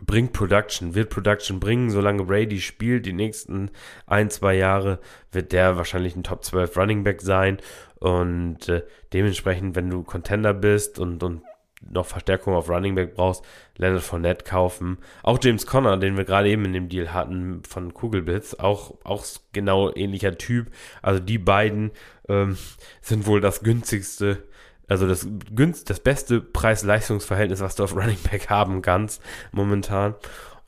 bringt 0.00 0.32
Production, 0.32 0.94
wird 0.94 1.10
Production 1.10 1.60
bringen, 1.60 1.90
solange 1.90 2.24
Brady 2.24 2.60
spielt, 2.60 3.06
die 3.06 3.12
nächsten 3.12 3.70
ein, 4.06 4.30
zwei 4.30 4.54
Jahre 4.54 5.00
wird 5.32 5.52
der 5.52 5.76
wahrscheinlich 5.76 6.16
ein 6.16 6.24
Top 6.24 6.44
12 6.44 6.76
Running 6.76 7.04
Back 7.04 7.20
sein 7.22 7.58
und 8.00 8.68
äh, 8.68 8.82
dementsprechend, 9.12 9.76
wenn 9.76 9.90
du 9.90 10.02
Contender 10.02 10.54
bist 10.54 10.98
und, 10.98 11.22
und 11.22 11.42
noch 11.90 12.06
Verstärkung 12.06 12.54
auf 12.54 12.68
Running 12.68 12.94
Back 12.94 13.14
brauchst, 13.14 13.44
Leonard 13.76 14.02
Fournette 14.02 14.44
kaufen. 14.44 14.98
Auch 15.22 15.38
James 15.42 15.66
Conner, 15.66 15.96
den 15.96 16.16
wir 16.16 16.24
gerade 16.24 16.48
eben 16.48 16.64
in 16.64 16.72
dem 16.72 16.88
Deal 16.88 17.12
hatten 17.12 17.62
von 17.68 17.94
Kugelbits, 17.94 18.58
auch, 18.58 18.94
auch 19.04 19.24
genau 19.52 19.92
ähnlicher 19.94 20.36
Typ. 20.38 20.70
Also 21.02 21.20
die 21.20 21.38
beiden 21.38 21.90
ähm, 22.28 22.56
sind 23.00 23.26
wohl 23.26 23.40
das 23.40 23.62
günstigste, 23.62 24.44
also 24.88 25.06
das, 25.06 25.26
günst, 25.54 25.90
das 25.90 26.00
beste 26.00 26.40
Preis-Leistungs-Verhältnis, 26.40 27.60
was 27.60 27.76
du 27.76 27.84
auf 27.84 27.96
Running 27.96 28.18
Back 28.30 28.50
haben 28.50 28.82
kannst 28.82 29.22
momentan. 29.52 30.14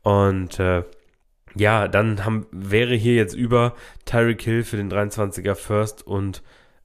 Und 0.02 0.58
äh, 0.58 0.84
ja, 1.54 1.88
dann 1.88 2.24
haben, 2.24 2.46
wäre 2.50 2.94
hier 2.94 3.14
jetzt 3.14 3.34
über 3.34 3.74
Tyreek 4.04 4.42
Hill 4.42 4.62
für 4.62 4.76
den 4.76 4.90
23er 4.90 5.54
First 5.54 6.06
und 6.06 6.42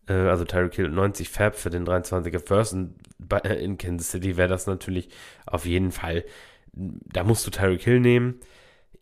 äh, 0.07 0.13
also 0.13 0.45
Tyreek 0.45 0.75
Hill 0.75 0.89
90 0.89 1.29
Fab 1.29 1.55
für 1.55 1.69
den 1.69 1.85
23er 1.85 2.45
First 2.45 2.73
und 2.73 2.95
bei, 3.19 3.39
äh, 3.39 3.63
in 3.63 3.77
Kansas 3.77 4.11
City 4.11 4.37
wäre 4.37 4.47
das 4.47 4.67
natürlich 4.67 5.09
auf 5.45 5.65
jeden 5.65 5.91
Fall, 5.91 6.23
da 6.73 7.23
musst 7.23 7.45
du 7.45 7.51
Tyreek 7.51 7.81
Hill 7.81 7.99
nehmen. 7.99 8.39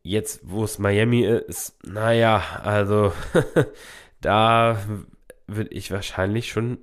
Jetzt, 0.01 0.41
wo 0.43 0.63
es 0.63 0.79
Miami 0.79 1.23
ist, 1.25 1.77
naja, 1.85 2.41
also 2.63 3.13
da 4.21 4.79
würde 5.45 5.71
ich 5.71 5.91
wahrscheinlich 5.91 6.49
schon 6.49 6.79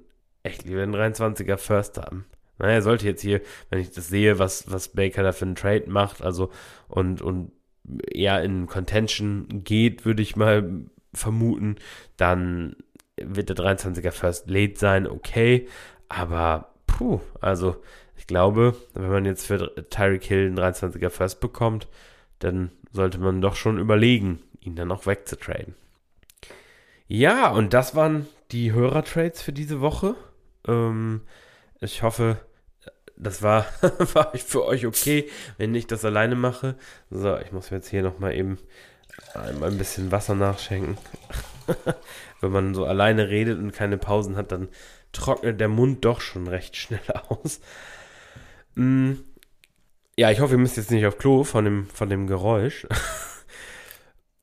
echt 0.47 0.64
lieber 0.64 0.82
einen 0.82 0.94
23er 0.94 1.57
First 1.57 1.99
haben. 1.99 2.24
Naja, 2.59 2.80
sollte 2.80 3.07
jetzt 3.07 3.20
hier, 3.20 3.42
wenn 3.68 3.80
ich 3.80 3.90
das 3.90 4.09
sehe, 4.09 4.38
was, 4.38 4.70
was 4.70 4.88
Baker 4.88 5.22
da 5.22 5.32
für 5.32 5.44
einen 5.44 5.57
Trade 5.57 5.84
macht, 5.88 6.22
also 6.22 6.51
und, 6.88 7.20
und 7.20 7.53
eher 8.11 8.42
in 8.42 8.66
Contention 8.66 9.62
geht, 9.64 10.05
würde 10.05 10.22
ich 10.22 10.36
mal 10.36 10.86
vermuten, 11.12 11.76
dann 12.16 12.76
wird 13.16 13.49
der 13.49 13.57
23er 13.57 14.11
First 14.11 14.49
late 14.49 14.78
sein, 14.78 15.07
okay, 15.07 15.68
aber 16.09 16.72
puh, 16.86 17.20
also 17.40 17.76
ich 18.16 18.26
glaube, 18.26 18.74
wenn 18.94 19.11
man 19.11 19.24
jetzt 19.24 19.47
für 19.47 19.74
Tyreek 19.90 20.24
Hill 20.24 20.47
einen 20.47 20.59
23er 20.59 21.11
First 21.11 21.40
bekommt, 21.40 21.88
dann 22.38 22.70
sollte 22.92 23.18
man 23.18 23.40
doch 23.40 23.57
schon 23.57 23.78
überlegen, 23.78 24.40
ihn 24.61 24.76
dann 24.76 24.90
auch 24.90 25.07
wegzutraden. 25.07 25.74
Ja, 27.07 27.51
und 27.51 27.72
das 27.72 27.94
waren 27.94 28.26
die 28.51 28.72
Hörertrades 28.72 29.42
für 29.42 29.53
diese 29.53 29.80
Woche. 29.80 30.16
Ähm, 30.67 31.23
ich 31.81 32.03
hoffe, 32.03 32.39
das 33.17 33.43
war, 33.43 33.67
war 34.14 34.37
für 34.37 34.64
euch 34.64 34.87
okay, 34.87 35.29
wenn 35.59 35.75
ich 35.75 35.87
das 35.87 36.05
alleine 36.05 36.35
mache. 36.35 36.77
So, 37.11 37.37
ich 37.39 37.53
muss 37.53 37.71
jetzt 37.71 37.89
hier 37.89 38.03
nochmal 38.03 38.35
eben 38.35 38.59
einmal 39.35 39.71
ein 39.71 39.79
bisschen 39.79 40.12
Wasser 40.12 40.35
nachschenken. 40.35 40.99
wenn 42.41 42.53
man 42.53 42.75
so 42.75 42.85
alleine 42.85 43.29
redet 43.29 43.59
und 43.59 43.73
keine 43.73 43.99
Pausen 43.99 44.37
hat, 44.37 44.53
dann 44.53 44.69
trocknet 45.12 45.61
der 45.61 45.69
Mund 45.69 46.05
doch 46.05 46.21
schon 46.21 46.47
recht 46.47 46.77
schnell 46.77 47.01
aus. 47.29 47.61
Mm, 48.75 49.14
ja, 50.17 50.31
ich 50.31 50.41
hoffe, 50.41 50.55
ihr 50.55 50.59
müsst 50.59 50.77
jetzt 50.77 50.91
nicht 50.91 51.07
auf 51.07 51.19
Klo 51.19 51.45
von 51.45 51.64
dem, 51.64 51.87
von 51.89 52.09
dem 52.09 52.27
Geräusch. 52.27 52.87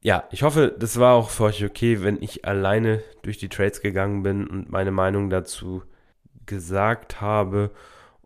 ja, 0.02 0.28
ich 0.32 0.44
hoffe, 0.44 0.76
das 0.78 1.00
war 1.00 1.16
auch 1.16 1.30
für 1.30 1.46
euch 1.46 1.64
okay, 1.64 2.04
wenn 2.04 2.22
ich 2.22 2.46
alleine 2.46 3.04
durch 3.22 3.38
die 3.38 3.50
Trades 3.50 3.82
gegangen 3.82 4.24
bin 4.24 4.48
und 4.48 4.72
meine 4.72 4.92
Meinung 4.92 5.30
dazu 5.30 5.84
gesagt 6.46 7.22
habe. 7.22 7.72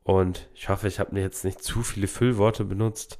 Und 0.03 0.47
ich 0.53 0.69
hoffe, 0.69 0.87
ich 0.87 0.99
habe 0.99 1.19
jetzt 1.19 1.43
nicht 1.43 1.61
zu 1.61 1.83
viele 1.83 2.07
Füllworte 2.07 2.63
benutzt. 2.63 3.19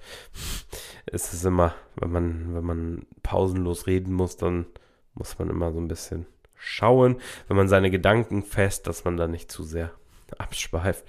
es 1.05 1.33
ist 1.33 1.43
immer, 1.43 1.75
wenn 1.95 2.11
man, 2.11 2.55
wenn 2.55 2.63
man 2.63 3.05
pausenlos 3.23 3.87
reden 3.87 4.13
muss, 4.13 4.37
dann 4.37 4.65
muss 5.13 5.37
man 5.37 5.49
immer 5.49 5.73
so 5.73 5.79
ein 5.79 5.89
bisschen 5.89 6.25
schauen, 6.55 7.17
wenn 7.47 7.57
man 7.57 7.67
seine 7.67 7.91
Gedanken 7.91 8.43
fest, 8.43 8.87
dass 8.87 9.03
man 9.03 9.17
da 9.17 9.27
nicht 9.27 9.51
zu 9.51 9.63
sehr 9.63 9.91
abschweift. 10.37 11.03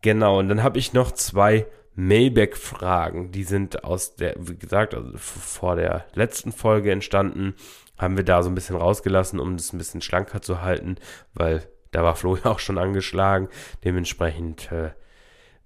Genau, 0.00 0.38
und 0.38 0.48
dann 0.48 0.62
habe 0.62 0.78
ich 0.78 0.92
noch 0.92 1.12
zwei 1.12 1.66
Mailback-Fragen. 1.94 3.32
Die 3.32 3.44
sind 3.44 3.84
aus 3.84 4.16
der, 4.16 4.34
wie 4.38 4.56
gesagt, 4.56 4.94
also 4.94 5.10
vor 5.16 5.76
der 5.76 6.06
letzten 6.14 6.52
Folge 6.52 6.92
entstanden. 6.92 7.54
Haben 7.98 8.16
wir 8.16 8.24
da 8.24 8.42
so 8.42 8.48
ein 8.48 8.54
bisschen 8.54 8.76
rausgelassen, 8.76 9.40
um 9.40 9.56
das 9.56 9.72
ein 9.72 9.78
bisschen 9.78 10.00
schlanker 10.00 10.40
zu 10.40 10.62
halten, 10.62 10.96
weil 11.34 11.68
da 11.90 12.02
war 12.02 12.16
Flo 12.16 12.36
ja 12.44 12.46
auch 12.46 12.58
schon 12.58 12.78
angeschlagen. 12.78 13.48
Dementsprechend 13.84 14.70
äh, 14.72 14.90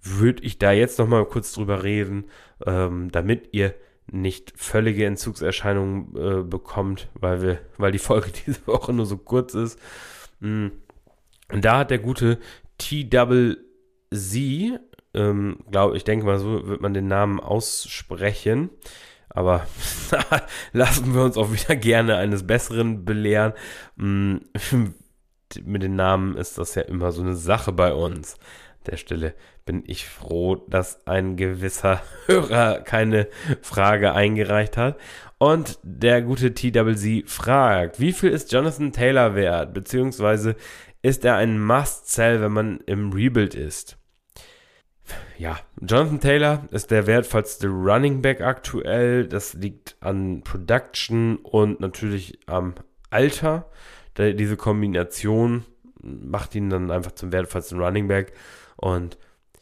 würde 0.02 0.42
ich 0.42 0.58
da 0.58 0.72
jetzt 0.72 0.98
noch 0.98 1.08
mal 1.08 1.24
kurz 1.24 1.52
drüber 1.52 1.82
reden, 1.82 2.26
ähm, 2.66 3.10
damit 3.10 3.48
ihr 3.52 3.74
nicht 4.06 4.52
völlige 4.56 5.06
Entzugserscheinungen 5.06 6.16
äh, 6.16 6.42
bekommt, 6.42 7.08
weil 7.14 7.40
wir, 7.40 7.58
weil 7.78 7.92
die 7.92 7.98
Folge 7.98 8.30
diese 8.46 8.66
Woche 8.66 8.92
nur 8.92 9.06
so 9.06 9.16
kurz 9.16 9.54
ist. 9.54 9.78
Mm. 10.40 10.68
Und 11.52 11.64
da 11.64 11.78
hat 11.78 11.90
der 11.90 11.98
gute 11.98 12.38
TWZ, 12.78 13.58
ähm, 15.14 15.58
glaube 15.70 15.96
ich, 15.96 16.04
denke 16.04 16.26
mal, 16.26 16.38
so 16.38 16.66
wird 16.66 16.80
man 16.80 16.94
den 16.94 17.06
Namen 17.06 17.38
aussprechen. 17.38 18.70
Aber 19.28 19.66
lassen 20.72 21.14
wir 21.14 21.22
uns 21.22 21.36
auch 21.36 21.52
wieder 21.52 21.76
gerne 21.76 22.16
eines 22.16 22.46
Besseren 22.46 23.04
belehren. 23.04 23.52
Mit 25.64 25.82
den 25.82 25.96
Namen 25.96 26.36
ist 26.36 26.58
das 26.58 26.74
ja 26.74 26.82
immer 26.82 27.12
so 27.12 27.22
eine 27.22 27.34
Sache 27.34 27.72
bei 27.72 27.92
uns. 27.92 28.34
An 28.34 28.90
der 28.90 28.96
Stelle 28.96 29.34
bin 29.64 29.82
ich 29.86 30.06
froh, 30.06 30.56
dass 30.68 31.06
ein 31.06 31.36
gewisser 31.36 32.02
Hörer 32.26 32.80
keine 32.80 33.28
Frage 33.62 34.12
eingereicht 34.12 34.76
hat. 34.76 34.98
Und 35.38 35.78
der 35.82 36.22
gute 36.22 36.54
TWZ 36.54 37.28
fragt, 37.28 38.00
wie 38.00 38.12
viel 38.12 38.30
ist 38.30 38.52
Jonathan 38.52 38.92
Taylor 38.92 39.34
wert? 39.34 39.74
Beziehungsweise 39.74 40.56
ist 41.02 41.24
er 41.24 41.36
ein 41.36 41.62
Must-Sell, 41.62 42.40
wenn 42.40 42.52
man 42.52 42.80
im 42.86 43.12
Rebuild 43.12 43.54
ist? 43.54 43.98
Ja, 45.36 45.58
Jonathan 45.80 46.20
Taylor 46.20 46.68
ist 46.70 46.90
der 46.90 47.06
wertvollste 47.06 47.68
Running 47.68 48.22
Back 48.22 48.40
aktuell. 48.40 49.26
Das 49.26 49.54
liegt 49.54 49.96
an 50.00 50.42
Production 50.42 51.36
und 51.36 51.80
natürlich 51.80 52.38
am 52.46 52.74
Alter. 53.10 53.68
Diese 54.16 54.56
Kombination 54.56 55.64
macht 56.00 56.54
ihn 56.54 56.70
dann 56.70 56.90
einfach 56.90 57.12
zum 57.12 57.32
wertvollsten 57.32 57.80
Running 57.80 58.08
Back. 58.08 58.32
Und 58.76 59.18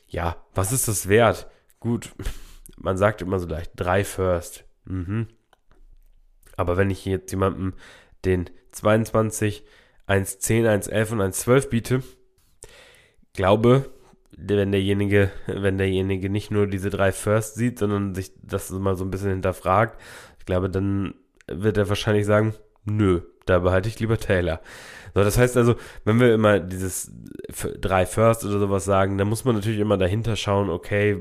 ja, 0.08 0.36
was 0.54 0.72
ist 0.72 0.88
das 0.88 1.08
wert? 1.08 1.48
Gut, 1.80 2.12
man 2.76 2.96
sagt 2.96 3.22
immer 3.22 3.38
so 3.38 3.46
leicht, 3.46 3.72
drei 3.76 4.04
First. 4.04 4.64
Mhm. 4.84 5.28
Aber 6.56 6.76
wenn 6.76 6.90
ich 6.90 7.04
jetzt 7.04 7.30
jemandem 7.30 7.74
den 8.24 8.50
22, 8.72 9.64
1,10, 10.06 10.90
1,11 10.90 11.12
und 11.12 11.20
1,12 11.20 11.68
biete, 11.68 12.02
glaube, 13.32 13.90
wenn 14.36 14.72
derjenige, 14.72 15.30
wenn 15.46 15.78
derjenige 15.78 16.30
nicht 16.30 16.50
nur 16.50 16.66
diese 16.66 16.90
drei 16.90 17.12
First 17.12 17.54
sieht, 17.54 17.78
sondern 17.78 18.14
sich 18.14 18.32
das 18.42 18.70
mal 18.70 18.96
so 18.96 19.04
ein 19.04 19.10
bisschen 19.10 19.30
hinterfragt, 19.30 20.00
ich 20.38 20.46
glaube, 20.46 20.68
dann 20.68 21.14
wird 21.46 21.76
er 21.76 21.88
wahrscheinlich 21.88 22.26
sagen, 22.26 22.54
nö, 22.84 23.20
da 23.46 23.58
behalte 23.58 23.88
ich 23.88 24.00
lieber 24.00 24.18
Taylor. 24.18 24.60
So, 25.14 25.22
das 25.22 25.36
heißt 25.36 25.56
also, 25.56 25.74
wenn 26.04 26.20
wir 26.20 26.32
immer 26.34 26.58
dieses 26.58 27.12
drei 27.80 28.06
First 28.06 28.44
oder 28.44 28.58
sowas 28.58 28.84
sagen, 28.84 29.18
dann 29.18 29.28
muss 29.28 29.44
man 29.44 29.54
natürlich 29.54 29.80
immer 29.80 29.98
dahinter 29.98 30.36
schauen, 30.36 30.70
okay, 30.70 31.18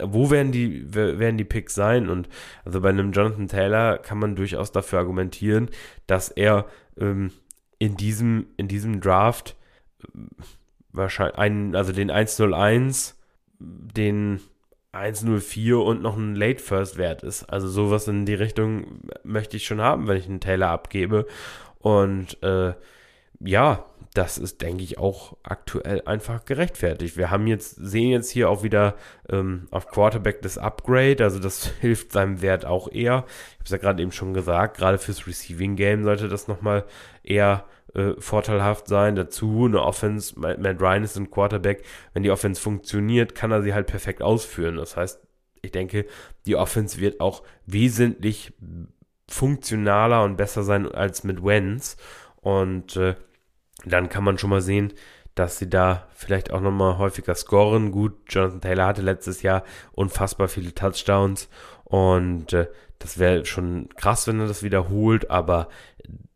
wo 0.00 0.30
werden 0.30 0.52
die, 0.52 0.94
werden 0.94 1.36
die 1.36 1.44
Picks 1.44 1.74
sein? 1.74 2.08
Und 2.08 2.28
also 2.64 2.80
bei 2.80 2.90
einem 2.90 3.12
Jonathan 3.12 3.48
Taylor 3.48 3.98
kann 3.98 4.18
man 4.18 4.36
durchaus 4.36 4.70
dafür 4.70 5.00
argumentieren, 5.00 5.68
dass 6.06 6.28
er 6.28 6.66
ähm, 6.98 7.32
in 7.78 7.96
diesem, 7.96 8.46
in 8.56 8.68
diesem 8.68 9.00
Draft 9.00 9.56
äh, 10.02 10.18
wahrscheinlich 10.92 11.38
einen, 11.38 11.74
also 11.74 11.92
den 11.92 12.10
101, 12.10 13.18
den 13.58 14.40
104 14.94 15.78
und 15.78 16.02
noch 16.02 16.16
ein 16.16 16.34
Late 16.34 16.60
First 16.60 16.96
Wert 16.96 17.22
ist. 17.22 17.44
Also 17.44 17.68
sowas 17.68 18.08
in 18.08 18.26
die 18.26 18.34
Richtung 18.34 19.00
möchte 19.22 19.56
ich 19.56 19.66
schon 19.66 19.80
haben, 19.80 20.08
wenn 20.08 20.16
ich 20.16 20.26
einen 20.28 20.40
Taylor 20.40 20.70
abgebe. 20.70 21.26
Und 21.78 22.42
äh, 22.42 22.74
ja, 23.40 23.84
das 24.14 24.38
ist, 24.38 24.62
denke 24.62 24.84
ich, 24.84 24.96
auch 24.96 25.36
aktuell 25.42 26.02
einfach 26.06 26.44
gerechtfertigt. 26.44 27.16
Wir 27.16 27.30
haben 27.30 27.48
jetzt, 27.48 27.74
sehen 27.74 28.10
jetzt 28.10 28.30
hier 28.30 28.48
auch 28.48 28.62
wieder 28.62 28.94
ähm, 29.28 29.66
auf 29.72 29.88
Quarterback 29.88 30.40
das 30.40 30.56
Upgrade, 30.56 31.22
also 31.22 31.40
das 31.40 31.66
hilft 31.80 32.12
seinem 32.12 32.40
Wert 32.40 32.64
auch 32.64 32.90
eher. 32.90 33.24
Ich 33.26 33.54
habe 33.54 33.64
es 33.64 33.70
ja 33.70 33.78
gerade 33.78 34.02
eben 34.02 34.12
schon 34.12 34.32
gesagt, 34.32 34.76
gerade 34.76 34.98
fürs 34.98 35.26
Receiving 35.26 35.74
Game 35.74 36.04
sollte 36.04 36.28
das 36.28 36.46
nochmal 36.46 36.84
eher 37.24 37.64
äh, 37.94 38.12
vorteilhaft 38.18 38.88
sein. 38.88 39.16
Dazu 39.16 39.66
eine 39.66 39.82
Offense, 39.82 40.38
Matt 40.38 40.80
Ryan 40.80 41.04
ist 41.04 41.16
ein 41.16 41.30
Quarterback, 41.30 41.84
wenn 42.12 42.22
die 42.22 42.30
Offense 42.30 42.60
funktioniert, 42.60 43.34
kann 43.34 43.50
er 43.50 43.62
sie 43.62 43.74
halt 43.74 43.86
perfekt 43.86 44.22
ausführen. 44.22 44.76
Das 44.76 44.96
heißt, 44.96 45.20
ich 45.62 45.72
denke, 45.72 46.06
die 46.46 46.56
Offense 46.56 47.00
wird 47.00 47.20
auch 47.20 47.42
wesentlich 47.66 48.52
funktionaler 49.28 50.22
und 50.24 50.36
besser 50.36 50.62
sein 50.62 50.90
als 50.90 51.24
mit 51.24 51.44
Wenz. 51.44 51.96
Und 52.40 52.96
äh, 52.96 53.14
dann 53.84 54.08
kann 54.08 54.24
man 54.24 54.38
schon 54.38 54.50
mal 54.50 54.60
sehen, 54.60 54.92
dass 55.34 55.58
sie 55.58 55.68
da 55.68 56.06
vielleicht 56.14 56.52
auch 56.52 56.60
nochmal 56.60 56.98
häufiger 56.98 57.34
scoren. 57.34 57.90
Gut, 57.90 58.14
Jonathan 58.28 58.60
Taylor 58.60 58.86
hatte 58.86 59.02
letztes 59.02 59.42
Jahr 59.42 59.64
unfassbar 59.92 60.48
viele 60.48 60.74
Touchdowns 60.74 61.48
und 61.84 62.52
äh, 62.52 62.68
das 62.98 63.18
wäre 63.18 63.44
schon 63.44 63.88
krass, 63.96 64.26
wenn 64.26 64.40
er 64.40 64.46
das 64.46 64.62
wiederholt, 64.62 65.30
aber 65.30 65.68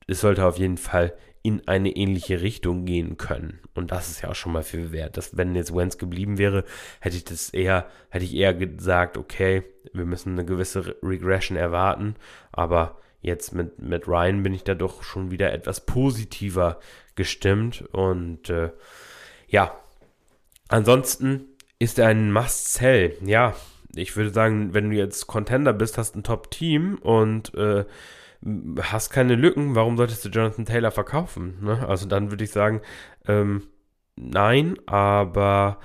es 0.07 0.21
sollte 0.21 0.45
auf 0.45 0.59
jeden 0.59 0.79
Fall 0.79 1.15
in 1.43 1.67
eine 1.69 1.91
ähnliche 1.91 2.41
Richtung 2.41 2.85
gehen 2.85 3.17
können. 3.17 3.61
Und 3.75 3.91
das 3.93 4.09
ist 4.09 4.23
ja 4.23 4.31
auch 4.31 4.35
schon 4.35 4.53
mal 4.53 4.63
viel 4.63 4.93
wert. 4.93 5.17
Dass, 5.17 5.37
wenn 5.37 5.55
jetzt 5.55 5.75
Wenz 5.75 5.99
geblieben 5.99 6.39
wäre, 6.39 6.65
hätte 7.01 7.17
ich 7.17 7.25
das 7.25 7.51
eher, 7.51 7.87
hätte 8.11 8.25
ich 8.25 8.35
eher 8.35 8.55
gesagt, 8.55 9.17
okay, 9.17 9.63
wir 9.93 10.05
müssen 10.05 10.33
eine 10.33 10.45
gewisse 10.45 10.97
Regression 11.03 11.57
erwarten, 11.57 12.17
aber 12.53 12.99
Jetzt 13.21 13.53
mit, 13.53 13.81
mit 13.81 14.07
Ryan 14.07 14.43
bin 14.43 14.55
ich 14.55 14.63
da 14.63 14.75
doch 14.75 15.03
schon 15.03 15.31
wieder 15.31 15.53
etwas 15.53 15.85
positiver 15.85 16.79
gestimmt. 17.17 17.83
Und 17.93 18.49
äh, 18.49 18.71
ja, 19.49 19.77
ansonsten 20.69 21.47
ist 21.81 21.99
er 21.99 22.09
ein 22.09 22.33
Must-Sell. 22.33 23.17
Ja, 23.25 23.57
ich 23.95 24.17
würde 24.17 24.31
sagen, 24.31 24.73
wenn 24.73 24.91
du 24.91 24.97
jetzt 24.97 25.27
Contender 25.27 25.73
bist, 25.73 25.99
hast 25.99 26.15
ein 26.15 26.23
Top-Team 26.23 26.99
und 26.99 27.55
äh, 27.55 27.85
hast 28.81 29.11
keine 29.11 29.35
Lücken, 29.35 29.75
warum 29.75 29.97
solltest 29.97 30.25
du 30.25 30.29
Jonathan 30.29 30.65
Taylor 30.65 30.91
verkaufen? 30.91 31.59
Ne? 31.61 31.87
Also 31.89 32.07
dann 32.07 32.31
würde 32.31 32.45
ich 32.45 32.51
sagen, 32.51 32.81
ähm, 33.27 33.63
nein, 34.17 34.77
aber 34.87 35.79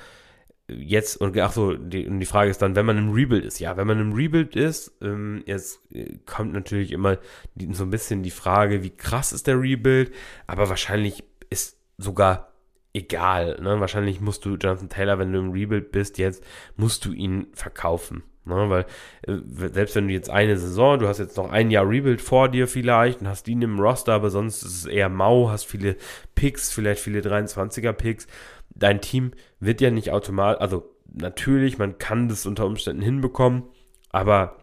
jetzt, 0.70 1.18
und 1.18 1.38
ach 1.38 1.52
so, 1.52 1.74
die, 1.74 2.08
die 2.08 2.26
Frage 2.26 2.50
ist 2.50 2.62
dann, 2.62 2.76
wenn 2.76 2.86
man 2.86 2.98
im 2.98 3.12
Rebuild 3.12 3.46
ist, 3.46 3.60
ja, 3.60 3.76
wenn 3.78 3.88
man 3.88 4.00
im 4.00 4.14
Rebuild 4.14 4.56
ist, 4.56 4.96
ähm, 5.02 5.44
jetzt 5.46 5.82
äh, 5.92 6.18
kommt 6.26 6.54
natürlich 6.54 6.92
immer 6.92 7.18
die, 7.56 7.74
so 7.74 7.84
ein 7.84 7.90
bisschen 7.90 8.24
die 8.24 8.32
Frage, 8.32 8.84
wie 8.84 8.96
krass 8.96 9.34
ist 9.34 9.48
der 9.48 9.60
Rebuild, 9.60 10.14
aber 10.48 10.70
wahrscheinlich 10.70 11.24
ist 11.50 11.78
sogar 11.98 12.54
egal, 12.94 13.60
ne? 13.62 13.80
Wahrscheinlich 13.80 14.22
musst 14.22 14.46
du 14.46 14.56
Jonathan 14.56 14.90
Taylor, 14.90 15.20
wenn 15.20 15.34
du 15.34 15.40
im 15.40 15.52
Rebuild 15.52 15.92
bist, 15.92 16.18
jetzt 16.18 16.44
musst 16.76 17.06
du 17.06 17.12
ihn 17.12 17.48
verkaufen. 17.54 18.24
Ne, 18.46 18.70
weil 18.70 18.86
äh, 19.22 19.40
selbst 19.72 19.96
wenn 19.96 20.08
du 20.08 20.14
jetzt 20.14 20.30
eine 20.30 20.58
Saison, 20.58 21.00
du 21.00 21.08
hast 21.08 21.20
jetzt 21.20 21.38
noch 21.38 21.50
ein 21.50 21.72
Jahr 21.72 21.88
Rebuild 21.88 22.22
vor 22.22 22.50
dir 22.50 22.68
vielleicht 22.68 23.22
und 23.22 23.28
hast 23.30 23.48
ihn 23.48 23.62
im 23.62 23.80
Roster, 23.80 24.14
aber 24.14 24.30
sonst 24.30 24.64
ist 24.64 24.80
es 24.80 24.86
eher 24.86 25.08
mau, 25.08 25.50
hast 25.50 25.66
viele 25.66 25.96
Picks, 26.36 26.72
vielleicht 26.72 27.02
viele 27.02 27.22
23er 27.22 27.94
Picks, 27.94 28.28
dein 28.76 29.00
Team 29.00 29.32
wird 29.62 29.80
ja 29.80 29.92
nicht 29.92 30.12
automatisch, 30.12 30.62
also 30.62 30.94
natürlich, 31.14 31.78
man 31.78 31.98
kann 31.98 32.28
das 32.28 32.46
unter 32.46 32.66
Umständen 32.66 33.02
hinbekommen, 33.02 33.64
aber 34.10 34.58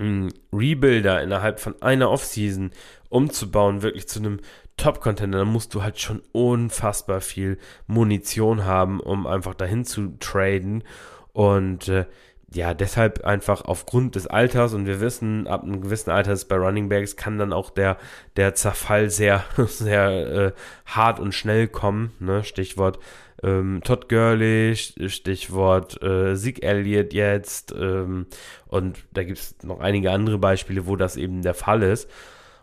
ein 0.00 0.32
Rebuilder 0.52 1.22
innerhalb 1.22 1.60
von 1.60 1.80
einer 1.82 2.10
Offseason 2.10 2.70
umzubauen, 3.10 3.82
wirklich 3.82 4.08
zu 4.08 4.18
einem 4.18 4.40
Top-Contender, 4.76 5.40
dann 5.40 5.48
musst 5.48 5.74
du 5.74 5.82
halt 5.82 6.00
schon 6.00 6.22
unfassbar 6.32 7.20
viel 7.20 7.58
Munition 7.86 8.64
haben, 8.64 8.98
um 8.98 9.26
einfach 9.26 9.54
dahin 9.54 9.84
zu 9.84 10.16
traden. 10.18 10.84
Und 11.32 11.88
äh, 11.88 12.06
ja, 12.52 12.74
deshalb 12.74 13.24
einfach 13.24 13.64
aufgrund 13.64 14.16
des 14.16 14.26
Alters 14.26 14.74
und 14.74 14.86
wir 14.86 15.00
wissen, 15.00 15.46
ab 15.46 15.62
einem 15.62 15.80
gewissen 15.80 16.10
Alter 16.10 16.32
ist 16.32 16.46
bei 16.46 16.56
Running 16.56 16.88
Backs 16.88 17.14
kann 17.14 17.38
dann 17.38 17.52
auch 17.52 17.70
der, 17.70 17.96
der 18.36 18.54
Zerfall 18.54 19.08
sehr, 19.08 19.44
sehr 19.66 20.10
äh, 20.10 20.52
hart 20.84 21.20
und 21.20 21.32
schnell 21.32 21.68
kommen. 21.68 22.12
Ne? 22.18 22.42
Stichwort 22.42 22.98
ähm, 23.44 23.82
Todd 23.84 24.08
Gurley, 24.08 24.74
Stichwort 24.74 26.02
äh, 26.02 26.34
Zeke 26.34 26.62
Elliott 26.62 27.12
jetzt 27.12 27.72
ähm, 27.78 28.26
und 28.66 28.98
da 29.12 29.22
gibt 29.22 29.38
es 29.38 29.56
noch 29.62 29.78
einige 29.78 30.10
andere 30.10 30.38
Beispiele, 30.38 30.86
wo 30.86 30.96
das 30.96 31.16
eben 31.16 31.42
der 31.42 31.54
Fall 31.54 31.82
ist. 31.82 32.10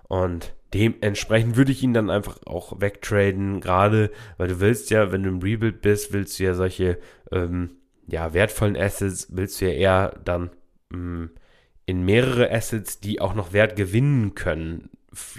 Und 0.10 0.54
dementsprechend 0.74 1.56
würde 1.56 1.72
ich 1.72 1.82
ihn 1.82 1.94
dann 1.94 2.10
einfach 2.10 2.38
auch 2.46 2.82
wegtraden, 2.82 3.62
gerade 3.62 4.12
weil 4.38 4.50
du 4.50 4.60
willst 4.60 4.90
ja, 4.90 5.14
wenn 5.14 5.24
du 5.24 5.30
im 5.30 5.40
Rebuild 5.40 5.82
bist, 5.82 6.12
willst 6.12 6.40
du 6.40 6.44
ja 6.44 6.54
solche 6.54 7.00
ähm, 7.32 7.72
ja, 8.08 8.34
wertvollen 8.34 8.78
Assets, 8.78 9.28
willst 9.32 9.62
du 9.62 9.66
ja 9.66 9.72
eher 9.72 10.20
dann 10.24 10.50
mh, 10.90 10.98
mm, 10.98 11.30
in 11.86 12.04
mehrere 12.04 12.52
Assets, 12.52 13.00
die 13.00 13.22
auch 13.22 13.34
noch 13.34 13.54
Wert 13.54 13.76
gewinnen 13.78 14.36
können, 14.36 14.90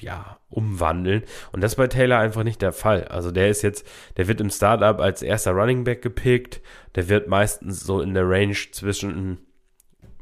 ja, 0.00 0.38
umwandeln. 0.48 1.24
Und 1.52 1.60
das 1.60 1.76
bei 1.76 1.86
Taylor 1.86 2.18
einfach 2.18 2.42
nicht 2.42 2.62
der 2.62 2.72
Fall. 2.72 3.04
Also 3.04 3.30
der 3.30 3.50
ist 3.50 3.62
jetzt, 3.62 3.86
der 4.16 4.28
wird 4.28 4.40
im 4.40 4.50
Startup 4.50 4.98
als 4.98 5.22
erster 5.22 5.52
Running 5.52 5.84
Back 5.84 6.02
gepickt. 6.02 6.62
Der 6.94 7.08
wird 7.08 7.28
meistens 7.28 7.80
so 7.80 8.00
in 8.00 8.14
der 8.14 8.28
Range 8.28 8.56
zwischen, 8.72 9.38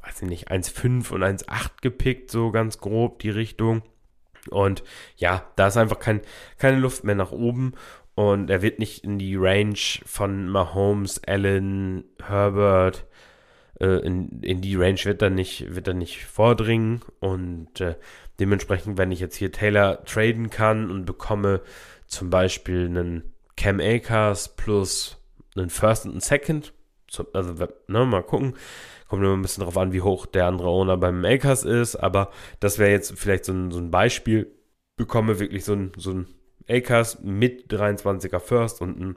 weiß 0.03 0.23
ich 0.23 0.29
nicht, 0.29 0.51
1,5 0.51 1.13
und 1.13 1.23
1,8 1.23 1.71
gepickt, 1.81 2.31
so 2.31 2.51
ganz 2.51 2.79
grob 2.79 3.21
die 3.21 3.31
Richtung. 3.31 3.83
Und 4.51 4.83
ja, 5.17 5.45
da 5.57 5.69
ist 5.69 5.77
einfach 5.77 5.99
kein, 5.99 6.21
keine 6.59 6.79
Luft 6.79 7.05
mehr 7.05 7.15
nach 7.15 7.33
oben. 7.33 7.75
Und 8.17 8.49
er 8.49 8.63
wird 8.63 8.79
nicht 8.79 9.05
in 9.05 9.19
die 9.19 9.37
Range 9.37 9.79
von 10.07 10.49
Mahomes, 10.49 11.23
Allen, 11.25 12.05
Herbert, 12.21 13.07
äh, 13.79 14.07
in, 14.07 14.41
in 14.41 14.63
die 14.63 14.75
Range 14.75 14.99
wird 15.05 15.21
er 15.21 15.29
nicht, 15.29 15.75
wird 15.75 15.87
er 15.87 15.95
nicht 15.95 16.25
vordringen. 16.25 17.03
Und 17.21 17.81
äh, 17.81 17.97
dementsprechend, 18.41 18.97
wenn 18.97 19.13
ich 19.13 19.21
jetzt 19.21 19.37
hier 19.37 19.53
Taylor 19.53 20.03
traden 20.05 20.49
kann 20.49 20.91
und 20.91 21.05
bekomme 21.05 21.61
zum 22.07 22.31
Beispiel 22.31 22.87
einen 22.87 23.35
Cam 23.55 23.81
Akers 23.81 24.57
plus 24.57 25.19
einen 25.55 25.69
First 25.71 26.07
und 26.07 26.13
einen 26.13 26.21
Second, 26.21 26.73
also 27.35 27.55
ne, 27.87 28.07
mal 28.07 28.23
gucken, 28.23 28.55
kommt 29.09 29.23
immer 29.23 29.35
ein 29.35 29.43
bisschen 29.43 29.61
darauf 29.61 29.77
an, 29.77 29.93
wie 29.93 30.01
hoch 30.01 30.25
der 30.27 30.47
andere 30.47 30.69
Owner 30.69 30.97
beim 30.97 31.25
Akers 31.25 31.65
ist, 31.65 31.97
aber 31.97 32.31
das 32.61 32.79
wäre 32.79 32.91
jetzt 32.91 33.19
vielleicht 33.19 33.45
so 33.45 33.53
ein, 33.53 33.71
so 33.71 33.79
ein 33.79 33.91
Beispiel, 33.91 34.51
bekomme 34.97 35.39
wirklich 35.39 35.65
so 35.65 35.75
ein, 35.75 35.93
so 35.97 36.13
ein 36.13 36.27
Akers 36.69 37.21
mit 37.23 37.73
23er 37.73 38.41
First 38.41 38.81
und 38.81 39.01
ein 39.01 39.17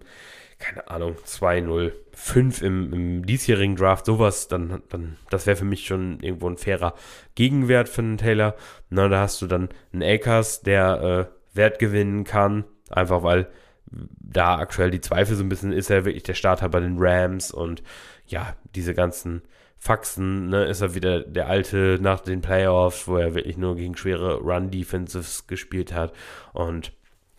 keine 0.60 0.90
Ahnung, 0.90 1.16
2-0-5 1.26 2.64
im, 2.64 2.94
im 2.94 3.26
diesjährigen 3.26 3.78
Draft, 3.78 4.06
sowas, 4.06 4.50
dann, 4.50 4.84
dann 4.90 5.18
das 5.30 5.48
wäre 5.48 5.56
für 5.56 5.66
mich 5.66 5.88
schon 5.88 6.20
irgendwo 6.20 6.50
ein 6.50 6.58
fairer 6.58 6.96
Gegenwert 7.36 7.88
für 7.88 8.02
einen 8.02 8.18
Taylor. 8.18 8.56
Na, 8.90 9.08
da 9.08 9.22
hast 9.22 9.42
du 9.42 9.48
dann 9.48 9.70
einen 9.94 10.04
Akers, 10.04 10.62
der 10.62 11.30
äh, 11.32 11.56
Wert 11.58 11.80
gewinnen 11.80 12.26
kann, 12.26 12.66
einfach 12.90 13.24
weil 13.24 13.50
da 13.90 14.58
aktuell 14.58 14.92
die 14.92 15.02
Zweifel 15.02 15.36
so 15.36 15.44
ein 15.44 15.50
bisschen 15.50 15.72
ist, 15.72 15.90
er 15.90 16.06
wirklich 16.06 16.24
der 16.24 16.36
Starter 16.36 16.70
bei 16.70 16.80
den 16.80 16.98
Rams 17.00 17.52
und 17.52 17.82
ja, 18.28 18.56
diese 18.76 18.94
ganzen 18.94 19.42
Faxen, 19.78 20.50
ne, 20.50 20.66
ist 20.66 20.82
er 20.82 20.94
wieder 20.94 21.22
der 21.22 21.48
alte 21.48 21.98
nach 22.02 22.20
den 22.20 22.42
Playoffs, 22.42 23.08
wo 23.08 23.16
er 23.16 23.34
wirklich 23.34 23.58
nur 23.58 23.78
gegen 23.78 23.96
schwere 23.96 24.36
Run-Defensives 24.40 25.48
gespielt 25.48 25.94
hat 25.94 26.12
und 26.52 26.92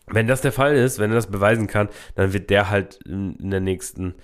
wenn 0.07 0.27
das 0.27 0.41
der 0.41 0.51
Fall 0.51 0.75
ist, 0.75 0.99
wenn 0.99 1.11
er 1.11 1.15
das 1.15 1.27
beweisen 1.27 1.67
kann, 1.67 1.89
dann 2.15 2.33
wird 2.33 2.49
der 2.49 2.69
halt 2.69 2.99
in, 3.05 3.49
der 3.49 3.59
nächsten 3.59 4.15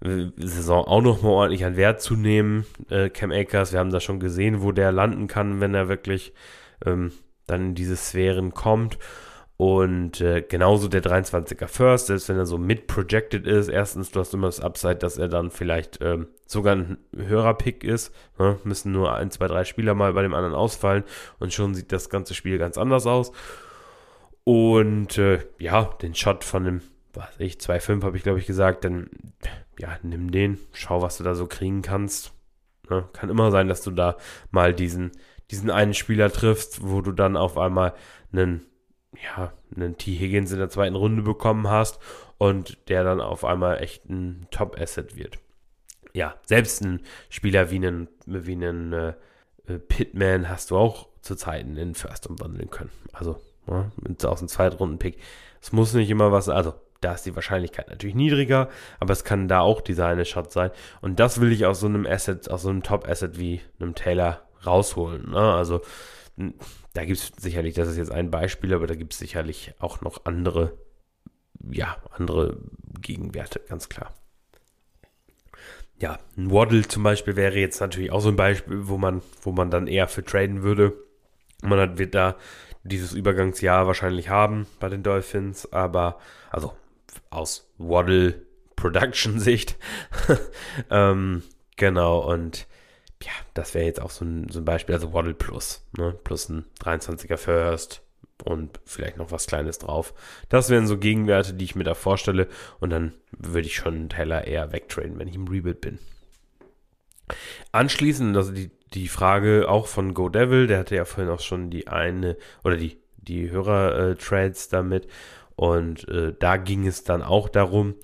äh, 0.00 0.26
Saison 0.36 0.84
auch 0.84 1.02
noch 1.02 1.22
mal 1.22 1.30
ordentlich 1.30 1.64
an 1.64 1.76
Wert 1.76 2.00
zunehmen. 2.00 2.66
Äh, 2.88 3.10
Cam 3.10 3.30
Akers, 3.32 3.72
wir 3.72 3.80
haben 3.80 3.90
da 3.90 4.00
schon 4.00 4.20
gesehen, 4.20 4.62
wo 4.62 4.72
der 4.72 4.92
landen 4.92 5.26
kann, 5.26 5.60
wenn 5.60 5.74
er 5.74 5.88
wirklich 5.88 6.32
ähm, 6.84 7.12
dann 7.46 7.68
in 7.68 7.74
diese 7.74 7.96
Sphären 7.96 8.54
kommt. 8.54 8.98
Und 9.56 10.20
äh, 10.20 10.42
genauso 10.42 10.88
der 10.88 11.02
23er 11.02 11.68
First, 11.68 12.08
selbst 12.08 12.28
wenn 12.28 12.36
er 12.36 12.46
so 12.46 12.58
mit 12.58 12.88
projected 12.88 13.46
ist, 13.46 13.68
erstens, 13.68 14.10
du 14.10 14.18
hast 14.18 14.34
immer 14.34 14.48
das 14.48 14.60
Upside, 14.60 14.96
dass 14.96 15.16
er 15.16 15.28
dann 15.28 15.52
vielleicht 15.52 16.00
ähm, 16.02 16.26
sogar 16.46 16.74
ein 16.74 16.98
höherer 17.14 17.54
Pick 17.54 17.84
ist. 17.84 18.12
Ne? 18.38 18.58
Müssen 18.64 18.90
nur 18.90 19.14
ein, 19.14 19.30
zwei, 19.30 19.46
drei 19.46 19.62
Spieler 19.64 19.94
mal 19.94 20.12
bei 20.12 20.22
dem 20.22 20.34
anderen 20.34 20.56
ausfallen 20.56 21.04
und 21.38 21.52
schon 21.52 21.74
sieht 21.74 21.92
das 21.92 22.10
ganze 22.10 22.34
Spiel 22.34 22.58
ganz 22.58 22.78
anders 22.78 23.06
aus. 23.06 23.30
Und 24.44 25.16
äh, 25.18 25.40
ja, 25.58 25.84
den 26.02 26.14
Shot 26.14 26.44
von 26.44 26.64
dem, 26.64 26.82
was 27.14 27.28
ich, 27.38 27.54
2,5 27.56 28.02
habe 28.04 28.16
ich 28.16 28.22
glaube 28.22 28.38
ich 28.38 28.46
gesagt, 28.46 28.84
dann 28.84 29.08
ja, 29.78 29.98
nimm 30.02 30.30
den, 30.30 30.58
schau, 30.72 31.02
was 31.02 31.18
du 31.18 31.24
da 31.24 31.34
so 31.34 31.46
kriegen 31.46 31.82
kannst. 31.82 32.32
Ne? 32.88 33.08
Kann 33.12 33.30
immer 33.30 33.50
sein, 33.50 33.68
dass 33.68 33.82
du 33.82 33.90
da 33.90 34.16
mal 34.50 34.74
diesen, 34.74 35.12
diesen 35.50 35.70
einen 35.70 35.94
Spieler 35.94 36.30
triffst, 36.30 36.86
wo 36.86 37.00
du 37.00 37.12
dann 37.12 37.36
auf 37.36 37.58
einmal 37.58 37.94
einen, 38.32 38.66
ja, 39.22 39.52
einen 39.74 39.96
T. 39.96 40.14
Higgins 40.14 40.52
in 40.52 40.58
der 40.58 40.68
zweiten 40.68 40.96
Runde 40.96 41.22
bekommen 41.22 41.68
hast 41.68 41.98
und 42.38 42.88
der 42.88 43.04
dann 43.04 43.20
auf 43.20 43.44
einmal 43.44 43.82
echt 43.82 44.08
ein 44.08 44.46
Top-Asset 44.50 45.16
wird. 45.16 45.38
Ja, 46.12 46.36
selbst 46.46 46.82
ein 46.82 47.00
Spieler 47.28 47.70
wie 47.70 47.76
einen, 47.76 48.08
wie 48.26 48.52
einen 48.52 48.92
äh, 48.92 49.14
Pitman 49.88 50.48
hast 50.48 50.70
du 50.70 50.76
auch 50.76 51.08
zu 51.22 51.34
Zeiten 51.34 51.76
in 51.76 51.94
First 51.94 52.26
umwandeln 52.26 52.70
können. 52.70 52.90
Also 53.12 53.40
ja, 53.66 53.90
mit 54.00 54.24
aus 54.24 54.40
dem 54.40 54.48
Zweitrunden-Pick. 54.48 55.18
Es 55.60 55.72
muss 55.72 55.94
nicht 55.94 56.10
immer 56.10 56.32
was, 56.32 56.48
also 56.48 56.74
da 57.00 57.12
ist 57.12 57.26
die 57.26 57.34
Wahrscheinlichkeit 57.34 57.88
natürlich 57.90 58.14
niedriger, 58.14 58.68
aber 58.98 59.12
es 59.12 59.24
kann 59.24 59.48
da 59.48 59.60
auch 59.60 59.80
dieser 59.80 60.06
eine 60.06 60.24
Shot 60.24 60.52
sein. 60.52 60.70
Und 61.00 61.20
das 61.20 61.40
will 61.40 61.52
ich 61.52 61.66
aus 61.66 61.80
so 61.80 61.86
einem 61.86 62.06
Asset, 62.06 62.50
aus 62.50 62.62
so 62.62 62.70
einem 62.70 62.82
Top-Asset 62.82 63.38
wie 63.38 63.60
einem 63.78 63.94
Taylor 63.94 64.42
rausholen. 64.64 65.30
Ne? 65.30 65.54
Also 65.54 65.82
da 66.94 67.04
gibt 67.04 67.18
es 67.18 67.32
sicherlich, 67.36 67.74
das 67.74 67.88
ist 67.88 67.96
jetzt 67.96 68.12
ein 68.12 68.30
Beispiel, 68.30 68.74
aber 68.74 68.86
da 68.86 68.94
gibt 68.94 69.12
es 69.12 69.18
sicherlich 69.18 69.74
auch 69.78 70.00
noch 70.00 70.24
andere, 70.24 70.78
ja, 71.70 71.96
andere 72.10 72.58
Gegenwerte, 73.00 73.60
ganz 73.68 73.88
klar. 73.88 74.14
Ja, 76.00 76.18
ein 76.36 76.50
Waddle 76.50 76.86
zum 76.88 77.02
Beispiel 77.02 77.36
wäre 77.36 77.58
jetzt 77.58 77.80
natürlich 77.80 78.10
auch 78.10 78.20
so 78.20 78.28
ein 78.28 78.36
Beispiel, 78.36 78.88
wo 78.88 78.98
man, 78.98 79.22
wo 79.42 79.52
man 79.52 79.70
dann 79.70 79.86
eher 79.86 80.08
für 80.08 80.24
traden 80.24 80.62
würde. 80.62 80.92
Man 81.62 81.78
hat, 81.78 81.98
wird 81.98 82.14
da 82.14 82.36
dieses 82.84 83.12
Übergangsjahr 83.12 83.86
wahrscheinlich 83.86 84.28
haben 84.28 84.66
bei 84.78 84.88
den 84.88 85.02
Dolphins, 85.02 85.72
aber 85.72 86.18
also 86.50 86.74
aus 87.30 87.68
Waddle 87.78 88.42
Production 88.76 89.40
Sicht. 89.40 89.76
ähm, 90.90 91.42
genau, 91.76 92.18
und 92.20 92.66
ja, 93.22 93.32
das 93.54 93.74
wäre 93.74 93.86
jetzt 93.86 94.00
auch 94.00 94.10
so 94.10 94.24
ein, 94.24 94.48
so 94.50 94.60
ein 94.60 94.64
Beispiel, 94.64 94.94
also 94.94 95.12
Waddle 95.12 95.34
Plus, 95.34 95.84
ne? 95.96 96.14
plus 96.24 96.48
ein 96.48 96.66
23er 96.82 97.38
First 97.38 98.02
und 98.44 98.80
vielleicht 98.84 99.16
noch 99.16 99.30
was 99.30 99.46
Kleines 99.46 99.78
drauf. 99.78 100.12
Das 100.50 100.68
wären 100.68 100.86
so 100.86 100.98
Gegenwerte, 100.98 101.54
die 101.54 101.64
ich 101.64 101.74
mir 101.74 101.84
da 101.84 101.94
vorstelle 101.94 102.48
und 102.80 102.90
dann 102.90 103.14
würde 103.30 103.66
ich 103.66 103.76
schon 103.76 103.94
einen 103.94 104.08
Teller 104.10 104.46
eher 104.46 104.72
wegtraden, 104.72 105.18
wenn 105.18 105.28
ich 105.28 105.36
im 105.36 105.48
Rebuild 105.48 105.80
bin. 105.80 105.98
Anschließend, 107.72 108.36
also 108.36 108.52
die 108.52 108.70
die 108.94 109.08
Frage 109.08 109.68
auch 109.68 109.86
von 109.86 110.14
Go 110.14 110.28
Devil, 110.28 110.66
der 110.66 110.78
hatte 110.78 110.96
ja 110.96 111.04
vorhin 111.04 111.32
auch 111.32 111.40
schon 111.40 111.70
die 111.70 111.88
eine 111.88 112.36
oder 112.62 112.76
die, 112.76 112.98
die 113.16 113.50
Hörer-Trades 113.50 114.68
damit. 114.68 115.08
Und 115.56 116.08
äh, 116.08 116.32
da 116.38 116.56
ging 116.56 116.86
es 116.86 117.04
dann 117.04 117.22
auch 117.22 117.48
darum, 117.48 117.94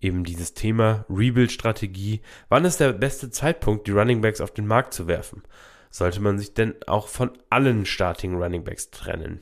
eben 0.00 0.24
dieses 0.24 0.54
Thema 0.54 1.04
Rebuild-Strategie. 1.08 2.20
Wann 2.48 2.64
ist 2.64 2.80
der 2.80 2.92
beste 2.92 3.30
Zeitpunkt, 3.30 3.86
die 3.86 3.92
Running 3.92 4.20
Backs 4.20 4.40
auf 4.40 4.52
den 4.52 4.66
Markt 4.66 4.94
zu 4.94 5.06
werfen? 5.06 5.42
Sollte 5.90 6.20
man 6.20 6.38
sich 6.38 6.54
denn 6.54 6.74
auch 6.86 7.08
von 7.08 7.30
allen 7.50 7.86
Starting 7.86 8.34
Running 8.34 8.64
Backs 8.64 8.90
trennen? 8.90 9.40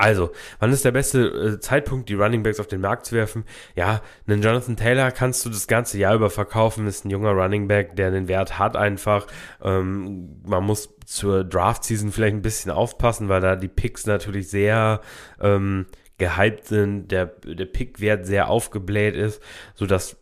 Also, 0.00 0.30
wann 0.60 0.72
ist 0.72 0.86
der 0.86 0.92
beste 0.92 1.26
äh, 1.26 1.60
Zeitpunkt, 1.60 2.08
die 2.08 2.14
Running 2.14 2.42
Backs 2.42 2.58
auf 2.58 2.66
den 2.66 2.80
Markt 2.80 3.04
zu 3.04 3.14
werfen? 3.14 3.44
Ja, 3.76 4.00
einen 4.26 4.40
Jonathan 4.40 4.76
Taylor 4.76 5.10
kannst 5.10 5.44
du 5.44 5.50
das 5.50 5.66
ganze 5.66 5.98
Jahr 5.98 6.14
über 6.14 6.30
verkaufen, 6.30 6.86
ist 6.86 7.04
ein 7.04 7.10
junger 7.10 7.32
Running 7.32 7.68
Back, 7.68 7.96
der 7.96 8.10
den 8.10 8.26
Wert 8.26 8.58
hat 8.58 8.76
einfach. 8.76 9.26
Ähm, 9.62 10.40
man 10.46 10.64
muss 10.64 10.96
zur 11.04 11.44
Draft-Season 11.44 12.12
vielleicht 12.12 12.34
ein 12.34 12.40
bisschen 12.40 12.70
aufpassen, 12.70 13.28
weil 13.28 13.42
da 13.42 13.56
die 13.56 13.68
Picks 13.68 14.06
natürlich 14.06 14.48
sehr 14.48 15.02
ähm, 15.38 15.84
gehypt 16.16 16.66
sind, 16.66 17.08
der, 17.08 17.26
der 17.26 17.66
Pickwert 17.66 18.24
sehr 18.24 18.48
aufgebläht 18.48 19.14
ist, 19.14 19.42
sodass 19.74 20.16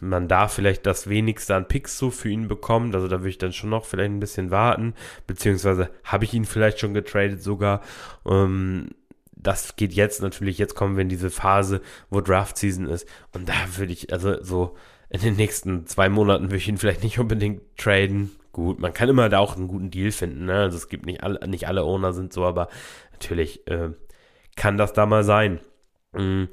man 0.00 0.26
da 0.26 0.48
vielleicht 0.48 0.86
das 0.86 1.08
wenigste 1.08 1.54
an 1.54 1.68
Picks 1.68 1.98
so 1.98 2.10
für 2.10 2.30
ihn 2.30 2.48
bekommt. 2.48 2.96
Also 2.96 3.06
da 3.06 3.18
würde 3.18 3.28
ich 3.28 3.38
dann 3.38 3.52
schon 3.52 3.70
noch 3.70 3.84
vielleicht 3.84 4.10
ein 4.10 4.20
bisschen 4.20 4.50
warten, 4.50 4.94
beziehungsweise 5.28 5.90
habe 6.02 6.24
ich 6.24 6.34
ihn 6.34 6.46
vielleicht 6.46 6.80
schon 6.80 6.94
getradet 6.94 7.44
sogar. 7.44 7.80
Ähm, 8.26 8.88
das 9.42 9.76
geht 9.76 9.92
jetzt 9.92 10.22
natürlich, 10.22 10.58
jetzt 10.58 10.74
kommen 10.74 10.96
wir 10.96 11.02
in 11.02 11.08
diese 11.08 11.30
Phase, 11.30 11.80
wo 12.10 12.20
Draft 12.20 12.58
Season 12.58 12.86
ist. 12.86 13.06
Und 13.32 13.48
da 13.48 13.54
würde 13.76 13.92
ich, 13.92 14.12
also 14.12 14.42
so 14.42 14.76
in 15.08 15.20
den 15.20 15.36
nächsten 15.36 15.86
zwei 15.86 16.08
Monaten 16.08 16.44
würde 16.44 16.56
ich 16.56 16.68
ihn 16.68 16.78
vielleicht 16.78 17.02
nicht 17.02 17.18
unbedingt 17.18 17.62
traden. 17.76 18.30
Gut, 18.52 18.78
man 18.78 18.92
kann 18.92 19.08
immer 19.08 19.28
da 19.28 19.38
auch 19.38 19.56
einen 19.56 19.68
guten 19.68 19.90
Deal 19.90 20.12
finden. 20.12 20.46
Ne? 20.46 20.54
Also 20.54 20.76
es 20.76 20.88
gibt 20.88 21.06
nicht 21.06 21.22
alle, 21.22 21.46
nicht 21.48 21.68
alle 21.68 21.84
Owner 21.84 22.12
sind 22.12 22.32
so, 22.32 22.44
aber 22.44 22.68
natürlich 23.12 23.66
äh, 23.68 23.90
kann 24.56 24.76
das 24.76 24.92
da 24.92 25.06
mal 25.06 25.24
sein. 25.24 25.60
Mhm. 26.12 26.48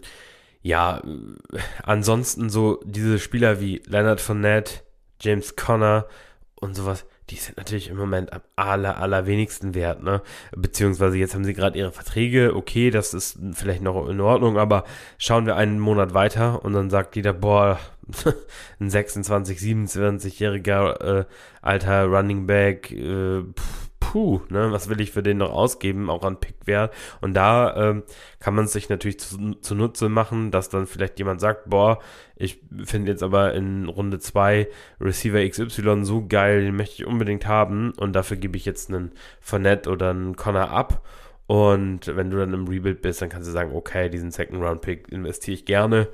Ja, 0.62 1.00
äh, 1.00 1.60
ansonsten 1.84 2.50
so 2.50 2.80
diese 2.84 3.20
Spieler 3.20 3.62
wie 3.62 3.82
Leonard 3.86 4.22
Fournette, 4.22 4.82
James 5.22 5.56
Conner 5.56 6.08
und 6.56 6.76
sowas 6.76 7.06
die 7.30 7.36
sind 7.36 7.58
natürlich 7.58 7.90
im 7.90 7.98
Moment 7.98 8.32
am 8.32 8.42
aller, 8.56 8.98
allerwenigsten 8.98 9.76
wert, 9.76 10.02
ne? 10.02 10.22
Beziehungsweise 10.56 11.18
jetzt 11.18 11.34
haben 11.34 11.44
sie 11.44 11.54
gerade 11.54 11.78
ihre 11.78 11.92
Verträge, 11.92 12.56
okay, 12.56 12.90
das 12.90 13.14
ist 13.14 13.38
vielleicht 13.54 13.82
noch 13.82 14.08
in 14.08 14.22
Ordnung, 14.22 14.58
aber 14.58 14.86
schauen 15.18 15.46
wir 15.46 15.58
einen 15.58 15.80
Monat 15.80 16.14
weiter 16.14 16.64
und 16.64 16.74
dann 16.74 16.90
sagt 16.90 17.16
jeder, 17.16 17.34
boah, 17.34 17.80
ein 18.80 18.90
26, 18.90 19.60
27-jähriger 19.60 21.20
äh, 21.22 21.26
alter 21.62 22.06
Running 22.06 22.48
Back, 22.48 22.92
äh, 22.92 23.42
pff, 23.42 23.87
puh, 24.08 24.42
ne, 24.50 24.72
was 24.72 24.88
will 24.88 25.02
ich 25.02 25.12
für 25.12 25.22
den 25.22 25.38
noch 25.38 25.52
ausgeben, 25.52 26.10
auch 26.10 26.24
an 26.24 26.40
Pickwert. 26.40 26.94
Und 27.20 27.34
da 27.34 27.76
ähm, 27.76 28.04
kann 28.40 28.56
man 28.56 28.66
es 28.66 28.74
sich 28.74 28.88
natürlich 28.88 29.20
zu, 29.20 29.56
zunutze 29.56 30.08
machen, 30.08 30.50
dass 30.50 30.70
dann 30.70 30.88
vielleicht 30.88 31.20
jemand 31.20 31.42
sagt, 31.42 31.70
boah, 31.70 32.00
ich 32.38 32.62
finde 32.86 33.12
jetzt 33.12 33.24
aber 33.24 33.54
in 33.54 33.90
Runde 33.90 34.20
2 34.20 34.70
Receiver 35.02 35.48
XY 35.48 36.06
so 36.06 36.26
geil, 36.26 36.62
den 36.62 36.76
möchte 36.76 36.96
ich 36.96 37.06
unbedingt 37.06 37.48
haben 37.48 37.92
und 37.98 38.14
dafür 38.14 38.38
gebe 38.38 38.56
ich 38.56 38.64
jetzt 38.64 38.90
einen 38.90 39.12
Fournette 39.42 39.90
oder 39.90 40.12
einen 40.12 40.38
Connor 40.38 40.70
ab. 40.70 41.06
Und 41.48 42.08
wenn 42.08 42.30
du 42.30 42.38
dann 42.38 42.54
im 42.54 42.68
Rebuild 42.68 43.02
bist, 43.02 43.22
dann 43.22 43.30
kannst 43.30 43.48
du 43.48 43.52
sagen, 43.52 43.76
okay, 43.76 44.10
diesen 44.10 44.32
Second 44.32 44.62
Round 44.62 44.82
Pick 44.82 45.12
investiere 45.12 45.56
ich 45.56 45.66
gerne, 45.66 46.08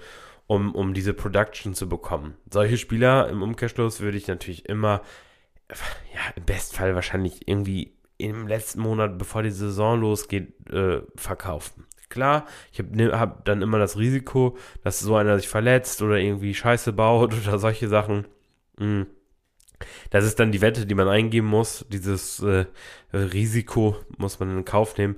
um, 0.47 0.73
um 0.73 0.93
diese 0.95 1.13
Production 1.13 1.75
zu 1.75 1.87
bekommen. 1.87 2.35
Solche 2.51 2.77
Spieler 2.77 3.29
im 3.29 3.43
Umkehrschluss 3.43 4.01
würde 4.01 4.17
ich 4.17 4.27
natürlich 4.27 4.67
immer 4.67 5.01
ja, 6.13 6.21
im 6.35 6.45
Bestfall 6.45 6.95
wahrscheinlich 6.95 7.47
irgendwie 7.47 7.93
im 8.17 8.47
letzten 8.47 8.81
Monat, 8.81 9.17
bevor 9.17 9.43
die 9.43 9.51
Saison 9.51 9.99
losgeht, 9.99 10.69
äh, 10.69 11.01
verkaufen. 11.15 11.85
Klar, 12.09 12.45
ich 12.71 12.79
habe 12.79 13.19
hab 13.19 13.45
dann 13.45 13.61
immer 13.61 13.79
das 13.79 13.97
Risiko, 13.97 14.55
dass 14.83 14.99
so 14.99 15.15
einer 15.15 15.37
sich 15.37 15.47
verletzt 15.47 16.01
oder 16.01 16.17
irgendwie 16.17 16.53
Scheiße 16.53 16.93
baut 16.93 17.33
oder 17.41 17.57
solche 17.57 17.87
Sachen. 17.87 18.27
Mhm. 18.77 19.07
Das 20.11 20.23
ist 20.23 20.39
dann 20.39 20.51
die 20.51 20.61
Wette, 20.61 20.85
die 20.85 20.95
man 20.95 21.09
eingeben 21.09 21.47
muss. 21.47 21.85
Dieses 21.89 22.39
äh, 22.41 22.65
Risiko 23.11 23.97
muss 24.17 24.39
man 24.39 24.57
in 24.57 24.65
Kauf 24.65 24.97
nehmen. 24.97 25.15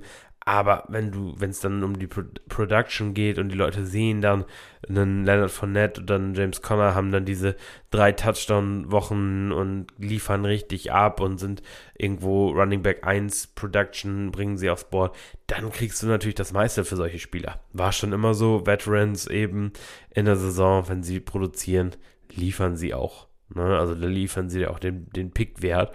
Aber 0.48 0.84
wenn 0.86 1.10
du, 1.10 1.34
wenn 1.38 1.50
es 1.50 1.58
dann 1.58 1.82
um 1.82 1.98
die 1.98 2.06
Pro 2.06 2.22
Production 2.48 3.14
geht 3.14 3.40
und 3.40 3.48
die 3.48 3.56
Leute 3.56 3.84
sehen 3.84 4.20
dann 4.20 4.44
einen 4.88 5.24
Leonard 5.24 5.50
Fournette 5.50 6.00
oder 6.00 6.14
einen 6.14 6.36
James 6.36 6.62
Conner 6.62 6.94
haben 6.94 7.10
dann 7.10 7.24
diese 7.24 7.56
drei 7.90 8.12
Touchdown-Wochen 8.12 9.50
und 9.50 9.88
liefern 9.98 10.44
richtig 10.44 10.92
ab 10.92 11.20
und 11.20 11.38
sind 11.38 11.64
irgendwo 11.98 12.50
Running 12.50 12.82
Back 12.82 13.04
1 13.04 13.48
Production, 13.48 14.30
bringen 14.30 14.56
sie 14.56 14.70
aufs 14.70 14.84
Board, 14.84 15.16
dann 15.48 15.72
kriegst 15.72 16.04
du 16.04 16.06
natürlich 16.06 16.36
das 16.36 16.52
meiste 16.52 16.84
für 16.84 16.94
solche 16.94 17.18
Spieler. 17.18 17.58
War 17.72 17.90
schon 17.90 18.12
immer 18.12 18.32
so, 18.32 18.66
Veterans 18.66 19.26
eben 19.26 19.72
in 20.10 20.26
der 20.26 20.36
Saison, 20.36 20.88
wenn 20.88 21.02
sie 21.02 21.18
produzieren, 21.18 21.90
liefern 22.32 22.76
sie 22.76 22.94
auch. 22.94 23.26
Ne? 23.52 23.76
Also 23.76 23.96
da 23.96 24.06
liefern 24.06 24.48
sie 24.48 24.68
auch 24.68 24.78
den, 24.78 25.10
den 25.10 25.32
Pick-Wert. 25.32 25.92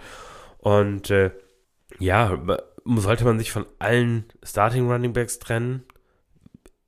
Und 0.58 1.10
äh, 1.10 1.30
ja, 1.98 2.38
sollte 2.84 3.24
man 3.24 3.38
sich 3.38 3.52
von 3.52 3.66
allen 3.78 4.24
Starting 4.42 4.90
Running 4.90 5.12
Backs 5.12 5.38
trennen? 5.38 5.84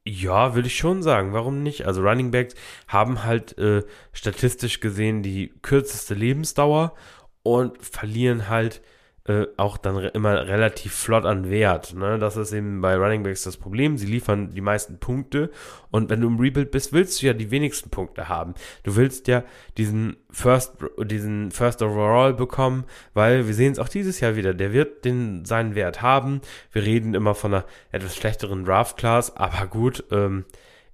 Ja, 0.06 0.54
würde 0.54 0.68
ich 0.68 0.76
schon 0.76 1.02
sagen. 1.02 1.32
Warum 1.32 1.62
nicht? 1.62 1.86
Also 1.86 2.02
Running 2.02 2.30
Backs 2.30 2.54
haben 2.88 3.24
halt 3.24 3.56
äh, 3.58 3.82
statistisch 4.12 4.80
gesehen 4.80 5.22
die 5.22 5.52
kürzeste 5.62 6.14
Lebensdauer 6.14 6.94
und 7.42 7.82
verlieren 7.82 8.48
halt 8.48 8.82
äh, 9.26 9.46
auch 9.56 9.78
dann 9.78 9.96
re 9.96 10.08
immer 10.08 10.46
relativ 10.46 10.92
flott 10.92 11.24
an 11.24 11.48
Wert. 11.48 11.94
Ne? 11.94 12.18
Das 12.18 12.36
ist 12.36 12.52
eben 12.52 12.82
bei 12.82 12.94
Running 12.94 13.22
Backs 13.22 13.44
das 13.44 13.56
Problem. 13.56 13.96
Sie 13.96 14.06
liefern 14.06 14.52
die 14.54 14.60
meisten 14.60 14.98
Punkte 14.98 15.50
und 15.90 16.10
wenn 16.10 16.20
du 16.20 16.26
im 16.26 16.38
Rebuild 16.38 16.70
bist, 16.70 16.92
willst 16.92 17.22
du 17.22 17.26
ja 17.26 17.32
die 17.32 17.50
wenigsten 17.50 17.88
Punkte 17.88 18.28
haben. 18.28 18.54
Du 18.82 18.96
willst 18.96 19.26
ja 19.28 19.42
diesen 19.78 20.16
First, 20.30 20.74
diesen 20.98 21.50
First 21.52 21.80
Overall 21.80 22.34
bekommen, 22.34 22.84
weil 23.14 23.46
wir 23.46 23.54
sehen 23.54 23.72
es 23.72 23.78
auch 23.78 23.88
dieses 23.88 24.20
Jahr 24.20 24.36
wieder. 24.36 24.52
Der 24.52 24.74
wird 24.74 25.06
den 25.06 25.46
seinen 25.46 25.74
Wert 25.74 26.02
haben. 26.02 26.42
Wir 26.72 26.82
reden 26.82 27.14
immer 27.14 27.34
von 27.34 27.54
einer 27.54 27.64
etwas 27.92 28.16
schlechteren 28.16 28.64
Draft 28.64 28.98
Class, 28.98 29.36
aber 29.36 29.66
gut. 29.66 30.04
Ähm, 30.10 30.44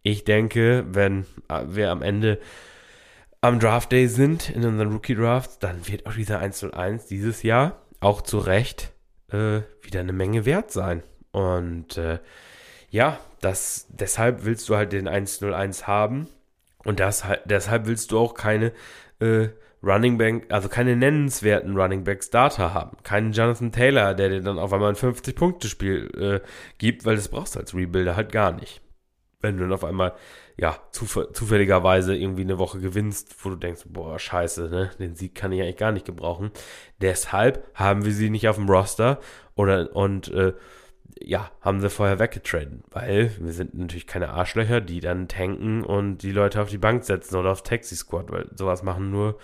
ich 0.02 0.24
denke, 0.24 0.86
wenn 0.88 1.26
äh, 1.48 1.64
wir 1.66 1.90
am 1.90 2.02
Ende 2.02 2.38
am 3.40 3.58
Draft 3.58 3.90
Day 3.90 4.06
sind 4.06 4.50
in 4.50 4.64
unseren 4.64 4.92
Rookie 4.92 5.14
Drafts, 5.14 5.58
dann 5.58 5.88
wird 5.88 6.06
auch 6.06 6.12
dieser 6.12 6.38
101 6.38 7.06
dieses 7.06 7.42
Jahr 7.42 7.80
auch 8.00 8.22
zu 8.22 8.38
Recht 8.38 8.92
äh, 9.30 9.60
wieder 9.82 10.00
eine 10.00 10.12
Menge 10.12 10.44
wert 10.44 10.70
sein. 10.70 11.02
Und 11.32 11.96
äh, 11.96 12.18
ja, 12.90 13.18
das, 13.40 13.86
deshalb 13.90 14.44
willst 14.44 14.68
du 14.68 14.76
halt 14.76 14.92
den 14.92 15.08
101 15.08 15.86
haben. 15.86 16.28
Und 16.84 16.98
das, 16.98 17.24
deshalb 17.44 17.86
willst 17.86 18.10
du 18.10 18.18
auch 18.18 18.34
keine 18.34 18.72
äh, 19.20 19.48
Running 19.82 20.18
Back, 20.18 20.46
also 20.50 20.68
keine 20.68 20.96
nennenswerten 20.96 21.76
Running 21.76 22.04
Back 22.04 22.22
Starter 22.22 22.74
haben. 22.74 22.96
Keinen 23.02 23.32
Jonathan 23.32 23.72
Taylor, 23.72 24.14
der 24.14 24.28
dir 24.28 24.42
dann 24.42 24.58
auf 24.58 24.72
einmal 24.72 24.90
ein 24.90 24.96
50-Punkte-Spiel 24.96 26.42
äh, 26.42 26.46
gibt, 26.78 27.04
weil 27.04 27.16
das 27.16 27.28
brauchst 27.28 27.54
du 27.54 27.60
als 27.60 27.74
Rebuilder 27.74 28.16
halt 28.16 28.32
gar 28.32 28.52
nicht. 28.52 28.82
Wenn 29.40 29.56
du 29.56 29.62
dann 29.62 29.72
auf 29.72 29.84
einmal 29.84 30.14
ja, 30.60 30.78
zuf 30.92 31.18
zufälligerweise 31.32 32.14
irgendwie 32.14 32.42
eine 32.42 32.58
Woche 32.58 32.80
gewinnst, 32.80 33.34
wo 33.42 33.48
du 33.48 33.56
denkst, 33.56 33.84
boah, 33.86 34.18
scheiße, 34.18 34.68
ne? 34.68 34.90
Den 34.98 35.14
Sieg 35.14 35.34
kann 35.34 35.52
ich 35.52 35.62
eigentlich 35.62 35.78
gar 35.78 35.90
nicht 35.90 36.04
gebrauchen. 36.04 36.50
Deshalb 37.00 37.66
haben 37.74 38.04
wir 38.04 38.12
sie 38.12 38.28
nicht 38.28 38.46
auf 38.46 38.56
dem 38.56 38.68
Roster 38.68 39.20
oder 39.54 39.96
und 39.96 40.28
äh, 40.28 40.52
ja, 41.18 41.50
haben 41.62 41.80
sie 41.80 41.88
vorher 41.88 42.18
weggetradet, 42.18 42.82
weil 42.90 43.34
wir 43.38 43.54
sind 43.54 43.72
natürlich 43.72 44.06
keine 44.06 44.30
Arschlöcher, 44.30 44.82
die 44.82 45.00
dann 45.00 45.28
tanken 45.28 45.82
und 45.82 46.18
die 46.18 46.32
Leute 46.32 46.60
auf 46.60 46.68
die 46.68 46.78
Bank 46.78 47.04
setzen 47.04 47.36
oder 47.36 47.52
auf 47.52 47.62
Taxi 47.62 47.96
Squad, 47.96 48.30
weil 48.30 48.50
sowas 48.54 48.82
machen 48.82 49.10
nur 49.10 49.38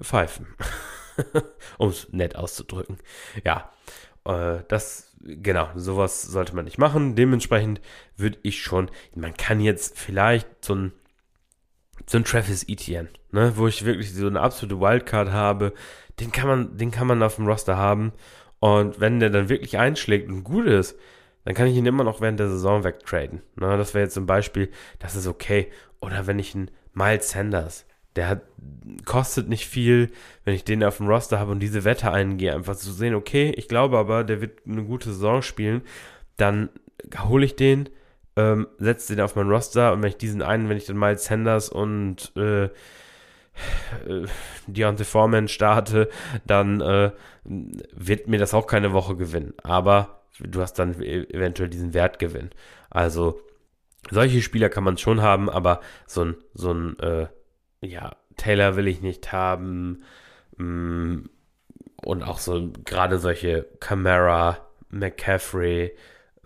Pfeifen. 0.00 0.46
um 1.78 1.90
es 1.90 2.08
nett 2.12 2.36
auszudrücken. 2.36 2.98
Ja, 3.44 3.72
äh, 4.24 4.60
das 4.68 5.11
genau, 5.24 5.68
sowas 5.74 6.22
sollte 6.22 6.54
man 6.54 6.64
nicht 6.64 6.78
machen. 6.78 7.14
Dementsprechend 7.14 7.80
würde 8.16 8.38
ich 8.42 8.62
schon, 8.62 8.90
man 9.14 9.34
kann 9.34 9.60
jetzt 9.60 9.98
vielleicht 9.98 10.64
so 10.64 10.74
ein, 10.74 10.92
so 12.06 12.18
ein 12.18 12.24
Travis 12.24 12.68
Etienne, 12.68 13.08
ne, 13.30 13.52
wo 13.56 13.66
ich 13.68 13.84
wirklich 13.84 14.12
so 14.12 14.26
eine 14.26 14.40
absolute 14.40 14.80
Wildcard 14.80 15.30
habe, 15.30 15.72
den 16.20 16.32
kann 16.32 16.48
man, 16.48 16.76
den 16.76 16.90
kann 16.90 17.06
man 17.06 17.22
auf 17.22 17.36
dem 17.36 17.46
Roster 17.46 17.76
haben. 17.76 18.12
Und 18.58 19.00
wenn 19.00 19.20
der 19.20 19.30
dann 19.30 19.48
wirklich 19.48 19.78
einschlägt 19.78 20.28
und 20.28 20.44
gut 20.44 20.66
ist, 20.66 20.96
dann 21.44 21.54
kann 21.54 21.66
ich 21.66 21.76
ihn 21.76 21.86
immer 21.86 22.04
noch 22.04 22.20
während 22.20 22.38
der 22.38 22.48
Saison 22.48 22.84
wegtraden. 22.84 23.42
Ne, 23.56 23.76
das 23.76 23.94
wäre 23.94 24.04
jetzt 24.04 24.14
zum 24.14 24.26
Beispiel, 24.26 24.70
das 24.98 25.16
ist 25.16 25.26
okay. 25.26 25.70
Oder 26.00 26.26
wenn 26.26 26.38
ich 26.38 26.54
einen 26.54 26.70
Miles 26.92 27.30
Sanders, 27.30 27.86
der 28.16 28.28
hat, 28.28 28.42
kostet 29.04 29.48
nicht 29.48 29.66
viel, 29.66 30.10
wenn 30.44 30.54
ich 30.54 30.64
den 30.64 30.84
auf 30.84 30.98
dem 30.98 31.08
Roster 31.08 31.38
habe 31.38 31.52
und 31.52 31.60
diese 31.60 31.84
Wette 31.84 32.10
eingehe, 32.10 32.54
einfach 32.54 32.76
zu 32.76 32.92
sehen, 32.92 33.14
okay, 33.14 33.52
ich 33.56 33.68
glaube 33.68 33.98
aber, 33.98 34.24
der 34.24 34.40
wird 34.40 34.60
eine 34.66 34.84
gute 34.84 35.10
Saison 35.12 35.42
spielen, 35.42 35.82
dann 36.36 36.68
hole 37.24 37.44
ich 37.44 37.56
den, 37.56 37.88
ähm, 38.36 38.66
setze 38.78 39.14
den 39.14 39.24
auf 39.24 39.36
mein 39.36 39.48
Roster 39.48 39.92
und 39.92 40.02
wenn 40.02 40.10
ich 40.10 40.16
diesen 40.16 40.42
einen, 40.42 40.68
wenn 40.68 40.76
ich 40.76 40.86
dann 40.86 40.98
Miles 40.98 41.24
Sanders 41.24 41.68
und 41.68 42.32
äh, 42.36 42.68
äh, 44.06 44.26
Deontay 44.66 45.04
Foreman 45.04 45.48
starte, 45.48 46.08
dann 46.46 46.80
äh, 46.80 47.10
wird 47.44 48.28
mir 48.28 48.38
das 48.38 48.54
auch 48.54 48.66
keine 48.66 48.92
Woche 48.92 49.16
gewinnen. 49.16 49.54
Aber 49.62 50.22
du 50.38 50.60
hast 50.60 50.74
dann 50.74 51.00
e-, 51.02 51.24
eventuell 51.24 51.68
diesen 51.68 51.94
Wertgewinn. 51.94 52.50
Also 52.90 53.40
solche 54.10 54.42
Spieler 54.42 54.68
kann 54.68 54.84
man 54.84 54.98
schon 54.98 55.22
haben, 55.22 55.48
aber 55.48 55.80
so 56.06 56.24
ein, 56.24 56.36
so 56.54 56.72
ein 56.72 56.98
äh, 57.00 57.26
ja, 57.82 58.16
Taylor 58.36 58.76
will 58.76 58.88
ich 58.88 59.02
nicht 59.02 59.32
haben. 59.32 60.02
Mm, 60.56 61.26
und 62.04 62.22
auch 62.22 62.38
so 62.38 62.72
gerade 62.84 63.18
solche 63.18 63.66
Camara, 63.80 64.58
McCaffrey, 64.88 65.92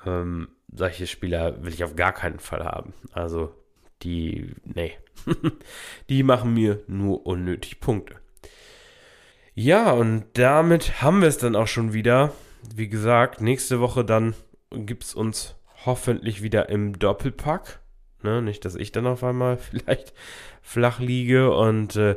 ähm, 0.05 0.49
solche 0.73 1.07
Spieler 1.07 1.65
will 1.65 1.73
ich 1.73 1.85
auf 1.85 1.97
gar 1.97 2.13
keinen 2.13 2.41
Fall 2.41 2.65
haben. 2.65 2.93
Also 3.13 3.55
die, 4.03 4.55
nee, 4.65 4.93
die 6.09 6.23
machen 6.23 6.55
mir 6.55 6.83
nur 6.87 7.27
unnötig 7.27 7.81
Punkte. 7.81 8.17
Ja, 9.55 9.91
und 9.93 10.27
damit 10.35 11.01
haben 11.01 11.23
wir 11.23 11.29
es 11.29 11.39
dann 11.39 11.57
auch 11.57 11.67
schon 11.67 11.95
wieder. 11.95 12.33
Wie 12.75 12.89
gesagt, 12.89 13.41
nächste 13.41 13.81
Woche 13.81 14.05
dann 14.05 14.35
gibt 14.71 15.05
es 15.05 15.15
uns 15.15 15.57
hoffentlich 15.87 16.43
wieder 16.43 16.69
im 16.69 16.99
Doppelpack. 16.99 17.81
Ne? 18.23 18.43
Nicht, 18.43 18.65
dass 18.65 18.75
ich 18.75 18.93
dann 18.93 19.07
auf 19.07 19.25
einmal 19.25 19.57
vielleicht 19.59 20.13
flach 20.63 21.01
liege. 21.01 21.53
Und 21.55 21.97
äh, 21.97 22.17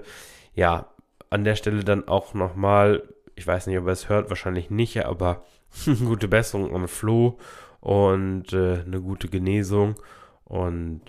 ja, 0.54 0.90
an 1.30 1.44
der 1.44 1.56
Stelle 1.56 1.84
dann 1.84 2.08
auch 2.08 2.34
nochmal, 2.34 3.04
ich 3.36 3.46
weiß 3.46 3.68
nicht, 3.68 3.78
ob 3.78 3.88
er 3.88 3.94
es 3.94 4.10
hört, 4.10 4.30
wahrscheinlich 4.30 4.70
nicht, 4.70 5.06
aber 5.06 5.44
gute 5.86 6.28
Besserung 6.28 6.76
an 6.76 6.88
Flo 6.88 7.38
und 7.80 8.54
äh, 8.54 8.82
eine 8.86 9.02
gute 9.02 9.30
Genesung. 9.30 9.96
Und 10.44 11.02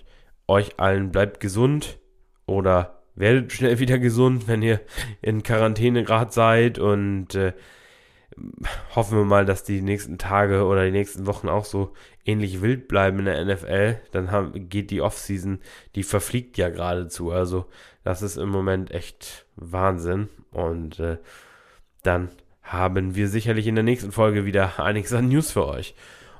euch 0.47 0.79
allen 0.79 1.11
bleibt 1.11 1.39
gesund 1.39 1.99
oder 2.45 3.01
werdet 3.15 3.51
schnell 3.51 3.79
wieder 3.79 3.99
gesund, 3.99 4.47
wenn 4.47 4.61
ihr 4.61 4.81
in 5.21 5.43
Quarantäne 5.43 6.03
gerade 6.03 6.31
seid 6.31 6.79
und 6.79 7.35
äh, 7.35 7.53
hoffen 8.95 9.17
wir 9.17 9.25
mal, 9.25 9.45
dass 9.45 9.63
die 9.63 9.81
nächsten 9.81 10.17
Tage 10.17 10.65
oder 10.65 10.85
die 10.85 10.91
nächsten 10.91 11.25
Wochen 11.25 11.49
auch 11.49 11.65
so 11.65 11.93
ähnlich 12.25 12.61
wild 12.61 12.87
bleiben 12.87 13.19
in 13.19 13.25
der 13.25 13.45
NFL. 13.45 13.97
Dann 14.11 14.31
haben, 14.31 14.69
geht 14.69 14.91
die 14.91 15.01
Offseason, 15.01 15.59
die 15.95 16.03
verfliegt 16.03 16.57
ja 16.57 16.69
geradezu. 16.69 17.31
Also 17.31 17.65
das 18.03 18.21
ist 18.21 18.37
im 18.37 18.49
Moment 18.49 18.91
echt 18.91 19.45
Wahnsinn. 19.55 20.29
Und 20.51 20.99
äh, 20.99 21.17
dann 22.03 22.29
haben 22.63 23.15
wir 23.15 23.27
sicherlich 23.27 23.67
in 23.67 23.75
der 23.75 23.83
nächsten 23.83 24.11
Folge 24.11 24.45
wieder 24.45 24.79
einiges 24.83 25.13
an 25.13 25.29
News 25.29 25.51
für 25.51 25.67
euch. 25.67 25.95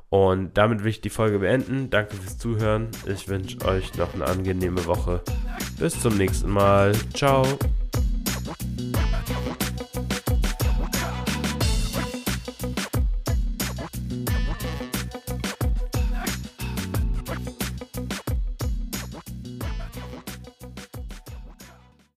Und 0.10 0.58
damit 0.58 0.84
will 0.84 0.90
ich 0.90 1.00
die 1.00 1.10
Folge 1.10 1.40
beenden. 1.40 1.90
Danke 1.90 2.18
fürs 2.18 2.38
Zuhören. 2.38 2.90
Ich 3.08 3.30
wünsche 3.30 3.64
euch 3.66 3.96
noch 3.96 4.14
eine 4.14 4.26
angenehme 4.26 4.86
Woche. 4.86 5.22
Bis 5.80 6.00
zum 6.02 6.18
nächsten 6.18 6.50
Mal. 6.50 6.92
Ciao. 7.14 7.46